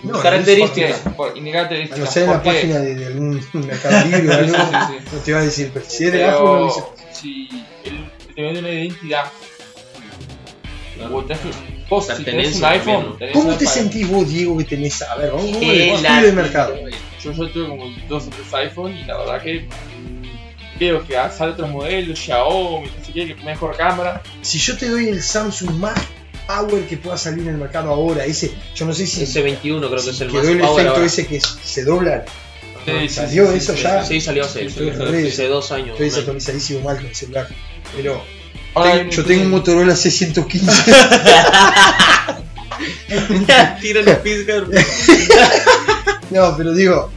No, 0.03 0.19
Características. 0.19 0.99
¿Por 0.99 1.33
qué? 1.33 1.41
Por, 1.41 1.93
A 1.93 1.97
no 1.97 2.05
ser 2.05 2.23
en 2.23 2.29
la 2.29 2.43
página 2.43 2.79
de, 2.79 2.95
de 2.95 3.05
algún 3.05 3.41
mercado 3.53 4.05
libre 4.07 4.33
algo, 4.33 4.55
sí, 4.55 4.61
sí, 4.61 4.77
sí. 4.87 5.05
no 5.13 5.19
te 5.19 5.33
va 5.33 5.39
a 5.39 5.43
decir, 5.43 5.71
pero 5.73 5.85
si 5.87 6.05
es 6.05 6.13
de 6.13 6.25
Apple 6.25 6.45
no 6.45 6.65
dice. 6.65 6.83
si 7.13 7.47
él 7.85 8.11
te 8.35 8.41
vende 8.41 8.59
una 8.59 8.69
identidad, 8.69 9.25
vos, 11.89 12.07
si 12.07 12.23
tenés 12.23 12.55
un 12.55 12.65
iPhone, 12.65 13.05
¿no? 13.09 13.13
tenés 13.15 13.33
¿Cómo 13.33 13.53
te 13.55 13.65
sentís 13.65 14.09
vos, 14.09 14.29
Diego, 14.29 14.57
que 14.57 14.63
tenés? 14.63 15.01
A 15.01 15.15
ver, 15.15 15.31
vamos, 15.31 15.55
a 15.55 16.21
de 16.21 16.31
mercado. 16.31 16.75
Yo, 17.21 17.31
yo 17.33 17.49
tuve 17.49 17.67
como 17.67 17.85
dos 18.07 18.27
o 18.27 18.29
tres 18.29 18.53
iPhone 18.53 18.95
y 18.97 19.03
la 19.03 19.17
verdad 19.17 19.41
que 19.41 19.61
mm, 19.61 20.79
veo 20.79 21.05
que 21.05 21.13
sale 21.13 21.51
otros 21.51 21.69
modelos, 21.69 22.17
Xiaomi, 22.17 22.87
no 22.87 23.05
sé 23.05 23.13
qué, 23.13 23.35
que 23.35 23.43
mejor 23.43 23.77
cámara. 23.77 24.21
Si 24.41 24.57
yo 24.57 24.75
te 24.77 24.89
doy 24.89 25.09
el 25.09 25.21
Samsung 25.21 25.71
más 25.75 25.99
power 26.47 26.83
que 26.87 26.97
pueda 26.97 27.17
salir 27.17 27.43
en 27.47 27.49
el 27.55 27.57
mercado 27.57 27.89
ahora, 27.89 28.25
ese, 28.25 28.51
yo 28.75 28.85
no 28.85 28.93
sé 28.93 29.07
si 29.07 29.23
S21 29.25 29.61
creo 29.89 29.89
que 30.03 30.09
es 30.09 30.21
el 30.21 30.29
quedó 30.31 30.43
más 30.43 30.47
el 30.51 30.59
power 30.59 30.79
efecto 30.81 30.91
ahora. 30.93 31.05
ese 31.05 31.27
que 31.27 31.41
se 31.41 31.83
dobla. 31.83 32.25
Sí, 32.85 32.91
sí, 33.01 33.09
¿Salió 33.09 33.51
sí, 33.51 33.57
eso 33.57 33.75
sí, 33.75 33.81
ya? 33.83 34.03
Sí, 34.03 34.21
salió 34.21 34.43
hace, 34.45 34.67
dos 35.47 35.71
años. 35.71 35.89
Estoy 35.91 36.05
desactualizadísimo 36.09 36.81
mal 36.81 36.97
con 36.97 37.05
el 37.05 37.15
celular. 37.15 37.47
Pero 37.95 38.23
tengo- 38.73 39.09
yo 39.11 39.25
tengo 39.25 39.43
un 39.43 39.49
Motorola 39.51 39.93
C115. 39.93 40.71
Tiran 43.81 44.07
el 44.07 44.63
no, 46.31 46.55
pero 46.57 46.73
digo, 46.73 47.11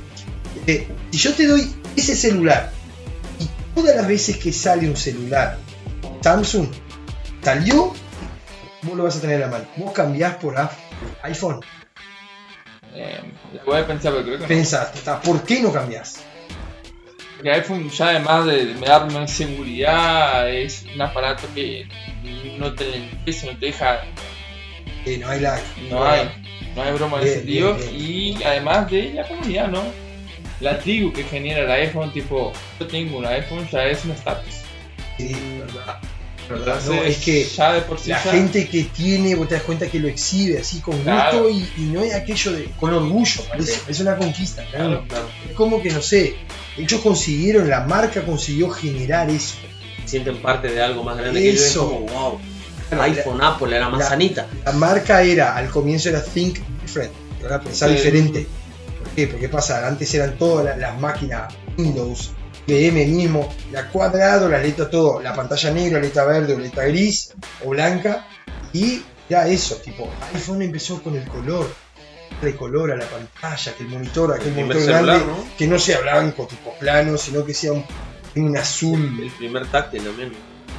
eh, 0.67 0.87
si 1.11 1.19
yo 1.19 1.33
te 1.35 1.47
doy 1.47 1.73
ese 1.97 2.17
celular 2.17 2.73
y 3.39 3.49
todas 3.75 3.95
las 3.97 4.07
veces 4.09 4.37
que 4.37 4.53
sale 4.53 4.89
un 4.89 4.97
celular 4.97 5.57
Samsung 6.23 6.67
salió, 7.43 7.95
vos 8.85 8.97
lo 8.97 9.05
vas 9.05 9.17
a 9.17 9.21
tener 9.21 9.37
en 9.37 9.41
la 9.43 9.47
mano. 9.49 9.65
Vos 9.77 9.93
cambiás 9.93 10.37
por 10.37 10.55
iPhone. 11.23 11.61
Eh, 12.95 13.21
la 13.53 13.65
voy 13.65 13.81
a 13.81 13.87
pensar, 13.87 14.13
pero 14.13 14.25
creo 14.25 14.37
que 14.37 14.43
no. 14.43 14.49
Pensaste, 14.49 14.99
está, 14.99 15.21
¿por 15.21 15.43
qué 15.45 15.61
no 15.61 15.73
cambiás? 15.73 16.23
Porque 17.37 17.51
iPhone 17.51 17.91
ya 17.91 18.09
además 18.11 18.47
de 18.47 18.67
de 18.67 18.87
darme 18.87 19.27
seguridad 19.27 20.49
es 20.49 20.85
un 20.95 21.03
aparato 21.03 21.49
que 21.55 21.89
no 22.59 22.73
te 22.75 22.97
empieza, 22.97 23.47
no 23.47 23.59
te 23.59 23.67
deja, 23.67 24.01
Eh, 25.05 25.19
no 25.19 25.29
hay 25.29 25.41
lag. 25.41 25.61
no 25.91 26.05
hay, 26.05 26.31
no 26.77 26.83
hay 26.83 26.93
broma 26.93 27.21
en 27.21 27.27
ese 27.27 27.41
Bien, 27.41 27.77
sentido. 27.77 27.91
bien, 27.93 28.39
Y 28.41 28.43
además 28.45 28.91
de 28.91 29.13
la 29.15 29.27
comunidad, 29.29 29.69
¿no? 29.69 29.83
La 30.61 30.79
tribu 30.79 31.13
que 31.13 31.25
genera 31.25 31.63
el 31.65 31.71
iPhone, 31.89 32.13
tipo, 32.13 32.53
yo 32.79 32.87
tengo 32.87 33.19
un 33.19 33.27
iPhone, 33.27 33.69
ya 33.71 33.85
es 33.87 34.05
un 34.05 34.13
estatus. 34.13 34.61
Sí, 35.19 35.37
verdad. 35.59 35.99
Verdad. 36.49 36.81
No, 36.87 36.95
es 37.03 37.19
que 37.19 37.45
ya 37.45 37.73
de 37.73 37.81
por 37.83 37.99
sí 37.99 38.11
la 38.11 38.23
ya- 38.23 38.31
gente 38.33 38.69
que 38.69 38.85
tiene, 38.85 39.35
vos 39.35 39.49
te 39.49 39.55
das 39.55 39.63
cuenta 39.65 39.87
que 39.89 39.99
lo 39.99 40.09
exhibe 40.09 40.59
así 40.59 40.81
con 40.81 40.97
gusto 41.03 41.49
y, 41.51 41.69
y 41.77 41.83
no 41.93 42.03
es 42.03 42.15
aquello 42.15 42.53
de 42.53 42.65
con 42.79 42.93
orgullo, 42.93 43.43
parece, 43.49 43.81
es 43.89 44.01
una 44.01 44.17
conquista. 44.17 44.65
Claro, 44.71 45.05
claro. 45.09 45.27
Es 45.49 45.55
como 45.55 45.83
que 45.83 45.91
no 45.91 46.03
sé, 46.03 46.35
ellos 46.77 47.01
consiguieron, 47.01 47.69
la 47.69 47.81
marca 47.87 48.23
consiguió 48.23 48.71
generar 48.71 49.31
eso. 49.31 49.55
Sienten 50.05 50.41
parte 50.43 50.69
de 50.69 50.83
algo 50.83 51.03
más 51.03 51.17
grande 51.17 51.41
que 51.41 51.51
ellos. 51.51 51.63
Eso. 51.63 51.89
como, 51.89 52.01
wow. 52.07 52.41
IPhone, 53.09 53.43
Apple, 53.43 53.79
la 53.81 53.89
manzanita. 53.89 54.47
La 54.65 54.73
marca 54.73 55.23
era, 55.23 55.57
al 55.57 55.69
comienzo 55.71 56.11
era 56.11 56.23
Think 56.23 56.59
Different, 56.83 57.13
era 57.45 57.61
pensar 57.61 57.89
Sí. 57.89 57.97
diferente. 57.97 58.47
qué? 59.17 59.27
Porque 59.29 59.49
pasa, 59.49 59.87
antes 59.87 60.13
eran 60.15 60.37
todas 60.39 60.65
la- 60.65 60.77
las 60.77 61.01
máquinas 61.01 61.55
Windows, 61.79 62.33
PM 62.67 63.05
mismo, 63.07 63.53
la 63.73 63.89
cuadrado, 63.89 64.49
la 64.49 64.59
letra 64.59 64.89
todo, 64.89 65.21
la 65.21 65.35
pantalla 65.35 65.71
negra, 65.71 66.01
letra 66.01 66.25
verde 66.25 66.55
o 66.55 66.59
letra 66.59 66.85
gris 66.85 67.33
o 67.65 67.71
blanca, 67.71 68.27
y 68.73 69.03
ya 69.29 69.47
eso, 69.47 69.77
tipo, 69.77 70.09
iPhone 70.35 70.63
empezó 70.63 71.03
con 71.03 71.17
el 71.17 71.27
color, 71.29 71.73
de 72.43 72.57
color 72.57 72.93
a 72.93 72.97
la 72.97 73.07
pantalla, 73.07 73.73
que 73.75 73.85
el 73.85 73.89
monitor, 73.89 74.33
aquel 74.35 74.49
El 74.49 74.67
monitor 74.67 74.83
celular, 74.83 75.05
grande, 75.05 75.27
¿no? 75.27 75.45
que 75.57 75.67
no 75.67 75.79
sea 75.79 76.01
blanco, 76.01 76.47
tipo 76.47 76.75
plano, 76.75 77.17
sino 77.17 77.45
que 77.45 77.55
sea 77.55 77.73
un, 77.73 77.85
un 78.37 78.57
azul, 78.57 79.21
El 79.23 79.31
primer 79.31 79.67
táctil 79.69 80.03
también. 80.05 80.33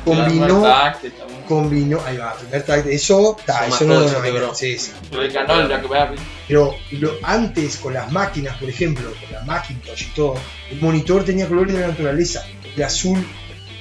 combinó, 0.04 0.62
Táctil 0.62 1.12
también. 1.14 1.42
combinó, 1.48 2.02
ahí 2.06 2.18
va, 2.18 2.34
primer 2.36 2.64
tag, 2.64 2.86
eso, 2.88 3.38
ta, 3.46 3.66
Eso 3.66 3.86
no, 3.86 4.04
eso 4.04 4.22
no, 4.22 4.40
no, 4.40 4.54
sí, 4.54 4.78
sí. 4.78 4.92
Pero 6.48 6.76
lo, 6.92 7.14
antes 7.24 7.78
con 7.78 7.94
las 7.94 8.12
máquinas, 8.12 8.58
por 8.58 8.70
ejemplo, 8.70 9.12
con 9.22 9.32
la 9.32 9.42
Macintosh 9.44 10.04
y 10.04 10.14
todo, 10.14 10.36
el 10.72 10.82
monitor 10.82 11.24
tenía 11.24 11.48
colores 11.48 11.74
de 11.76 11.82
la 11.82 11.88
naturaleza. 11.90 12.46
El 12.76 12.84
azul 12.84 13.18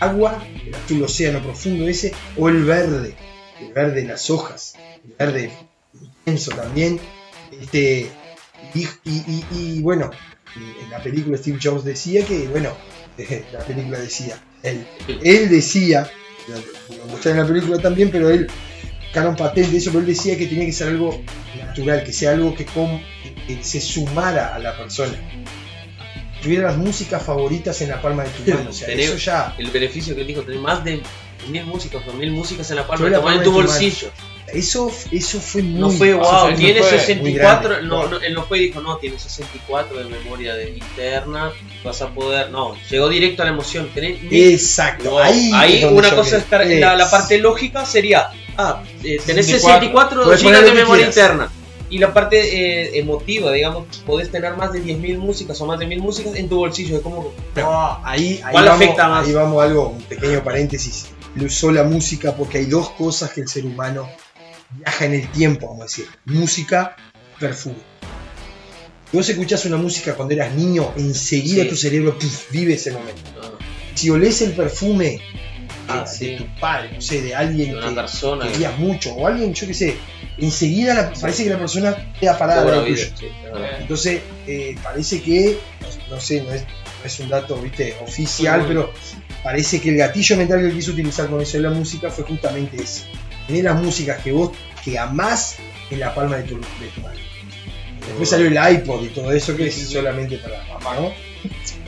agua, 0.00 0.44
el 0.66 0.74
azul 0.74 1.02
océano 1.02 1.42
profundo 1.42 1.88
ese, 1.88 2.12
o 2.36 2.48
el 2.48 2.64
verde, 2.64 3.14
el 3.60 3.72
verde 3.72 4.02
de 4.02 4.08
las 4.08 4.28
hojas, 4.30 4.74
el 5.04 5.12
verde 5.18 5.52
intenso 6.00 6.50
también. 6.52 7.00
Este, 7.60 8.10
y, 8.74 8.82
y- 9.04 9.44
y- 9.52 9.80
bueno, 9.82 10.10
en 10.82 10.90
la 10.90 11.02
película 11.02 11.36
Steve 11.38 11.58
Jobs 11.62 11.84
decía 11.84 12.24
que, 12.24 12.46
bueno, 12.48 12.70
la 13.52 13.60
película 13.60 13.98
decía, 13.98 14.38
él, 14.62 14.86
decía, 15.50 16.10
lo 16.98 17.06
mostré 17.06 17.32
en 17.32 17.38
la 17.38 17.46
película 17.46 17.78
también, 17.78 18.10
pero 18.10 18.30
él 18.30 18.48
sacaron 19.08 19.36
patente 19.36 19.70
de 19.70 19.78
eso, 19.78 19.90
pero 19.90 20.00
él 20.00 20.06
decía 20.06 20.36
que 20.36 20.46
tenía 20.46 20.66
que 20.66 20.72
ser 20.72 20.88
algo 20.88 21.22
natural, 21.58 22.02
que 22.04 22.12
sea 22.12 22.32
algo 22.32 22.54
que, 22.54 22.64
que 22.66 23.62
se 23.62 23.80
sumara 23.80 24.54
a 24.54 24.58
la 24.58 24.76
persona. 24.76 25.14
Tuviera 26.44 26.68
las 26.68 26.76
músicas 26.76 27.22
favoritas 27.22 27.80
en 27.80 27.88
la 27.88 28.00
palma 28.02 28.22
de 28.24 28.30
tu 28.30 28.50
mano, 28.52 28.70
o 28.70 28.72
sea, 28.72 28.86
Tenés- 28.88 29.00
eso 29.08 29.16
ya, 29.16 29.54
El 29.58 29.70
beneficio 29.70 30.14
que 30.14 30.20
él 30.20 30.26
dijo, 30.26 30.42
tener 30.42 30.60
más 30.60 30.84
de 30.84 31.00
mil 31.48 31.64
músicas 31.66 32.02
o 32.08 32.12
mil 32.12 32.30
músicas 32.30 32.70
en 32.70 32.76
la 32.76 32.86
palma 32.86 33.04
de 33.06 33.10
la 33.12 33.20
mano 33.20 33.30
en 33.32 33.38
palma 33.38 33.44
tu 33.44 33.50
de 33.50 33.56
tu 33.66 33.68
mano. 33.72 33.80
bolsillo. 33.80 34.10
eso, 34.52 34.90
eso 35.10 35.40
fue 35.40 35.62
muy... 35.62 35.80
No 35.80 35.90
fue 35.90 36.10
eso 36.10 36.18
wow, 36.18 36.40
fue- 36.46 36.54
tiene 36.54 36.80
fue 36.80 36.90
muy 36.90 36.98
64, 37.00 37.68
grande. 37.70 37.86
no, 37.88 38.06
no, 38.08 38.16
él 38.20 38.34
no 38.34 38.44
fue 38.44 38.58
y 38.58 38.66
dijo, 38.66 38.80
no, 38.82 38.96
tiene 38.98 39.18
64 39.18 39.98
de 39.98 40.04
memoria 40.04 40.54
de 40.54 40.70
interna, 40.70 41.50
vas 41.82 42.02
a 42.02 42.08
poder, 42.10 42.50
no, 42.50 42.74
llegó 42.90 43.08
directo 43.08 43.42
a 43.42 43.46
la 43.46 43.52
emoción, 43.52 43.88
tenés 43.94 44.22
mil- 44.22 44.52
Exacto, 44.52 45.04
No, 45.10 45.18
ahí, 45.18 45.50
ahí 45.54 45.84
una 45.84 46.14
cosa 46.14 46.36
es 46.36 46.44
estar- 46.44 46.64
la, 46.66 46.94
la 46.94 47.10
parte 47.10 47.38
lógica 47.38 47.84
sería, 47.86 48.28
ah, 48.56 48.82
eh, 49.02 49.18
tenés 49.26 49.46
64, 49.46 50.24
64 50.24 50.24
puedes 50.24 50.42
poner 50.42 50.60
GB 50.60 50.64
de 50.66 50.72
memoria 50.74 51.10
quieras. 51.10 51.16
interna. 51.32 51.50
Y 51.90 51.98
la 51.98 52.12
parte 52.14 52.38
eh, 52.38 52.98
emotiva, 52.98 53.52
digamos, 53.52 53.98
podés 54.06 54.30
tener 54.30 54.56
más 54.56 54.72
de 54.72 54.82
10.000 54.82 55.18
músicas 55.18 55.60
o 55.60 55.66
más 55.66 55.78
de 55.78 55.86
1.000 55.86 55.98
músicas 56.00 56.34
en 56.34 56.48
tu 56.48 56.56
bolsillo. 56.56 56.96
Es 56.96 57.02
como, 57.02 57.32
No, 57.56 58.00
ahí, 58.04 58.40
ahí 58.44 58.52
¿Cuál 58.52 58.64
vamos, 58.66 58.82
afecta 58.82 59.08
más? 59.08 59.26
ahí 59.26 59.32
vamos 59.34 59.60
a 59.62 59.66
algo, 59.66 59.88
un 59.90 60.02
pequeño 60.02 60.42
paréntesis. 60.42 61.06
Le 61.36 61.44
usó 61.46 61.70
la 61.70 61.84
música 61.84 62.34
porque 62.34 62.58
hay 62.58 62.66
dos 62.66 62.90
cosas 62.90 63.32
que 63.32 63.42
el 63.42 63.48
ser 63.48 63.64
humano 63.66 64.08
viaja 64.70 65.04
en 65.04 65.14
el 65.14 65.28
tiempo, 65.30 65.66
vamos 65.68 65.82
a 65.82 65.84
decir. 65.84 66.06
Música, 66.24 66.96
perfume. 67.38 67.76
Si 69.10 69.16
vos 69.16 69.28
escuchás 69.28 69.64
una 69.66 69.76
música 69.76 70.14
cuando 70.14 70.34
eras 70.34 70.52
niño, 70.54 70.92
enseguida 70.96 71.62
Sí. 71.64 71.68
tu 71.68 71.76
cerebro 71.76 72.16
vive 72.50 72.74
ese 72.74 72.90
momento. 72.90 73.20
ah, 73.42 73.50
Si 73.94 74.10
olés 74.10 74.42
el 74.42 74.52
perfume 74.52 75.04
de, 75.04 75.20
Ah, 75.88 76.00
de 76.00 76.06
sí. 76.06 76.36
tu 76.36 76.46
padre, 76.58 76.90
no 76.94 77.00
sé, 77.00 77.20
de 77.22 77.34
alguien 77.34 77.70
de 77.72 77.76
una 77.76 77.88
que 77.90 77.94
persona. 77.94 78.48
querías 78.50 78.76
mucho, 78.78 79.12
o 79.14 79.26
alguien, 79.28 79.52
yo 79.54 79.66
qué 79.68 79.74
sé, 79.74 79.96
enseguida 80.38 80.94
la- 80.94 81.12
parece 81.12 81.44
que 81.44 81.50
la 81.50 81.58
persona 81.58 82.12
queda 82.20 82.36
parada 82.38 82.64
vida, 82.64 82.84
tuyo. 82.84 83.06
sí. 83.18 83.26
Entonces, 83.80 84.20
eh, 84.46 84.74
parece 84.82 85.22
que, 85.22 85.58
no, 85.80 86.16
no 86.16 86.20
sé, 86.20 86.42
no 86.42 86.52
es, 86.52 86.62
no 86.62 87.04
es 87.06 87.20
un 87.20 87.28
dato 87.28 87.56
¿viste? 87.56 87.96
oficial, 88.02 88.64
pero 88.66 88.92
parece 89.42 89.80
que 89.80 89.90
el 89.90 89.96
gatillo 89.98 90.36
mental 90.36 90.60
que 90.60 90.66
él 90.66 90.72
quiso 90.74 90.92
utilizar 90.92 91.28
con 91.28 91.40
eso 91.40 91.56
de 91.58 91.62
la 91.64 91.70
música 91.70 92.10
fue 92.10 92.24
justamente 92.24 92.82
ese. 92.82 93.02
Tener 93.46 93.64
las 93.64 93.80
músicas 93.82 94.22
que 94.22 94.32
vos 94.32 94.50
que 94.84 94.98
amás 94.98 95.56
en 95.90 96.00
la 96.00 96.14
palma 96.14 96.36
de 96.36 96.42
tu, 96.44 96.56
de 96.56 96.88
tu 96.94 97.00
mano. 97.02 97.18
Después 98.06 98.28
salió 98.28 98.46
el 98.48 98.74
iPod 98.76 99.02
y 99.04 99.08
todo 99.08 99.32
eso 99.32 99.56
que 99.56 99.66
es 99.68 99.74
solamente 99.88 100.36
para 100.38 100.62
mamá, 100.64 100.96
¿no? 101.00 101.12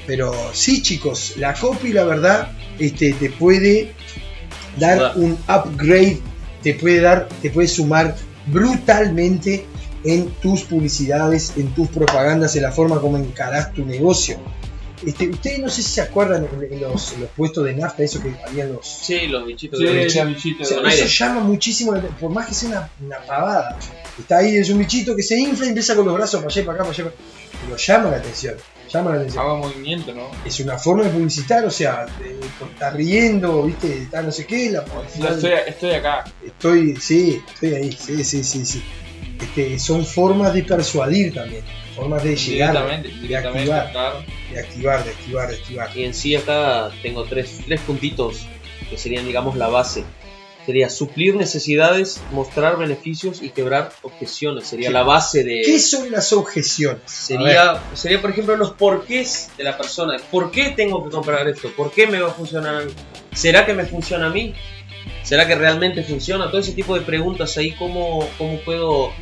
Pero 0.07 0.33
sí, 0.55 0.83
chicos, 0.83 1.35
la 1.37 1.53
copy, 1.53 1.93
la 1.93 2.05
verdad, 2.05 2.53
este, 2.79 3.13
te 3.15 3.31
puede 3.31 3.93
dar 4.79 5.13
un 5.17 5.33
upgrade, 5.49 6.19
te 6.63 6.75
puede 6.75 7.01
dar, 7.01 7.29
te 7.43 7.51
puede 7.51 7.69
sumar 7.69 8.17
brutalmente 8.47 9.67
en 10.05 10.31
tus 10.41 10.63
publicidades, 10.63 11.53
en 11.57 11.69
tus 11.75 11.89
propagandas, 11.89 12.55
en 12.57 12.63
la 12.63 12.73
forma 12.73 13.01
como 13.01 13.17
encarás 13.17 13.73
tu 13.73 13.85
negocio. 13.85 14.39
Este, 15.05 15.29
ustedes 15.29 15.59
no 15.59 15.69
sé 15.69 15.83
si 15.83 15.91
se 15.91 16.01
acuerdan 16.01 16.47
en, 16.61 16.73
en 16.73 16.81
los, 16.81 17.13
en 17.13 17.21
los 17.23 17.31
puestos 17.31 17.65
de 17.65 17.75
nafta, 17.75 18.03
eso 18.03 18.21
que 18.23 18.35
habían 18.47 18.73
los. 18.73 18.87
Sí, 18.87 19.27
los 19.27 19.45
bichitos 19.47 19.79
Sí, 19.79 19.85
de 19.85 20.05
bichito. 20.05 20.27
bichita. 20.27 20.63
O 20.63 20.67
sea, 20.67 20.77
con 20.79 20.87
eso 20.87 20.97
aire. 21.03 21.09
llama 21.11 21.41
muchísimo, 21.41 21.95
la- 21.95 22.01
por 22.03 22.31
más 22.31 22.47
que 22.47 22.55
sea 22.55 22.69
una, 22.71 22.91
una 23.05 23.19
pavada. 23.27 23.79
Está 24.19 24.39
ahí, 24.39 24.57
es 24.57 24.71
un 24.71 24.79
bichito 24.79 25.15
que 25.15 25.23
se 25.23 25.39
infla 25.39 25.67
y 25.67 25.69
empieza 25.69 25.95
con 25.95 26.07
los 26.07 26.15
brazos 26.15 26.41
para 26.41 26.51
allá 26.51 26.63
y 26.63 26.65
para 26.65 26.79
acá, 26.83 26.91
para 26.91 27.03
allá. 27.05 27.13
Pero 27.65 27.77
llama 27.77 28.11
la 28.11 28.17
atención, 28.17 28.55
llama 28.97 29.11
la 29.11 29.17
atención. 29.19 29.45
Haga 29.45 29.55
movimiento, 29.55 30.15
¿no? 30.15 30.31
Es 30.45 30.61
una 30.61 30.79
forma 30.79 31.05
de 31.05 31.11
publicitar, 31.11 31.65
o 31.65 31.71
sea, 31.71 32.07
está 32.73 32.91
riendo, 32.91 33.63
viste, 33.63 34.03
está 34.03 34.23
no 34.23 34.33
sé 34.33 34.47
qué, 34.47 34.71
la 34.71 34.85
Yo 35.19 35.29
estoy, 35.29 35.53
estoy 35.67 35.91
acá. 35.93 36.25
Estoy, 36.45 36.97
sí, 36.97 37.43
estoy 37.53 37.75
ahí, 37.75 37.93
sí, 37.93 38.25
sí, 38.25 38.45
sí, 38.45 38.67
sí. 38.67 38.83
Este, 39.41 39.79
son 39.79 40.05
formas 40.07 40.55
de 40.55 40.63
persuadir 40.63 41.35
también, 41.35 41.63
formas 41.95 42.23
de 42.23 42.37
llegar, 42.37 42.73
Directamente, 42.73 43.27
de 43.27 43.37
activar, 43.37 43.93
claro. 43.93 44.25
de 44.53 44.61
activar, 44.61 45.05
de 45.05 45.11
activar, 45.11 45.49
de 45.49 45.57
activar. 45.57 45.97
Y 45.97 46.05
en 46.05 46.15
sí 46.15 46.37
acá 46.37 46.91
tengo 47.03 47.25
tres, 47.25 47.61
tres 47.67 47.81
puntitos 47.83 48.47
que 48.89 48.97
serían, 48.97 49.27
digamos, 49.27 49.57
la 49.57 49.69
base. 49.69 50.05
Sería 50.67 50.91
suplir 50.91 51.37
necesidades, 51.37 52.21
mostrar 52.33 52.77
beneficios 52.77 53.41
y 53.41 53.51
quebrar 53.51 53.93
objeciones. 54.03 54.67
Sería 54.67 54.89
Sí. 54.89 54.93
la 54.93 55.05
base 55.05 55.45
de... 55.45 55.63
¿Qué 55.65 55.79
son 55.79 56.11
las 56.11 56.33
objeciones? 56.33 57.03
Sería, 57.07 57.81
sería, 57.95 58.21
por 58.21 58.31
ejemplo, 58.31 58.57
los 58.57 58.73
porqués 58.73 59.51
de 59.57 59.63
la 59.63 59.79
persona. 59.79 60.17
¿Por 60.31 60.51
qué 60.51 60.71
tengo 60.71 61.05
que 61.05 61.11
comprar 61.11 61.47
esto? 61.49 61.71
¿Por 61.77 61.93
qué 61.93 62.09
me 62.09 62.21
va 62.21 62.31
a 62.31 62.33
funcionar 62.35 62.75
a 62.75 62.85
mí? 62.85 62.91
¿Será 63.33 63.65
que 63.65 63.75
me 63.75 63.85
funciona 63.85 64.27
a 64.27 64.31
mí? 64.31 64.55
¿Será 65.23 65.47
que 65.47 65.55
realmente 65.55 66.03
funciona? 66.03 66.51
Todo 66.51 66.61
ese 66.61 66.73
tipo 66.73 66.97
de 66.97 67.03
preguntas 67.03 67.57
ahí, 67.59 67.71
¿cómo, 67.73 68.29
cómo 68.37 68.59
puedo 68.65 69.13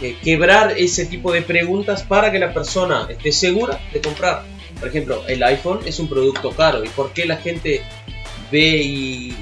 eh, 0.00 0.16
quebrar 0.22 0.78
ese 0.78 1.06
tipo 1.06 1.32
de 1.32 1.42
preguntas 1.42 2.04
para 2.04 2.30
que 2.30 2.38
la 2.38 2.54
persona 2.54 3.08
esté 3.10 3.32
segura 3.32 3.80
de 3.92 4.00
comprar? 4.00 4.44
Por 4.78 4.88
ejemplo, 4.88 5.24
el 5.26 5.42
iPhone 5.42 5.80
es 5.86 5.98
un 5.98 6.08
producto 6.08 6.50
caro. 6.52 6.84
¿Y 6.84 6.88
por 6.88 7.12
qué 7.12 7.24
la 7.26 7.36
gente 7.36 7.82
ve 8.52 8.76
y 8.82 9.34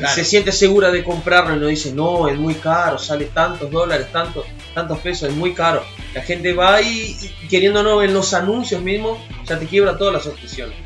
Claro. 0.00 0.14
se 0.14 0.24
siente 0.24 0.52
segura 0.52 0.90
de 0.90 1.04
comprarlo 1.04 1.56
y 1.56 1.60
no 1.60 1.66
dice, 1.66 1.92
no, 1.92 2.28
es 2.28 2.38
muy 2.38 2.54
caro, 2.54 2.98
sale 2.98 3.26
tantos 3.26 3.70
dólares, 3.70 4.08
tantos, 4.12 4.44
tantos 4.74 4.98
pesos, 4.98 5.28
es 5.28 5.34
muy 5.36 5.54
caro? 5.54 5.82
La 6.14 6.22
gente 6.22 6.52
va 6.52 6.80
y, 6.80 7.16
y 7.42 7.48
queriendo 7.48 7.82
no 7.82 8.02
en 8.02 8.12
los 8.14 8.32
anuncios 8.34 8.82
mismos, 8.82 9.18
ya 9.46 9.58
te 9.58 9.66
quiebra 9.66 9.96
todas 9.98 10.14
las 10.14 10.26
objeciones. 10.26 10.76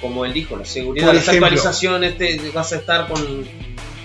Como 0.00 0.24
él 0.24 0.32
dijo, 0.32 0.56
la 0.56 0.64
seguridad, 0.64 1.06
Por 1.06 1.14
las 1.14 1.28
ejemplo. 1.28 1.46
actualizaciones, 1.46 2.18
te, 2.18 2.50
vas 2.50 2.72
a 2.72 2.76
estar 2.76 3.06
con 3.08 3.20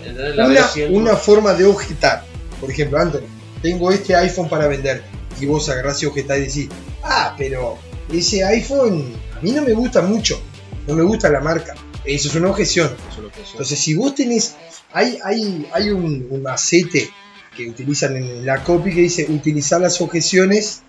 ¿entendés? 0.05 0.35
la 0.35 0.45
una, 0.45 0.53
versión. 0.53 0.93
una 0.95 1.15
forma 1.15 1.53
de 1.53 1.65
objetar. 1.65 2.23
Por 2.61 2.69
ejemplo, 2.69 2.99
Anthony, 2.99 3.25
tengo 3.61 3.91
este 3.91 4.15
iPhone 4.15 4.47
para 4.49 4.67
vender. 4.67 5.03
Y 5.39 5.45
vos 5.45 5.69
agarrás 5.69 6.01
y 6.03 6.05
objetás 6.05 6.37
y 6.37 6.41
decís, 6.41 6.69
ah, 7.03 7.33
pero 7.37 7.77
ese 8.11 8.43
iPhone 8.43 9.13
a 9.35 9.39
mí 9.41 9.51
no 9.51 9.61
me 9.61 9.73
gusta 9.73 10.01
mucho. 10.01 10.39
No 10.87 10.93
me 10.93 11.03
gusta 11.03 11.29
la 11.29 11.41
marca. 11.41 11.73
Eso 12.07 12.29
es 12.29 12.35
una 12.35 12.49
objeción. 12.49 12.95
Es 13.11 13.17
una 13.17 13.27
objeción. 13.27 13.51
Entonces, 13.53 13.79
si 13.79 13.93
vos 13.95 14.15
tenés, 14.15 14.55
hay, 14.93 15.17
hay, 15.23 15.67
hay 15.73 15.89
un, 15.89 16.27
un 16.29 16.41
macete 16.41 17.09
que 17.55 17.69
utilizan 17.69 18.15
en 18.15 18.45
la 18.45 18.63
copy 18.63 18.93
que 18.93 19.01
dice 19.01 19.25
utilizar 19.29 19.81
las 19.81 19.99
objeciones 20.01 20.81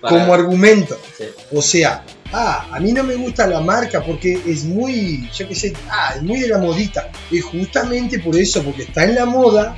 Para- 0.00 0.18
como 0.18 0.34
argumento. 0.34 0.98
sí. 1.16 1.24
O 1.52 1.62
sea, 1.62 2.04
ah, 2.32 2.68
a 2.72 2.80
mí 2.80 2.92
no 2.92 3.02
me 3.04 3.14
gusta 3.16 3.46
la 3.46 3.60
marca 3.60 4.02
porque 4.04 4.40
es 4.46 4.64
muy, 4.64 5.28
yo 5.34 5.48
qué 5.48 5.54
sé, 5.54 5.72
ah, 5.90 6.14
es 6.16 6.22
muy 6.22 6.40
de 6.40 6.48
la 6.48 6.58
modita. 6.58 7.10
Y 7.30 7.40
justamente 7.40 8.18
por 8.18 8.36
eso, 8.36 8.62
porque 8.62 8.82
está 8.82 9.04
en 9.04 9.14
la 9.14 9.24
moda, 9.26 9.76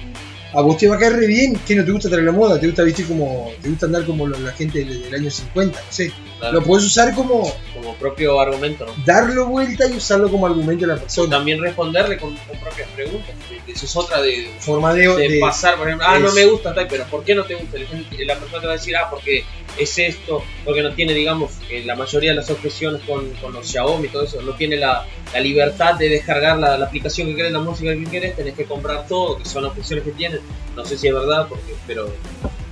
a 0.53 0.61
vos 0.63 0.77
te 0.77 0.89
va 0.89 0.97
a 0.97 0.99
caer 0.99 1.15
re 1.15 1.27
bien. 1.27 1.55
que 1.67 1.75
no 1.75 1.85
te 1.85 1.91
gusta 1.93 2.09
traer 2.09 2.25
la 2.25 2.33
moda? 2.33 2.59
¿Te 2.59 2.67
gusta 2.67 2.83
vestir 2.83 3.07
como, 3.07 3.51
te 3.63 3.69
gusta 3.69 3.87
andar 3.87 4.05
como 4.05 4.27
la 4.27 4.53
gente 4.53 4.81
del, 4.85 5.03
del 5.03 5.15
año 5.15 5.31
50? 5.31 5.79
No 5.81 5.87
sé. 5.93 6.13
Claro, 6.39 6.55
Lo 6.55 6.63
puedes 6.65 6.87
usar 6.87 7.15
como 7.15 7.53
como 7.75 7.95
propio 7.97 8.41
argumento, 8.41 8.87
¿no? 8.87 8.93
darlo 9.05 9.47
vuelta 9.47 9.87
y 9.87 9.93
usarlo 9.97 10.31
como 10.31 10.47
argumento 10.47 10.87
de 10.87 10.95
la 10.95 10.99
persona. 11.01 11.31
también 11.37 11.61
responderle 11.61 12.17
con, 12.19 12.35
con 12.35 12.59
propias 12.59 12.89
preguntas. 12.97 13.35
Eso 13.67 13.85
es 13.87 13.97
otra 13.97 14.21
de, 14.23 14.51
Forma 14.59 14.93
de, 14.95 15.07
de 15.07 15.29
de- 15.29 15.41
pasar, 15.41 15.77
por 15.77 15.87
ejemplo, 15.87 16.07
ah, 16.09 16.19
no 16.19 16.33
me 16.33 16.47
gusta 16.47 16.75
tal, 16.75 16.87
pero 16.89 17.05
¿por 17.05 17.23
qué 17.25 17.35
no 17.35 17.45
te 17.45 17.55
gusta? 17.55 17.79
La 18.27 18.37
persona 18.39 18.61
te 18.61 18.67
va 18.67 18.73
a 18.73 18.77
decir, 18.77 18.97
ah, 18.97 19.09
porque 19.11 19.45
es 19.79 19.99
esto, 19.99 20.43
porque 20.65 20.83
no 20.83 20.93
tiene, 20.95 21.13
digamos, 21.15 21.53
eh, 21.71 21.83
la 21.85 21.95
mayoría 21.97 22.31
de 22.31 22.37
las 22.37 22.51
objeciones 22.51 23.03
con, 23.07 23.29
con 23.35 23.53
los 23.53 23.67
Xiaomi 23.67 24.07
y 24.07 24.11
todo 24.11 24.25
eso, 24.25 24.41
no 24.43 24.53
tiene 24.55 24.77
la, 24.77 25.07
la 25.33 25.41
libertad 25.41 25.95
de 25.95 26.09
descargar 26.09 26.59
la, 26.59 26.77
la 26.79 26.87
aplicación 26.87 27.29
que 27.29 27.37
querés, 27.37 27.53
la 27.53 27.61
música 27.61 27.93
que 27.95 28.05
querés, 28.05 28.37
tenés 28.37 28.55
que 28.55 28.65
comprar 28.65 29.07
todo, 29.07 29.39
que 29.39 29.45
son 29.45 29.65
objeciones 29.65 30.05
que 30.05 30.13
tienen. 30.13 30.41
No 30.77 30.85
sé 30.85 30.97
si 30.99 31.09
es 31.09 31.15
verdad, 31.15 31.47
porque, 31.49 31.75
pero, 31.87 32.13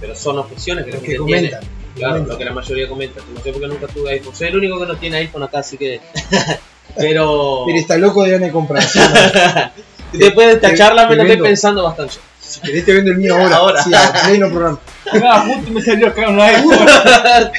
pero 0.01 0.14
son 0.14 0.38
objeciones 0.38 0.84
que 0.84 0.90
la 0.92 0.96
lo 0.96 1.03
que 1.03 1.09
gente 1.12 1.24
tiene. 1.26 1.51
comentan. 1.51 1.78
Claro, 1.96 2.24
lo 2.24 2.38
que 2.38 2.44
la 2.44 2.53
mayoría 2.53 2.88
comenta. 2.88 3.20
No 3.34 3.40
sé 3.42 3.51
por 3.53 3.61
qué 3.61 3.66
nunca 3.66 3.86
tuve 3.88 4.11
iPhone. 4.12 4.34
Soy 4.34 4.49
el 4.49 4.57
único 4.57 4.78
que 4.78 4.86
no 4.86 4.96
tiene 4.96 5.16
iPhone 5.18 5.42
acá, 5.42 5.59
así 5.59 5.76
que. 5.76 6.01
Pero. 6.96 7.64
Pero 7.66 7.78
está 7.78 7.96
loco 7.99 8.22
de 8.24 8.30
ganas 8.30 8.49
de 8.49 8.53
comprar. 8.53 8.82
Después 10.12 10.46
de 10.46 10.53
esta 10.55 10.70
te- 10.70 10.76
charla 10.76 11.09
me 11.09 11.16
lo 11.16 11.22
estoy 11.24 11.38
pensando 11.42 11.82
bastante. 11.84 12.14
Si 12.40 12.61
querés 12.61 12.84
te 12.84 12.94
vendo 12.94 13.11
el 13.11 13.18
mío 13.18 13.36
ahora. 13.36 13.57
Ahora. 13.57 13.82
Sí, 13.82 13.90
a 13.94 14.12
pleno 14.26 14.49
programa. 14.49 14.80
Nada, 15.14 15.40
justo 15.46 15.70
me 15.72 15.82
salió 15.82 16.09
acá 16.09 16.28
un 16.28 16.40
iPhone. 16.40 16.78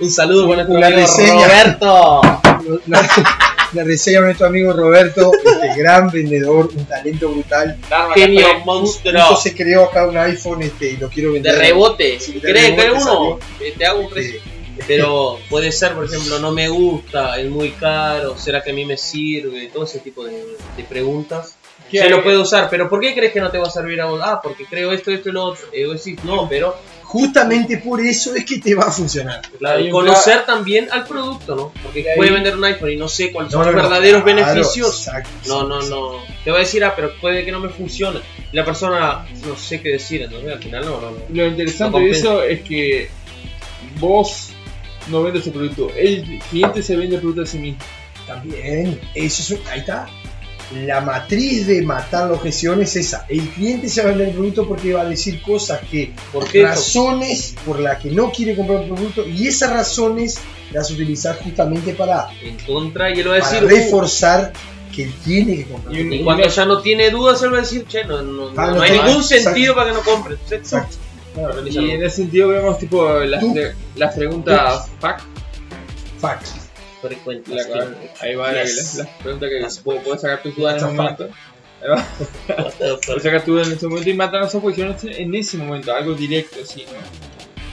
Un 0.00 0.10
saludo 0.10 0.48
para 0.48 0.62
nuestro 0.64 0.86
amigo 0.86 1.00
reseña. 1.00 1.46
Roberto. 1.46 2.20
La, 2.86 3.08
la 3.72 3.84
reseña 3.84 4.20
de 4.20 4.26
nuestro 4.26 4.46
amigo 4.46 4.72
Roberto, 4.72 5.32
este 5.44 5.74
gran 5.80 6.08
vendedor, 6.10 6.70
un 6.74 6.84
talento 6.84 7.28
brutal. 7.30 7.76
Genio 8.14 8.46
monstruo. 8.64 9.20
Justo 9.22 9.36
se 9.42 9.56
creó 9.56 9.84
acá 9.84 10.06
un 10.06 10.16
iPhone 10.16 10.62
este, 10.62 10.92
y 10.92 10.96
lo 10.98 11.08
quiero 11.08 11.30
De 11.32 11.34
vender. 11.40 11.58
rebote. 11.58 12.20
Sí, 12.20 12.34
de 12.34 12.40
¿Crees 12.40 12.70
que 12.70 12.82
rebote 12.82 13.02
uno? 13.02 13.38
Eh, 13.60 13.74
Te 13.76 13.86
hago 13.86 14.00
un 14.00 14.10
precio. 14.10 14.36
Este, 14.78 14.84
Pero 14.86 15.38
puede 15.50 15.72
ser, 15.72 15.94
por 15.94 16.04
ejemplo, 16.04 16.38
no 16.38 16.52
me 16.52 16.68
gusta, 16.68 17.36
es 17.40 17.50
muy 17.50 17.70
caro, 17.72 18.38
¿será 18.38 18.62
que 18.62 18.70
a 18.70 18.74
mí 18.74 18.84
me 18.84 18.96
sirve? 18.96 19.66
Todo 19.72 19.82
ese 19.84 19.98
tipo 19.98 20.24
de, 20.24 20.44
de 20.76 20.84
preguntas. 20.84 21.56
¿Qué 21.90 21.98
Se 21.98 22.04
hay? 22.04 22.10
lo 22.10 22.22
puede 22.22 22.38
usar, 22.38 22.68
pero 22.70 22.88
¿por 22.88 23.00
qué 23.00 23.14
crees 23.14 23.32
que 23.32 23.40
no 23.40 23.50
te 23.50 23.58
va 23.58 23.66
a 23.66 23.70
servir 23.70 24.00
a 24.00 24.06
vos? 24.06 24.20
Ah, 24.22 24.40
porque 24.42 24.64
creo 24.66 24.92
esto, 24.92 25.10
esto 25.10 25.28
y 25.28 25.32
lo 25.32 25.44
otro. 25.44 25.66
Y 25.74 25.84
vos 25.84 26.02
decís, 26.04 26.22
no, 26.24 26.48
pero 26.48 26.76
justamente 27.02 27.78
por 27.78 28.00
eso 28.02 28.34
es 28.34 28.44
que 28.44 28.58
te 28.58 28.74
va 28.74 28.84
a 28.84 28.90
funcionar. 28.92 29.40
claro, 29.58 29.82
un 29.82 29.90
conocer 29.90 30.44
también 30.44 30.88
al 30.92 31.04
producto, 31.06 31.56
¿no? 31.56 31.72
Porque 31.82 32.04
puede 32.16 32.30
vender 32.30 32.54
un 32.56 32.64
iPhone 32.64 32.90
y 32.90 32.96
no 32.96 33.08
sé 33.08 33.32
cuáles 33.32 33.50
son 33.52 33.60
No, 33.62 33.66
los 33.66 33.74
no, 33.76 33.82
no, 33.82 33.88
verdaderos 33.88 34.22
claro, 34.22 34.36
beneficios. 34.52 35.06
exacto, 35.06 35.30
No, 35.46 35.66
no, 35.66 35.76
exacto. 35.76 36.12
no. 36.28 36.34
Te 36.44 36.50
va 36.50 36.56
a 36.58 36.60
decir, 36.60 36.84
ah, 36.84 36.92
pero 36.94 37.12
puede 37.20 37.44
que 37.46 37.52
no 37.52 37.60
me 37.60 37.70
funcione. 37.70 38.20
Y 38.52 38.56
la 38.56 38.64
persona 38.64 39.26
no 39.46 39.56
sé 39.56 39.80
qué 39.80 39.90
decir, 39.92 40.20
entonces 40.22 40.52
al 40.52 40.62
final 40.62 40.84
no, 40.84 41.00
no, 41.00 41.10
no. 41.12 41.16
Lo 41.30 41.46
interesante 41.46 41.98
No 41.98 42.04
de 42.04 42.10
eso 42.10 42.42
es 42.42 42.60
que 42.62 43.08
vos 43.98 44.50
no 45.08 45.22
vendes 45.22 45.46
el 45.46 45.52
producto, 45.54 45.90
el 45.96 46.38
cliente 46.50 46.82
se 46.82 46.94
vende 46.96 47.14
el 47.16 47.20
producto 47.22 47.42
a 47.42 47.46
sí 47.46 47.58
mismo. 47.58 47.78
También, 48.26 49.00
eso 49.14 49.54
es, 49.54 49.60
ahí 49.70 49.80
está. 49.80 50.06
La 50.74 51.00
matriz 51.00 51.66
de 51.66 51.80
matar 51.82 52.26
la 52.28 52.34
objeción 52.34 52.82
es 52.82 52.94
esa. 52.96 53.24
El 53.28 53.48
cliente 53.48 53.88
se 53.88 54.02
va 54.02 54.08
a 54.08 54.10
vender 54.10 54.28
el 54.28 54.34
producto 54.34 54.68
porque 54.68 54.92
va 54.92 55.00
a 55.00 55.04
decir 55.06 55.40
cosas 55.40 55.80
que, 55.90 56.12
¿Por 56.32 56.44
razones 56.54 57.54
por 57.64 57.80
las 57.80 57.98
que 57.98 58.10
no 58.10 58.30
quiere 58.30 58.54
comprar 58.54 58.82
el 58.82 58.88
producto 58.90 59.26
y 59.26 59.46
esas 59.46 59.70
razones 59.70 60.38
las 60.72 60.90
utilizar 60.90 61.38
justamente 61.38 61.94
para, 61.94 62.28
En 62.42 62.58
contra, 62.66 63.10
y 63.10 63.20
él 63.20 63.28
va 63.30 63.34
a 63.34 63.36
decir, 63.36 63.64
uh, 63.64 63.68
reforzar 63.68 64.52
que 64.94 65.04
él 65.04 65.14
tiene 65.24 65.56
que 65.56 65.64
comprar. 65.64 65.94
Y 65.94 66.00
un- 66.02 66.12
Y 66.12 66.22
cuando 66.24 66.46
ya 66.48 66.64
no 66.66 66.82
tiene 66.82 67.10
dudas, 67.10 67.42
él 67.42 67.52
va 67.54 67.58
a 67.58 67.60
decir, 67.62 67.86
che, 67.86 68.04
no, 68.04 68.20
no, 68.20 68.48
Ah, 68.56 68.66
no 68.66 68.74
no, 68.76 68.82
hay 68.82 68.90
ningún 68.92 69.08
exacto. 69.22 69.44
sentido 69.44 69.74
para 69.74 69.90
que 69.90 69.96
no 69.96 70.02
compre. 70.02 70.34
Entonces, 70.34 70.58
Exacto. 70.58 70.96
claro, 71.34 71.66
Y 71.66 71.90
en 71.92 72.02
ese 72.02 72.16
sentido 72.16 72.48
vemos 72.48 72.78
tipo 72.78 73.08
las, 73.20 73.42
las 73.96 74.14
preguntas 74.14 74.86
FAQ. 75.00 75.20
Fact. 76.20 76.46
Frecuentes, 77.00 77.54
La- 77.54 77.62
sí. 77.64 77.70
ahí 78.20 78.34
va 78.34 78.52
las, 78.52 78.94
las 78.96 79.08
preguntas 79.22 79.48
que 79.48 79.60
Las 79.60 79.84
vos 79.84 79.96
podés 80.04 80.20
sacar 80.22 80.42
tus 80.42 80.56
dudas 80.56 80.74
en 80.74 80.76
ese 80.78 80.86
Las 80.86 80.94
momento. 80.96 81.28
Ahí 81.80 81.88
va. 81.90 82.96
Podés 83.06 83.22
sacar 83.22 83.44
tus 83.44 83.54
dudas 83.54 83.68
en 83.68 83.74
ese 83.74 83.86
momento 83.86 84.10
y 84.10 84.14
matar 84.14 84.42
las 84.42 84.54
objeciones 84.54 85.04
en 85.04 85.34
ese 85.34 85.56
momento, 85.58 85.94
algo 85.94 86.14
directo, 86.14 86.56
así, 86.62 86.84
¿no? 86.86 86.98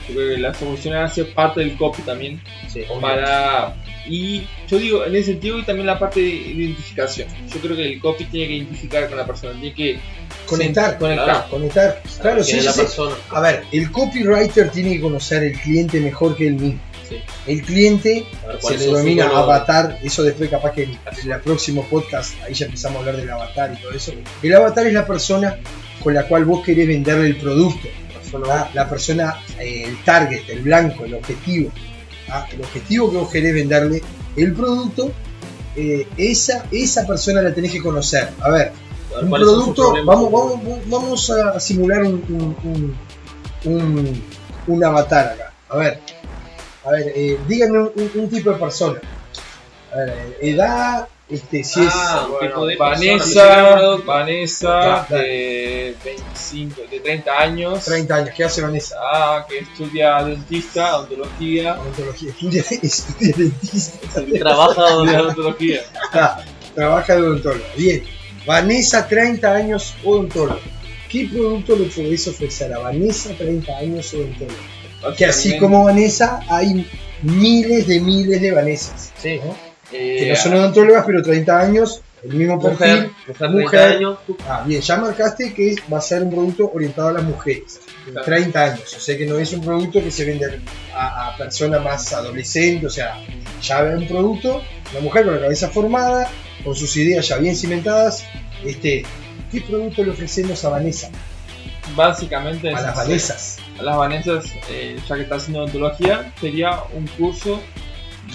Yo 0.08 0.14
creo 0.16 0.36
que 0.36 0.42
las 0.42 0.62
objeciones 0.62 1.12
hace 1.12 1.26
parte 1.26 1.62
del 1.62 1.76
copy 1.78 2.02
también. 2.04 2.40
Sí. 2.72 2.84
para 3.02 3.76
y 4.08 4.44
yo 4.68 4.78
digo 4.78 5.04
en 5.06 5.16
ese 5.16 5.32
sentido 5.32 5.58
y 5.58 5.64
también 5.64 5.88
la 5.88 5.98
parte 5.98 6.20
de 6.20 6.28
identificación 6.28 7.28
yo 7.52 7.60
creo 7.60 7.76
que 7.76 7.94
el 7.94 8.00
copy 8.00 8.26
tiene 8.26 8.48
que 8.50 8.54
identificar 8.58 9.08
con 9.08 9.18
la 9.18 9.26
persona 9.26 9.54
tiene 9.60 9.74
que 9.74 10.00
Conectar, 10.46 11.00
conectar 11.00 11.48
Conectar. 11.50 12.04
Claro, 12.22 12.44
sí, 12.44 12.52
¿Quién 12.52 12.58
es 12.60 12.64
sí, 12.64 12.68
la 12.68 12.74
sí. 12.74 12.80
persona? 12.82 13.16
A 13.32 13.40
ver, 13.42 13.64
el 13.72 13.92
copywriter 13.92 14.70
tiene 14.70 14.92
que 14.94 15.02
conocer 15.02 15.44
el 15.44 15.60
cliente 15.60 16.00
mejor 16.00 16.36
que 16.36 16.48
él 16.48 16.54
mismo. 16.56 16.80
Sí. 17.10 17.18
El 17.48 17.62
cliente 17.62 18.26
se 18.26 18.58
¿cuáles 18.60 18.80
le 18.82 18.88
denomina 18.88 19.26
avatar, 19.28 20.00
eso 20.04 20.24
después 20.24 20.50
capaz 20.50 20.72
que 20.74 20.84
en 20.84 21.32
el 21.32 21.40
próximo 21.42 21.86
podcast, 21.90 22.34
ahí 22.44 22.54
ya 22.54 22.66
empezamos 22.66 22.98
a 22.98 23.00
hablar 23.00 23.18
del 23.18 23.30
avatar 23.30 23.76
y 23.78 23.82
todo 23.82 23.92
eso. 23.92 24.12
El 24.42 24.54
avatar 24.56 24.88
es 24.88 24.94
la 24.94 25.06
persona 25.06 25.58
con 26.04 26.14
la 26.14 26.28
cual 26.28 26.46
vos 26.46 26.64
querés 26.66 26.88
venderle 26.88 27.28
el 27.28 27.38
producto, 27.38 27.88
¿ah? 28.50 28.70
la 28.74 28.90
persona, 28.90 29.36
eh, 29.60 29.84
el 29.88 30.04
target, 30.04 30.50
el 30.50 30.62
blanco, 30.62 31.06
el 31.06 31.14
objetivo. 31.16 31.72
¿ah? 32.30 32.48
El 32.52 32.62
objetivo 32.62 33.12
que 33.12 33.18
vos 33.18 33.30
querés 33.32 33.54
venderle 33.54 34.02
el 34.36 34.54
producto, 34.54 35.12
eh, 35.76 36.08
esa, 36.18 36.66
esa 36.72 37.06
persona 37.06 37.42
la 37.42 37.54
tenés 37.54 37.72
que 37.72 37.82
conocer. 37.82 38.30
A 38.42 38.50
ver, 38.50 38.72
un 39.22 39.30
¿cuáles 39.30 39.48
son 39.48 39.66
sus 39.66 39.76
producto, 39.76 40.06
vamos, 40.06 40.32
vamos, 40.32 40.60
vamos 40.88 41.30
a 41.30 41.60
simular 41.60 42.04
un, 42.04 42.14
un, 42.30 42.96
un, 43.66 43.74
un- 43.74 44.24
un 44.68 44.84
avatar 44.84 45.28
acá. 45.34 45.54
A 45.70 45.78
ver, 45.78 46.00
a 46.86 46.92
ver, 46.92 47.12
eh, 47.16 47.40
díganme 47.48 47.80
un, 47.80 47.92
un- 47.96 48.12
un 48.16 48.30
tipo 48.30 48.52
de 48.52 48.58
persona. 48.58 49.00
A 49.92 49.98
ver, 49.98 50.10
eh, 50.10 50.38
edad, 50.50 51.08
este, 51.30 51.64
si 51.64 51.80
Ah, 51.92 52.24
un 52.26 52.32
Bueno, 52.34 52.48
tipo 52.50 52.66
de 52.68 52.76
Vanessa 52.76 53.44
persona, 53.44 54.04
Vanessa 54.06 54.68
Ya, 54.68 55.08
dale. 55.10 55.24
de 55.28 55.96
25 56.06 56.82
de 56.92 57.00
30 57.00 57.40
años 57.40 57.80
es 57.80 57.86
30 57.86 58.16
años, 58.16 58.30
¿qué 58.36 58.44
hace 58.44 58.62
Vanessa? 58.62 58.96
ah, 59.02 59.46
que 59.50 59.60
estudia 59.60 60.24
dentista 60.24 60.98
odontología 60.98 61.80
Odontología, 61.82 62.30
estudia, 62.30 62.62
estudia 62.82 63.34
dentista, 63.38 63.98
Trabaja 64.40 64.72
estudia 64.72 64.96
donde 64.96 65.18
odontología 65.18 65.82
Ah, 66.14 66.44
trabaja 66.76 67.16
de 67.16 67.22
odontóloga. 67.22 67.66
Bien, 67.78 68.04
Vanessa, 68.46 69.08
30 69.08 69.52
años, 69.52 69.96
odontóloga. 70.04 70.60
¿Qué 71.10 71.28
producto 71.32 71.76
le 71.78 71.86
podés 71.86 72.28
ofrecer 72.28 72.74
a 72.74 72.80
Vanessa, 72.80 73.30
30 73.38 73.76
años, 73.78 74.14
Que 75.18 75.26
así 75.26 75.58
como 75.58 75.84
Vanessa, 75.84 76.40
hay 76.50 76.88
miles 77.22 77.88
de 77.88 78.00
miles 78.00 78.42
de 78.42 78.52
Vanessas. 78.52 79.12
Sí. 79.22 79.40
¿no? 79.44 79.56
eh, 79.92 80.18
que 80.20 80.30
no 80.30 80.36
son 80.36 80.54
odontólogas, 80.56 81.06
pero 81.06 81.22
30 81.22 81.60
años, 81.60 82.02
el 82.24 82.34
mismo 82.34 82.60
perfil. 82.60 83.12
mujer, 83.28 83.50
mujer. 83.50 83.70
30 83.70 83.86
años. 83.86 84.20
Ah, 84.48 84.64
bien, 84.66 84.82
ya 84.82 84.98
marcaste 84.98 85.54
que 85.54 85.76
va 85.92 86.00
a 86.00 86.02
ser 86.02 86.24
un 86.24 86.32
producto 86.32 86.72
orientado 86.74 87.10
a 87.10 87.14
las 87.14 87.24
mujeres. 87.24 87.80
Claro. 88.06 88.26
30 88.26 88.64
años, 88.64 88.94
o 88.96 89.00
sea 89.00 89.18
que 89.18 89.26
no 89.26 89.38
es 89.40 89.52
un 89.54 89.62
producto 89.62 90.04
que 90.04 90.12
se 90.12 90.26
vende 90.26 90.62
a, 90.94 91.30
a 91.30 91.38
personas 91.38 91.84
más 91.84 92.14
adolescentes, 92.14 92.86
o 92.86 92.90
sea, 92.90 93.16
ya 93.62 93.84
es 93.84 93.98
un 93.98 94.08
producto, 94.08 94.62
una 94.92 95.02
mujer 95.02 95.26
con 95.26 95.36
la 95.36 95.42
cabeza 95.42 95.70
formada, 95.70 96.30
con 96.64 96.76
sus 96.76 96.96
ideas 96.98 97.28
ya 97.28 97.38
bien 97.38 97.56
cimentadas. 97.56 98.24
Este, 98.64 99.04
¿Qué 99.52 99.62
producto 99.62 100.04
le 100.04 100.12
ofrecemos 100.12 100.64
a 100.66 100.70
Vanessa? 100.70 101.10
básicamente 101.96 102.70
A 102.70 102.82
las 102.82 102.96
Vanessas. 102.96 103.55
A 103.80 103.84
las 103.84 103.98
Vanessas 103.98 104.46
eh, 104.70 105.00
ya 105.08 105.16
que 105.16 105.22
está 105.22 105.36
haciendo 105.36 105.60
odontología 105.64 106.34
sería 106.40 106.84
un 106.94 107.08
curso 107.08 107.60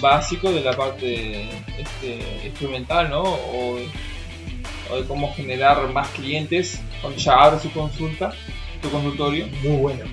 básico 0.01 0.53
de 0.53 0.61
la 0.61 0.77
parte 0.77 1.49
este, 1.79 2.47
instrumental 2.47 3.11
¿no? 3.11 3.23
o, 3.23 3.79
o 4.91 4.97
de 4.97 5.05
cómo 5.07 5.35
generar 5.35 5.89
más 5.93 6.09
clientes 6.11 6.81
cuando 7.01 7.19
ya 7.19 7.35
abre 7.35 7.61
su 7.61 7.73
consulta 7.73 8.33
su 8.83 8.91
consultorio 8.91 9.47
Muy 9.63 9.77
bueno. 9.77 10.05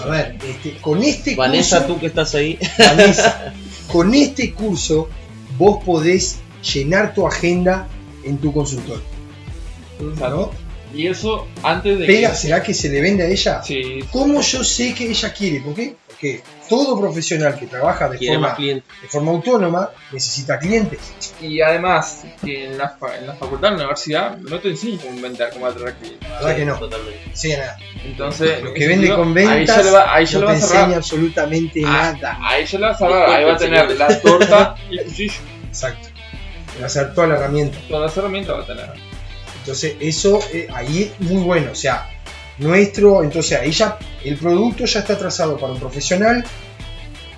A 0.00 0.06
ver, 0.06 0.38
este, 0.46 0.76
con 0.80 1.02
este 1.02 1.34
Vanessa, 1.34 1.78
curso, 1.78 1.94
tú 1.94 2.00
que 2.00 2.06
estás 2.06 2.34
ahí. 2.34 2.58
Vanessa, 2.78 3.52
con 3.92 4.14
este 4.14 4.52
curso 4.52 5.08
vos 5.58 5.82
podés 5.82 6.38
llenar 6.62 7.14
tu 7.14 7.26
agenda 7.26 7.88
en 8.24 8.38
tu 8.38 8.52
consultorio. 8.52 9.02
Claro. 10.16 10.52
Y 10.94 11.06
eso 11.06 11.46
antes 11.62 11.98
de 11.98 12.06
Pega, 12.06 12.30
que 12.30 12.36
¿será 12.36 12.62
que 12.62 12.72
se 12.74 12.88
le 12.88 13.00
vende 13.00 13.24
a 13.24 13.26
ella? 13.28 13.62
sí, 13.62 14.00
¿Cómo 14.12 14.40
yo 14.40 14.64
sé 14.64 14.94
que 14.94 15.08
ella 15.10 15.32
quiere? 15.32 15.60
¿Por 15.60 15.74
qué? 15.74 15.96
Porque 16.06 16.42
todo 16.68 16.98
profesional 17.00 17.58
que 17.58 17.66
trabaja 17.66 18.08
de 18.08 18.18
forma, 18.18 18.56
de 18.58 18.82
forma 19.08 19.30
autónoma 19.32 19.90
necesita 20.12 20.58
clientes. 20.58 20.98
y 21.40 21.60
además 21.60 22.24
que 22.44 22.66
en 22.66 22.76
la, 22.78 22.88
fa- 22.90 23.16
en 23.16 23.26
la 23.26 23.34
facultad 23.34 23.68
en 23.72 23.76
la 23.78 23.84
universidad 23.84 24.36
no 24.38 24.58
te 24.58 24.68
enseñan 24.70 24.98
cómo 24.98 25.14
inventar 25.14 25.50
cómo 25.52 25.66
atraer 25.66 25.94
clientes 25.94 26.28
La 26.28 26.38
verdad 26.40 26.56
que 26.56 26.64
no. 26.64 26.78
Totalmente. 26.78 27.20
Sí, 27.34 27.50
nada. 27.50 27.76
entonces 28.04 28.62
Lo 28.62 28.72
que 28.74 28.80
vende 28.88 29.06
sentido, 29.06 29.16
con 29.16 29.28
ahí 29.38 29.44
ventas 29.58 29.76
ya 29.76 29.82
le 29.82 29.90
va, 29.90 30.14
ahí 30.14 30.26
ya 30.26 30.32
no 30.32 30.40
le 30.40 30.46
te 30.46 30.46
va 30.46 30.52
a 30.52 30.56
enseña 30.82 30.96
absolutamente 30.96 31.82
Ah, 31.86 32.12
nada. 32.20 32.38
Ahí 32.42 32.64
ya 32.66 32.78
la 32.78 32.88
vas 32.88 33.02
a 33.02 33.06
ver, 33.08 33.16
ahí 33.28 33.44
va 33.44 33.52
a 33.54 33.56
tener 33.56 33.90
la 33.96 34.20
torta 34.20 34.74
y 34.90 34.98
el 34.98 35.04
cuchillo. 35.04 35.34
Exacto. 35.68 36.08
Va 36.82 36.86
a 36.86 36.88
ser 36.88 37.14
toda 37.14 37.26
la 37.28 37.34
herramienta. 37.36 37.78
Todas 37.88 38.02
las 38.10 38.16
herramientas 38.16 38.56
va 38.56 38.62
a 38.62 38.66
tener. 38.66 39.07
Entonces, 39.68 39.96
eso 40.00 40.40
eh, 40.54 40.66
ahí 40.72 41.02
es 41.20 41.20
muy 41.28 41.42
bueno. 41.42 41.72
O 41.72 41.74
sea, 41.74 42.08
nuestro, 42.56 43.22
entonces 43.22 43.58
ahí 43.60 43.70
ya 43.70 43.98
el 44.24 44.38
producto 44.38 44.86
ya 44.86 45.00
está 45.00 45.18
trazado 45.18 45.58
para 45.58 45.74
un 45.74 45.78
profesional. 45.78 46.42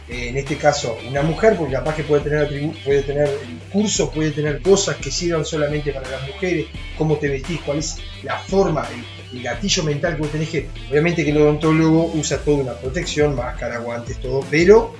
eh, 0.08 0.28
en 0.28 0.36
este 0.36 0.56
caso, 0.56 0.96
una 1.08 1.22
mujer, 1.22 1.56
porque 1.56 1.72
capaz 1.74 1.96
que 1.96 2.04
puede 2.04 2.22
tener, 2.22 2.48
puede 2.84 3.02
tener 3.02 3.28
cursos, 3.72 4.10
puede 4.10 4.30
tener 4.30 4.62
cosas 4.62 4.94
que 4.96 5.10
sirvan 5.10 5.44
solamente 5.44 5.92
para 5.92 6.08
las 6.08 6.22
mujeres, 6.28 6.66
cómo 6.96 7.16
te 7.16 7.28
vestís, 7.28 7.60
cuál 7.62 7.78
es 7.78 7.96
la 8.22 8.38
forma, 8.38 8.86
el, 9.32 9.36
el 9.38 9.42
gatillo 9.42 9.82
mental 9.82 10.14
que 10.14 10.22
vos 10.22 10.30
tenés 10.30 10.50
que. 10.50 10.68
Obviamente 10.88 11.24
que 11.24 11.30
el 11.32 11.36
odontólogo 11.38 12.12
usa 12.14 12.38
toda 12.38 12.58
una 12.58 12.72
protección, 12.74 13.34
máscara, 13.34 13.78
guantes, 13.78 14.20
todo, 14.20 14.44
pero 14.48 14.94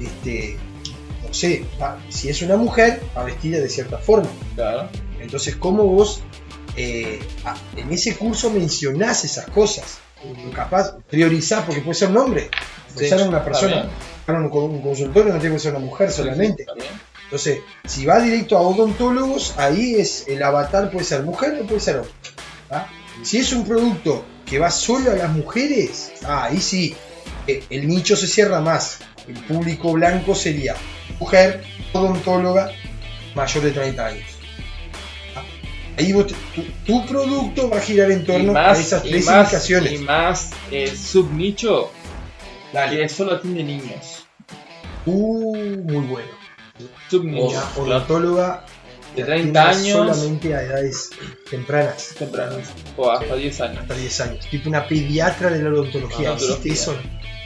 este, 0.00 0.56
no 1.26 1.34
sé, 1.34 1.64
va- 1.82 1.98
si 2.08 2.28
es 2.28 2.42
una 2.42 2.56
mujer, 2.56 3.00
va 3.16 3.24
vestida 3.24 3.58
de 3.58 3.68
cierta 3.68 3.98
forma. 3.98 4.28
Claro. 4.54 4.88
Entonces, 5.20 5.56
¿cómo 5.56 5.84
vos 5.84 6.20
eh, 6.76 7.20
en 7.76 7.92
ese 7.92 8.16
curso 8.16 8.50
mencionás 8.50 9.24
esas 9.24 9.46
cosas? 9.46 9.98
capaz, 10.54 10.96
priorizar, 11.10 11.66
porque 11.66 11.82
puede 11.82 11.94
ser 11.98 12.08
un 12.08 12.16
hombre, 12.16 12.50
puede 12.94 13.08
Sí, 13.08 13.14
ser 13.14 13.28
una 13.28 13.44
persona, 13.44 13.90
un, 14.26 14.44
un 14.44 14.80
consultorio 14.82 15.34
no 15.34 15.38
tiene 15.38 15.56
que 15.56 15.60
ser 15.60 15.72
una 15.72 15.84
mujer 15.84 16.10
solamente. 16.10 16.66
Entonces, 17.24 17.60
si 17.84 18.06
va 18.06 18.20
directo 18.20 18.56
a 18.56 18.62
odontólogos, 18.62 19.54
ahí 19.58 19.96
es 19.96 20.26
el 20.28 20.42
avatar 20.42 20.90
puede 20.90 21.04
ser 21.04 21.22
mujer 21.24 21.58
o 21.62 21.66
puede 21.66 21.80
ser 21.80 21.96
hombre. 21.96 22.12
¿tá? 22.68 22.88
Si 23.22 23.38
es 23.38 23.52
un 23.52 23.66
producto 23.66 24.24
que 24.46 24.58
va 24.58 24.70
solo 24.70 25.10
a 25.10 25.14
las 25.14 25.30
mujeres, 25.30 26.12
ah, 26.24 26.44
ahí 26.44 26.60
sí, 26.60 26.94
eh, 27.46 27.62
el 27.70 27.88
nicho 27.88 28.16
se 28.16 28.26
cierra 28.26 28.60
más. 28.60 28.98
El 29.26 29.34
público 29.34 29.92
blanco 29.92 30.34
sería 30.34 30.74
mujer, 31.18 31.62
odontóloga, 31.92 32.70
mayor 33.34 33.64
de 33.64 33.70
30 33.72 34.06
años. 34.06 34.33
Ahí 35.96 36.12
vos 36.12 36.26
te- 36.26 36.34
tu, 36.54 36.62
tu 36.86 37.06
producto 37.06 37.70
va 37.70 37.76
a 37.76 37.80
girar 37.80 38.10
en 38.10 38.24
torno 38.24 38.52
más, 38.52 38.78
a 38.78 38.80
esas 38.80 39.04
y 39.06 39.10
tres 39.10 39.26
más, 39.26 39.36
indicaciones. 39.44 39.92
y 39.92 39.98
más 39.98 40.50
eh, 40.70 40.96
subnicho 40.96 41.90
Dale. 42.72 42.96
que 42.98 43.08
solo 43.08 43.34
atiende 43.34 43.62
niños. 43.62 44.26
Uh, 45.06 45.76
muy 45.82 46.06
bueno. 46.06 46.28
Subnicho. 47.08 47.62
Una 47.76 47.96
odontóloga 47.98 48.64
de 49.14 49.22
que 49.22 49.24
30 49.24 49.62
atienda 49.62 49.70
años 49.70 50.16
solamente 50.16 50.54
a 50.56 50.62
edades 50.62 51.10
tempranas. 51.48 52.14
tempranos. 52.18 52.62
O 52.96 53.10
hasta 53.10 53.36
10 53.36 53.60
años. 53.60 53.78
hasta 53.82 53.94
10 53.94 54.20
años. 54.22 54.46
Tipo 54.50 54.68
una 54.68 54.88
pediatra 54.88 55.50
de 55.50 55.62
la 55.62 55.70
odontología. 55.70 56.30
Ah, 56.30 56.34
¿Existe 56.34 56.70
eso? 56.70 56.96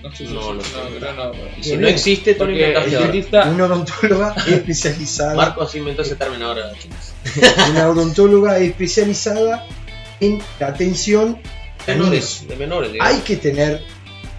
No 0.03 0.11
sé 0.14 0.26
si 0.28 0.32
No, 0.32 0.55
no 0.55 0.61
creo 0.62 1.12
no. 1.14 1.32
Y 1.59 1.62
si 1.64 1.76
no 1.76 1.88
existe, 1.88 2.34
Tony 2.34 2.53
Porque 2.53 2.94
inventaste 2.94 3.49
Una 3.51 3.64
odontóloga 3.66 4.34
especializada. 4.49 5.34
Marcos 5.34 5.74
inventó 5.74 6.03
ese 6.03 6.14
término 6.16 6.46
ahora, 6.46 6.72
chicos. 6.78 7.07
Una 7.71 7.89
odontóloga 7.89 8.59
especializada 8.59 9.66
en 10.21 10.41
la 10.61 10.69
atención 10.69 11.39
niños. 11.87 11.87
Menores, 11.87 12.45
de 12.49 12.57
menores, 12.57 12.93
digamos. 12.93 13.14
Hay 13.14 13.21
que 13.21 13.37
tener 13.37 13.83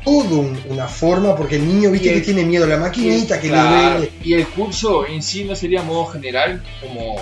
todo 0.06 0.40
un- 0.40 0.60
una 0.70 0.88
forma 0.88 1.36
porque 1.36 1.56
el 1.58 1.68
niño, 1.68 1.92
viste 1.92 2.10
el- 2.10 2.16
que 2.20 2.22
tiene 2.26 2.44
miedo 2.46 2.66
a 2.66 2.68
la 2.68 2.78
maquinita, 2.78 3.40
que 3.40 3.50
Claro, 3.50 3.70
le 3.76 3.98
duele. 4.08 4.12
Y 4.24 4.34
el 4.34 4.48
curso 4.48 5.06
en 5.08 5.22
sí 5.24 5.44
no 5.46 5.56
sería 5.56 5.82
modo 5.84 6.06
general, 6.08 6.64
como 6.82 7.16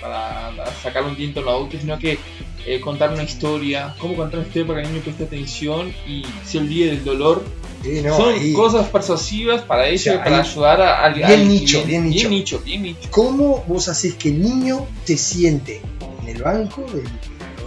para 0.00 0.52
sacar 0.82 1.04
un 1.04 1.16
diente 1.16 1.40
a 1.40 1.42
los 1.42 1.52
adultos, 1.54 1.80
sino 1.80 1.98
que 1.98 2.18
eh, 2.66 2.80
contar 2.80 3.12
una 3.12 3.22
historia, 3.22 3.94
cómo 3.98 4.14
contar 4.14 4.40
una 4.40 4.46
historia 4.48 4.66
para 4.66 4.80
que 4.82 4.86
el 4.88 4.92
niño 4.92 5.04
preste 5.04 5.24
atención 5.24 5.92
y 6.06 6.22
se 6.44 6.58
olvide 6.58 6.86
del 6.90 7.04
dolor. 7.04 7.42
Sí, 7.82 8.00
no, 8.02 8.16
Son 8.16 8.34
ahí. 8.34 8.52
cosas 8.52 8.88
persuasivas 8.88 9.62
para 9.62 9.86
ellos, 9.86 10.02
sea, 10.02 10.24
para 10.24 10.36
ahí- 10.42 10.48
ayudar 10.48 10.80
a- 10.82 11.04
al 11.04 11.14
bien 11.14 11.48
nicho, 11.48 11.84
bien 11.84 12.08
nicho. 12.10 12.28
bien 12.28 12.30
nicho, 12.38 12.62
bien 12.64 12.82
nicho. 12.82 13.08
¿Cómo 13.10 13.64
vos 13.68 13.88
haces 13.88 14.14
que 14.14 14.30
el 14.30 14.42
niño 14.42 14.86
se 15.04 15.16
siente 15.16 15.80
en 16.22 16.28
el 16.36 16.42
banco 16.42 16.82
del 16.92 17.04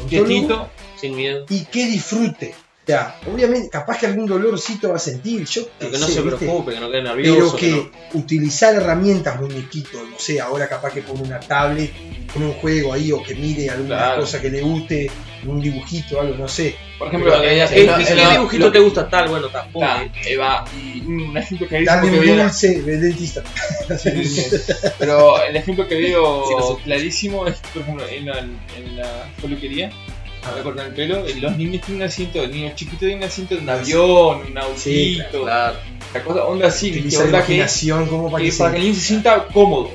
Quietito, 0.09 0.69
Sin 0.99 1.15
miedo. 1.15 1.45
y 1.49 1.61
que 1.65 1.85
disfrute? 1.87 2.53
O 2.83 2.87
sea, 2.87 3.15
obviamente, 3.31 3.69
capaz 3.69 3.99
que 3.99 4.07
algún 4.07 4.25
dolorcito 4.25 4.89
va 4.89 4.95
a 4.95 4.99
sentir, 4.99 5.45
yo 5.45 5.61
Pero 5.79 5.91
que 5.91 5.97
no 5.99 6.07
sé, 6.07 6.13
se 6.13 6.21
¿viste? 6.21 6.37
preocupe, 6.37 6.73
que 6.73 6.79
no 6.79 6.89
quede 6.91 7.01
Pero 7.03 7.15
nervioso. 7.15 7.55
que 7.55 7.69
no- 7.71 8.19
utilizar 8.19 8.75
herramientas, 8.75 9.39
muñequito, 9.39 10.03
no 10.09 10.17
sé, 10.19 10.41
ahora 10.41 10.67
capaz 10.67 10.91
que 10.91 11.01
con 11.03 11.21
una 11.21 11.39
tablet, 11.39 11.91
con 12.33 12.43
un 12.43 12.53
juego 12.53 12.91
ahí, 12.93 13.11
o 13.11 13.21
que 13.23 13.35
mire 13.35 13.69
alguna 13.69 13.97
Claro. 13.97 14.21
cosa 14.21 14.41
que 14.41 14.49
le 14.49 14.61
guste, 14.61 15.09
un 15.45 15.61
dibujito, 15.61 16.19
algo, 16.19 16.35
no 16.35 16.47
sé. 16.47 16.75
Por 17.01 17.07
ejemplo, 17.07 17.31
Pero, 17.31 17.43
eh, 17.43 17.67
¿qué- 17.73 17.83
lo- 17.85 17.97
¿Qué 17.97 18.15
lo- 18.15 18.29
dibujito 18.31 18.71
te 18.71 18.79
gusta 18.79 19.09
tal? 19.09 19.27
Bueno, 19.29 19.47
está, 19.47 19.65
pum, 19.69 19.83
Ah, 19.83 20.03
eh. 20.03 20.11
ahí 20.27 20.35
va. 20.35 20.63
Y 20.79 20.99
un 21.01 21.35
ejemplo 21.35 21.67
que 21.67 21.83
Dame 21.83 22.11
que 22.11 22.19
un 22.19 22.25
veo- 22.25 22.43
dulce 22.43 22.81
del 22.83 23.01
dentista. 23.01 23.41
Pero 24.99 25.41
el 25.43 25.55
ejemplo 25.55 25.87
que 25.87 25.95
veo 25.95 26.45
Sí, 26.77 26.83
clarísimo 26.83 27.47
es, 27.47 27.55
por 27.73 27.81
ejemplo, 27.81 28.07
en 28.07 28.25
la, 28.27 28.37
en 28.39 28.97
la 28.97 29.27
peluquería, 29.41 29.91
para 30.43 30.61
cortar 30.61 30.87
el 30.87 30.93
pelo, 30.93 31.23
los 31.39 31.57
niños 31.57 31.81
tienen 31.85 32.03
un 32.03 32.07
asiento, 32.07 32.43
el 32.43 32.51
niño 32.51 32.71
chiquito 32.75 32.99
tiene 32.99 33.15
un 33.17 33.23
asiento 33.23 33.55
de 33.55 33.61
un 33.61 33.69
avión, 33.69 34.41
un 34.51 34.57
autito, 34.57 34.79
Sí, 34.79 35.19
Claro. 35.31 35.77
la 36.13 36.23
cosa, 36.23 36.43
onda 36.45 36.67
así. 36.67 36.89
Utilizar 36.91 37.25
onda 37.25 37.45
que, 37.45 37.65
como 38.07 38.29
para 38.31 38.43
que 38.43 38.49
que, 38.51 38.57
para 38.57 38.71
que 38.71 38.77
el 38.77 38.83
se 38.83 38.87
niño 38.89 38.95
se 38.95 39.01
sienta 39.07 39.45
cómodo. 39.53 39.91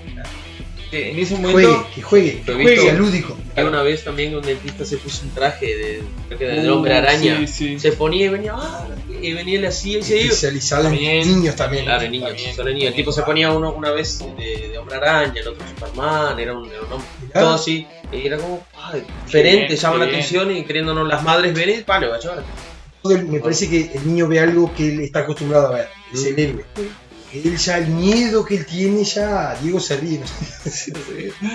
Que 0.90 1.11
en 1.11 1.18
ese 1.18 1.34
momento, 1.34 1.52
juegue, 1.52 1.76
que 1.94 2.02
juegue, 2.02 2.42
que 2.42 2.80
sea 2.80 2.92
lúdico. 2.94 3.36
Hay 3.57 3.64
una 3.64 3.82
vez 3.82 4.04
también 4.04 4.30
que 4.32 4.36
un 4.36 4.42
dentista 4.44 4.84
se 4.84 4.98
puso 4.98 5.22
un 5.24 5.30
traje 5.30 5.66
de, 5.66 6.02
creo 6.28 6.38
que 6.38 6.44
del 6.46 6.70
Uh, 6.70 6.74
hombre 6.74 6.94
araña. 6.94 7.38
sí, 7.38 7.46
sí. 7.46 7.78
Se 7.80 7.92
ponía 7.92 8.26
y 8.26 8.28
venía, 8.28 8.52
ah, 8.54 8.86
y 9.22 9.32
venía 9.32 9.59
él 9.59 9.64
así 9.64 9.96
y 9.96 10.02
se 10.02 10.16
iba. 10.16 10.24
Especializado 10.26 10.84
en 10.88 10.90
También. 10.90 11.28
niños 11.28 11.57
también. 11.57 11.84
Claro, 11.84 12.09
niños, 12.09 12.28
También. 12.28 12.54
solo 12.54 12.68
en 12.68 12.74
niños. 12.74 12.88
El 12.90 12.94
tipo 12.96 13.12
se 13.12 13.22
ponía 13.22 13.50
uno 13.52 13.72
una 13.72 13.90
vez 13.92 14.18
de, 14.36 14.68
de 14.68 14.78
hombre 14.78 14.96
araña, 14.96 15.40
el 15.40 15.48
otro 15.48 15.66
Superman, 15.68 16.38
era 16.38 16.52
un, 16.52 16.70
era 16.70 16.80
un 16.82 16.92
hombre. 16.92 17.09
Mirá. 17.22 17.40
Todo 17.40 17.54
así. 17.54 17.86
Y 18.12 18.26
era 18.26 18.36
como, 18.36 18.64
ah, 18.76 18.92
diferente, 19.24 19.66
bien, 19.68 19.78
llama 19.80 19.94
qué 19.94 19.98
la 20.00 20.04
bien. 20.04 20.16
atención 20.20 20.50
y 20.57 20.64
queriéndonos 20.64 21.09
las 21.09 21.22
madres 21.24 21.54
ver 21.54 21.68
y 21.70 21.82
palo, 21.82 22.11
va 22.11 22.16
a 22.16 22.20
llevar. 22.20 22.44
Todo 23.02 23.14
el- 23.16 23.24
me 23.26 23.40
parece 23.40 23.70
que 23.70 23.90
el 23.94 24.07
niño 24.07 24.28
ve 24.28 24.38
algo 24.40 24.72
que 24.74 24.92
él 24.92 25.00
está 25.00 25.20
acostumbrado 25.20 25.68
a 25.68 25.70
ver, 25.70 25.88
es 26.12 26.26
el 26.26 26.38
héroe. 26.38 26.64
Él 27.33 27.57
ya, 27.57 27.79
el 27.79 27.89
miedo 27.89 28.45
que 28.45 28.57
él 28.57 28.66
tiene 28.66 29.05
ya, 29.05 29.57
Diego 29.61 29.81
se 29.81 29.97
ríe, 29.97 30.20
no 30.20 30.27
sé. 30.70 30.93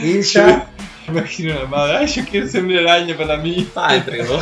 él 0.03 0.21
ya, 0.21 0.69
me 1.07 1.19
imagino 1.19 1.53
a 1.53 1.59
la 1.61 1.65
madre, 1.65 1.97
ay, 1.97 2.07
yo 2.07 2.23
quiero 2.25 2.47
ser 2.47 2.63
una 2.63 2.79
araña 2.79 3.17
para 3.17 3.37
mí. 3.37 3.67
Ah, 3.75 3.95
entregó. 3.95 4.39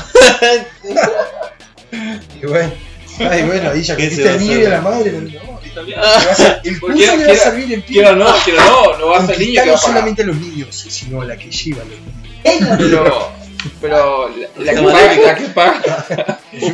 y 2.41 2.45
bueno, 2.45 2.71
ay, 3.19 3.43
bueno, 3.43 3.71
ahí 3.71 3.83
ya 3.83 3.95
¿Qué 3.95 4.09
se 4.09 4.23
conquista 4.23 4.35
va 4.35 4.39
a 4.39 4.59
y 4.59 4.63
la 4.63 4.81
madre, 4.81 5.11
no, 5.11 5.19
no, 5.21 5.57
a 5.57 6.61
el 6.63 6.79
curso 6.79 7.17
le 7.17 7.27
va 7.27 7.33
a 7.33 7.35
servir 7.35 7.73
en 7.73 7.81
pie. 7.83 8.01
Quiero 8.01 8.15
no, 8.15 8.33
quiero 8.43 8.59
no, 8.61 8.97
no 8.97 9.07
va 9.07 9.19
a 9.19 9.27
ser 9.27 9.39
niño 9.39 9.61
que 9.61 9.67
no 9.67 9.73
va 9.73 9.77
a 9.77 9.81
pagar. 9.81 9.93
solamente 9.93 10.23
a 10.23 10.25
los 10.25 10.35
niños, 10.37 10.75
sino 10.75 11.21
a 11.21 11.25
la 11.25 11.37
que 11.37 11.51
lleva 11.51 11.81
a 11.83 11.85
los 11.85 11.99
niños. 11.99 12.77
Pero, 12.77 13.31
pero 13.81 14.29
la, 14.57 14.73
la 14.73 14.73
que 14.73 14.81
paga, 14.81 15.15
la 15.15 15.35
que 15.35 15.45
paga, 15.45 15.81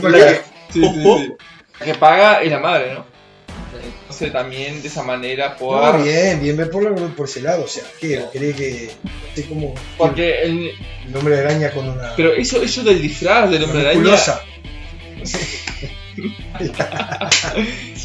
la 0.09 0.17
que, 0.17 0.41
sí, 0.71 0.81
sí, 0.81 1.03
sí. 1.03 1.33
La 1.79 1.85
que 1.85 1.95
paga 1.95 2.41
es 2.41 2.51
la 2.51 2.59
madre, 2.59 2.93
¿no? 2.93 3.15
Entonces 4.15 4.31
también 4.31 4.81
de 4.81 4.87
esa 4.87 5.03
manera 5.03 5.49
No, 5.49 5.57
poder... 5.57 6.01
bien, 6.03 6.41
bien, 6.41 6.55
ve 6.55 6.67
por, 6.67 7.13
por 7.15 7.27
ese 7.27 7.41
lado, 7.41 7.65
o 7.65 7.67
sea, 7.67 7.83
¿qué? 7.99 8.23
¿Cree 8.31 8.53
que, 8.53 8.89
no 9.03 9.09
sé 9.35 9.43
cómo, 9.45 9.73
Porque 9.97 10.41
el, 10.43 10.71
el 11.07 11.15
hombre 11.17 11.37
araña 11.39 11.69
con 11.71 11.89
una, 11.89 12.15
pero 12.15 12.31
eso, 12.33 12.61
eso 12.61 12.81
del 12.83 13.01
disfraz 13.01 13.49
del 13.51 13.65
hombre 13.65 13.81
araña, 13.81 14.15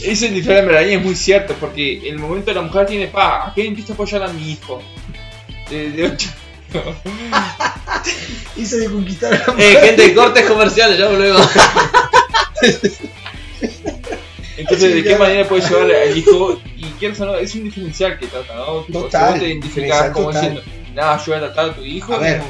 eso 0.03 0.25
del 0.25 0.35
disfraz 0.35 0.57
del 0.57 0.65
hombre 0.65 0.79
araña 0.79 0.97
es 0.97 1.03
muy 1.05 1.15
cierto, 1.15 1.55
porque 1.61 1.99
en 1.99 2.15
el 2.15 2.19
momento 2.19 2.53
la 2.53 2.63
mujer 2.63 2.87
tiene, 2.87 3.07
pa, 3.07 3.47
¿a 3.49 3.55
qué 3.55 3.63
dentista 3.63 3.93
apoyar 3.93 4.23
a 4.25 4.29
mi 4.33 4.51
hijo? 4.53 4.83
De, 5.71 5.91
de 5.91 6.07
ocho- 6.07 6.31
Hizo 8.57 8.77
de 8.77 8.87
conquistar 8.91 9.33
a 9.33 9.37
la 9.39 9.45
Eh, 9.45 9.53
mujer. 9.53 9.85
gente, 9.85 10.15
cortes 10.15 10.45
comerciales, 10.47 10.99
ya 10.99 11.09
volvemos. 11.09 11.49
Entonces, 14.71 14.95
¿de 14.95 15.05
qué 15.05 15.17
manera 15.17 15.49
puede 15.49 15.69
llevar 15.69 15.91
al 15.91 16.17
hijo? 16.17 16.61
Y 16.77 16.85
quieres 16.99 17.21
o 17.21 17.27
no, 17.27 17.35
es 17.37 17.55
un 17.55 17.65
diferencial 17.65 18.19
que 18.19 18.27
trata, 18.27 18.55
¿no? 18.55 18.83
Tipo, 18.85 19.03
Total, 19.03 19.41
si 19.41 19.61
te 19.61 19.89
como 20.13 20.27
total. 20.27 20.33
diciendo, 20.33 20.63
nada, 20.95 21.19
yo 21.19 21.25
voy 21.27 21.35
a 21.35 21.41
tratar 21.41 21.71
a 21.71 21.75
tu 21.75 21.83
hijo. 21.83 22.15
A 22.15 22.19
ver. 22.19 22.43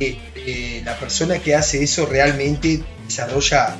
Eh, 0.00 0.18
eh, 0.34 0.82
la 0.84 0.96
persona 0.96 1.38
que 1.40 1.54
hace 1.54 1.82
eso 1.82 2.06
realmente 2.06 2.80
desarrolla, 3.06 3.76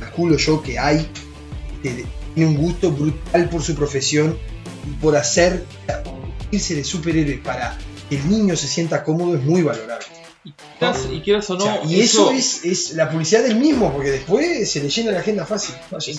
calculo 0.00 0.36
yo 0.36 0.62
que 0.62 0.78
hay, 0.78 1.08
tiene 1.82 2.04
un 2.36 2.56
gusto 2.56 2.90
brutal 2.90 3.48
por 3.48 3.62
su 3.62 3.74
profesión 3.74 4.36
y 4.86 4.90
por 5.00 5.16
hacer, 5.16 5.64
irse 6.50 6.74
de 6.74 6.84
superhéroe 6.84 7.38
para 7.38 7.76
que 8.08 8.16
el 8.16 8.28
niño 8.28 8.56
se 8.56 8.66
sienta 8.66 9.04
cómodo 9.04 9.36
es 9.36 9.44
muy 9.44 9.62
valorable. 9.62 10.06
Y 11.12 11.20
quieras 11.20 11.48
o 11.50 11.54
no, 11.54 11.64
O 11.64 11.66
sea, 11.66 11.80
y 11.86 12.00
eso, 12.00 12.30
es, 12.30 12.64
es 12.64 12.92
la 12.94 13.10
publicidad 13.10 13.42
del 13.42 13.56
mismo, 13.56 13.92
porque 13.92 14.10
después 14.10 14.70
se 14.70 14.80
le 14.82 14.88
llena 14.88 15.12
la 15.12 15.20
agenda 15.20 15.44
fácil. 15.44 15.74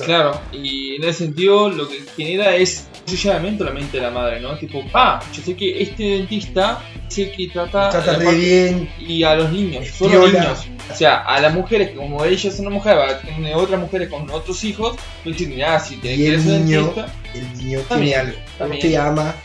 Claro, 0.06 0.40
y 0.52 0.96
en 0.96 1.04
ese 1.04 1.20
sentido 1.26 1.70
lo 1.70 1.88
que 1.88 2.02
genera 2.16 2.56
es 2.56 2.86
posicionamiento 3.06 3.64
a 3.64 3.68
la 3.68 3.74
mente 3.74 3.98
de 3.98 4.04
la 4.04 4.12
madre, 4.12 4.40
¿no? 4.40 4.58
Tipo, 4.58 4.84
ah, 4.94 5.20
yo 5.34 5.42
sé 5.42 5.56
que 5.56 5.82
este 5.82 6.04
dentista 6.04 6.84
sé 7.08 7.32
que 7.32 7.48
trata, 7.48 7.90
Trata 7.90 8.18
re 8.18 8.36
bien, 8.36 8.90
y 9.00 9.24
a 9.24 9.36
los 9.36 9.52
niños, 9.52 9.88
solo 9.88 10.28
niños. 10.28 10.60
O 10.92 10.96
sea, 10.96 11.20
a 11.20 11.40
las 11.40 11.54
mujeres, 11.54 11.92
como 11.96 12.24
ella 12.26 12.50
es 12.50 12.60
una 12.60 12.70
mujer, 12.70 12.98
va 12.98 13.10
a 13.10 13.20
tener 13.22 13.56
otras 13.56 13.80
mujeres 13.80 14.10
con 14.10 14.30
otros 14.30 14.64
hijos, 14.64 14.96
pues 15.24 15.38
decir, 15.38 15.64
ah, 15.64 15.80
si 15.80 15.96
te 15.98 16.14
Y 16.14 16.18
quieres 16.18 16.46
el 16.46 16.52
ser 16.52 16.62
niño- 16.62 16.82
dentista, 16.94 17.14
el 17.34 17.58
niño 17.58 17.80
También, 17.82 18.12
tiene 18.12 18.16
algo. 18.16 18.38
También. 18.58 18.82
te 18.82 18.98
ama, 18.98 19.36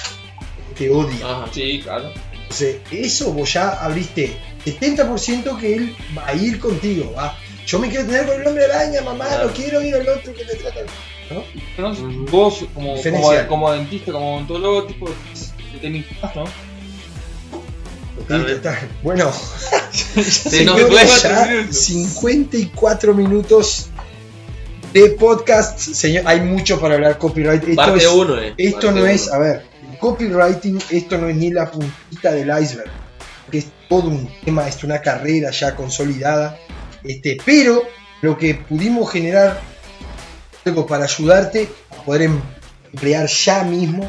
te 0.76 0.90
odia. 0.90 1.16
Ajá. 1.24 1.46
sí, 1.52 1.80
claro. 1.82 2.12
Entonces, 2.42 2.76
eso 2.92 3.32
vos 3.32 3.52
ya 3.52 3.70
abriste 3.82 4.36
70% 4.64 5.58
que 5.58 5.74
él 5.76 5.96
va 6.16 6.26
a 6.28 6.34
ir 6.34 6.58
contigo. 6.58 7.12
Va. 7.16 7.36
Yo 7.66 7.78
me 7.78 7.88
quiero 7.88 8.04
tener 8.06 8.26
con 8.26 8.40
el 8.40 8.46
hombre 8.46 8.64
araña, 8.66 9.00
mamá, 9.02 9.26
Claro. 9.26 9.46
no 9.48 9.52
quiero 9.54 9.82
ir 9.82 9.94
al 9.94 10.08
otro 10.08 10.34
que 10.34 10.44
te 10.44 10.56
trata. 10.56 10.80
Vos, 12.30 12.64
como, 12.74 12.94
como, 13.48 13.72
dentista, 13.72 14.12
como 14.12 14.34
odontólogo, 14.36 14.84
tipo, 14.84 15.06
te 15.72 15.78
tenés, 15.78 16.04
¿no? 16.34 16.44
Totalmente. 18.16 18.70
Bueno, 19.02 19.32
Sí, 19.92 20.64
no 20.64 20.74
me 20.74 20.80
señores, 20.80 20.86
puedes. 20.86 21.22
ya 21.22 21.46
minutos. 21.46 21.76
54 21.78 23.14
minutos 23.14 23.86
de 24.92 25.08
podcast. 25.10 25.78
Señor, 25.78 26.22
hay 26.26 26.40
mucho 26.40 26.80
para 26.80 26.94
hablar 26.94 27.18
copyright. 27.18 27.62
Esto, 27.64 27.74
Parte 27.76 27.98
es- 28.04 28.06
1, 28.08 28.38
eh. 28.40 28.54
esto 28.56 28.80
Parte 28.80 28.94
no 28.98 29.02
uno. 29.04 29.10
es, 29.12 29.32
a 29.32 29.38
ver, 29.38 29.66
copywriting, 29.98 30.78
esto 30.90 31.18
no 31.18 31.28
es 31.28 31.36
ni 31.36 31.50
la 31.50 31.70
puntita 31.70 32.30
del 32.32 32.50
iceberg. 32.62 32.90
Todo 33.94 34.08
un 34.08 34.28
tema, 34.44 34.66
es 34.66 34.82
una 34.82 35.00
carrera 35.00 35.50
ya 35.52 35.76
consolidada. 35.76 36.58
Este, 37.04 37.36
pero 37.44 37.82
lo 38.22 38.36
que 38.36 38.56
pudimos 38.56 39.12
generar 39.12 39.60
algo 40.64 40.84
para 40.84 41.04
ayudarte 41.04 41.68
a 41.90 42.02
poder 42.02 42.22
em- 42.22 42.40
emplear 42.92 43.28
ya 43.28 43.62
mismo 43.62 44.08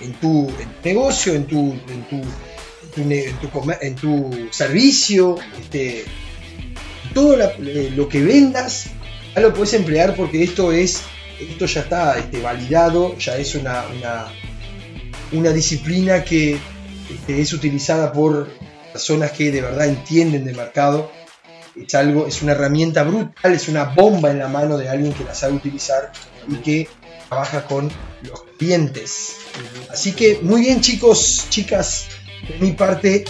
en 0.00 0.12
tu, 0.14 0.50
negocio, 0.82 1.34
en 1.34 1.46
tu, 1.46 1.72
en 1.88 2.04
tu, 2.08 3.70
en 3.80 3.94
tu, 3.96 4.48
servicio, 4.50 5.36
este, 5.60 6.04
todo 7.12 7.38
eh, 7.38 7.92
lo 7.94 8.08
que 8.08 8.22
vendas, 8.22 8.86
ya 9.34 9.42
lo 9.42 9.52
puedes 9.52 9.74
emplear 9.74 10.14
porque 10.16 10.42
esto 10.44 10.72
es, 10.72 11.02
esto 11.38 11.66
ya 11.66 11.80
está 11.82 12.18
este, 12.18 12.40
validado, 12.40 13.18
ya 13.18 13.36
es 13.36 13.54
una, 13.54 13.84
una, 13.94 14.26
una 15.32 15.50
disciplina 15.50 16.24
que 16.24 16.58
este, 17.10 17.40
es 17.40 17.52
utilizada 17.52 18.12
por 18.12 18.48
personas 18.96 19.30
que 19.32 19.50
de 19.50 19.60
verdad 19.60 19.86
entienden 19.88 20.46
de 20.46 20.54
mercado. 20.54 21.10
Es 21.76 21.94
algo, 21.94 22.26
es 22.26 22.40
una 22.40 22.52
herramienta 22.52 23.02
brutal, 23.02 23.52
es 23.52 23.68
una 23.68 23.84
bomba 23.84 24.30
en 24.30 24.38
la 24.38 24.48
mano 24.48 24.78
de 24.78 24.88
alguien 24.88 25.12
que 25.12 25.22
la 25.22 25.34
sabe 25.34 25.52
utilizar 25.52 26.10
y 26.48 26.54
que 26.56 26.88
trabaja 27.28 27.66
con 27.66 27.90
los 28.22 28.44
clientes. 28.58 29.36
Así 29.90 30.12
que 30.12 30.38
muy 30.40 30.62
bien 30.62 30.80
chicos, 30.80 31.44
chicas, 31.50 32.06
de 32.48 32.58
mi 32.58 32.72
parte 32.72 33.26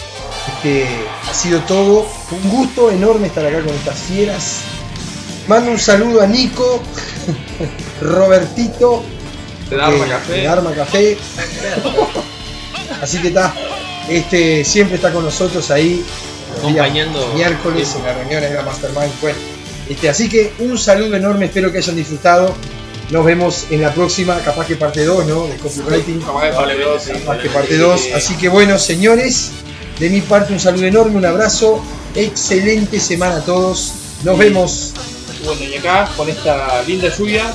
este, 0.47 0.85
ha 1.29 1.33
sido 1.33 1.59
todo. 1.63 2.07
Un 2.31 2.49
gusto 2.49 2.89
enorme 2.89 3.27
estar 3.27 3.45
acá 3.45 3.61
con 3.61 3.75
estas 3.75 3.99
fieras. 3.99 4.59
Mando 5.49 5.71
un 5.71 5.79
saludo 5.79 6.21
a 6.21 6.27
Nico, 6.27 6.81
Robertito, 8.01 9.03
Te 9.69 9.75
da 9.75 9.87
arma 9.87 10.05
eh, 10.05 10.09
café. 10.09 10.33
de 10.33 10.47
Arma 10.47 10.71
Café. 10.73 11.17
Así 13.01 13.21
que 13.21 13.27
está, 13.27 13.53
este, 14.09 14.63
siempre 14.63 14.95
está 14.95 15.11
con 15.11 15.23
nosotros 15.23 15.69
ahí. 15.71 15.95
días 15.95 16.59
Acompañando. 16.59 17.33
Miércoles 17.33 17.95
en 17.95 18.03
las 18.05 18.15
reuniones 18.17 18.49
de 18.49 18.55
la 18.55 18.63
Mastermind. 18.63 19.11
Bueno, 19.21 19.37
este, 19.89 20.09
así 20.09 20.29
que 20.29 20.53
un 20.59 20.77
saludo 20.77 21.15
enorme, 21.15 21.45
espero 21.45 21.71
que 21.71 21.77
hayan 21.77 21.95
disfrutado. 21.95 22.53
Nos 23.09 23.23
vemos 23.23 23.67
en 23.69 23.81
la 23.81 23.93
próxima, 23.93 24.37
capaz 24.39 24.65
que 24.67 24.75
parte 24.75 25.05
2, 25.05 25.27
¿no? 25.27 25.47
De 25.47 25.55
copywriting. 25.57 26.19
Capaz 26.19 26.49
que 26.49 26.53
parte 26.53 26.81
dos, 26.81 27.03
sí. 27.03 27.11
Capaz 27.13 27.37
que 27.37 27.49
parte 27.49 27.77
2. 27.77 28.01
Así 28.15 28.35
que 28.35 28.49
bueno, 28.49 28.77
señores, 28.77 29.51
de 29.97 30.09
mi 30.09 30.19
parte 30.19 30.51
un 30.51 30.59
saludo 30.59 30.85
enorme, 30.85 31.15
un 31.15 31.25
abrazo. 31.25 31.81
Excelente 32.15 32.99
semana 32.99 33.37
a 33.37 33.45
todos. 33.45 33.93
Nos 34.23 34.37
vemos. 34.37 34.93
Bueno, 35.45 35.61
y 35.63 35.75
acá 35.75 36.09
con 36.17 36.27
esta 36.27 36.83
linda 36.83 37.15
lluvia, 37.15 37.45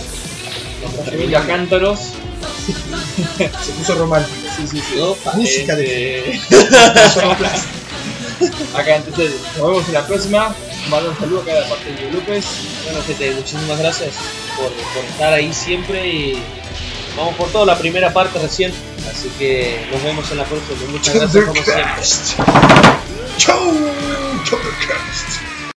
nuestra 0.94 1.16
lluvia 1.16 1.46
cántaros. 1.46 1.98
Se 3.38 3.72
puso 3.72 3.94
romántico. 3.96 4.41
Sí, 4.56 4.66
sí, 4.66 4.82
sí. 4.88 5.00
Opa, 5.00 5.32
Música 5.34 5.74
de 5.76 6.30
Este, 6.30 6.54
acá 8.74 8.96
entonces 8.96 9.32
nos 9.56 9.68
vemos 9.68 9.88
en 9.88 9.94
la 9.94 10.06
próxima. 10.06 10.54
Mando 10.88 11.10
un 11.10 11.18
saludo 11.18 11.42
acá 11.42 11.54
de 11.54 11.62
parte 11.68 11.90
de 11.90 11.96
Diego 11.96 12.12
López. 12.14 12.44
Bueno, 12.84 13.02
gente, 13.06 13.30
muchísimas 13.32 13.78
gracias 13.78 14.10
por, 14.56 14.70
por 14.72 15.04
estar 15.04 15.32
ahí 15.32 15.52
siempre 15.52 16.06
y 16.08 16.42
vamos 17.16 17.34
por 17.36 17.50
todo, 17.50 17.64
la 17.64 17.78
primera 17.78 18.12
parte 18.12 18.38
recién. 18.38 18.72
Así 19.10 19.28
que 19.38 19.86
nos 19.92 20.02
vemos 20.02 20.30
en 20.30 20.38
la 20.38 20.44
próxima. 20.44 20.90
Muchas 20.90 21.14
gracias 21.14 21.44
como 21.44 21.62
siempre. 21.62 22.02
Chau. 23.36 23.92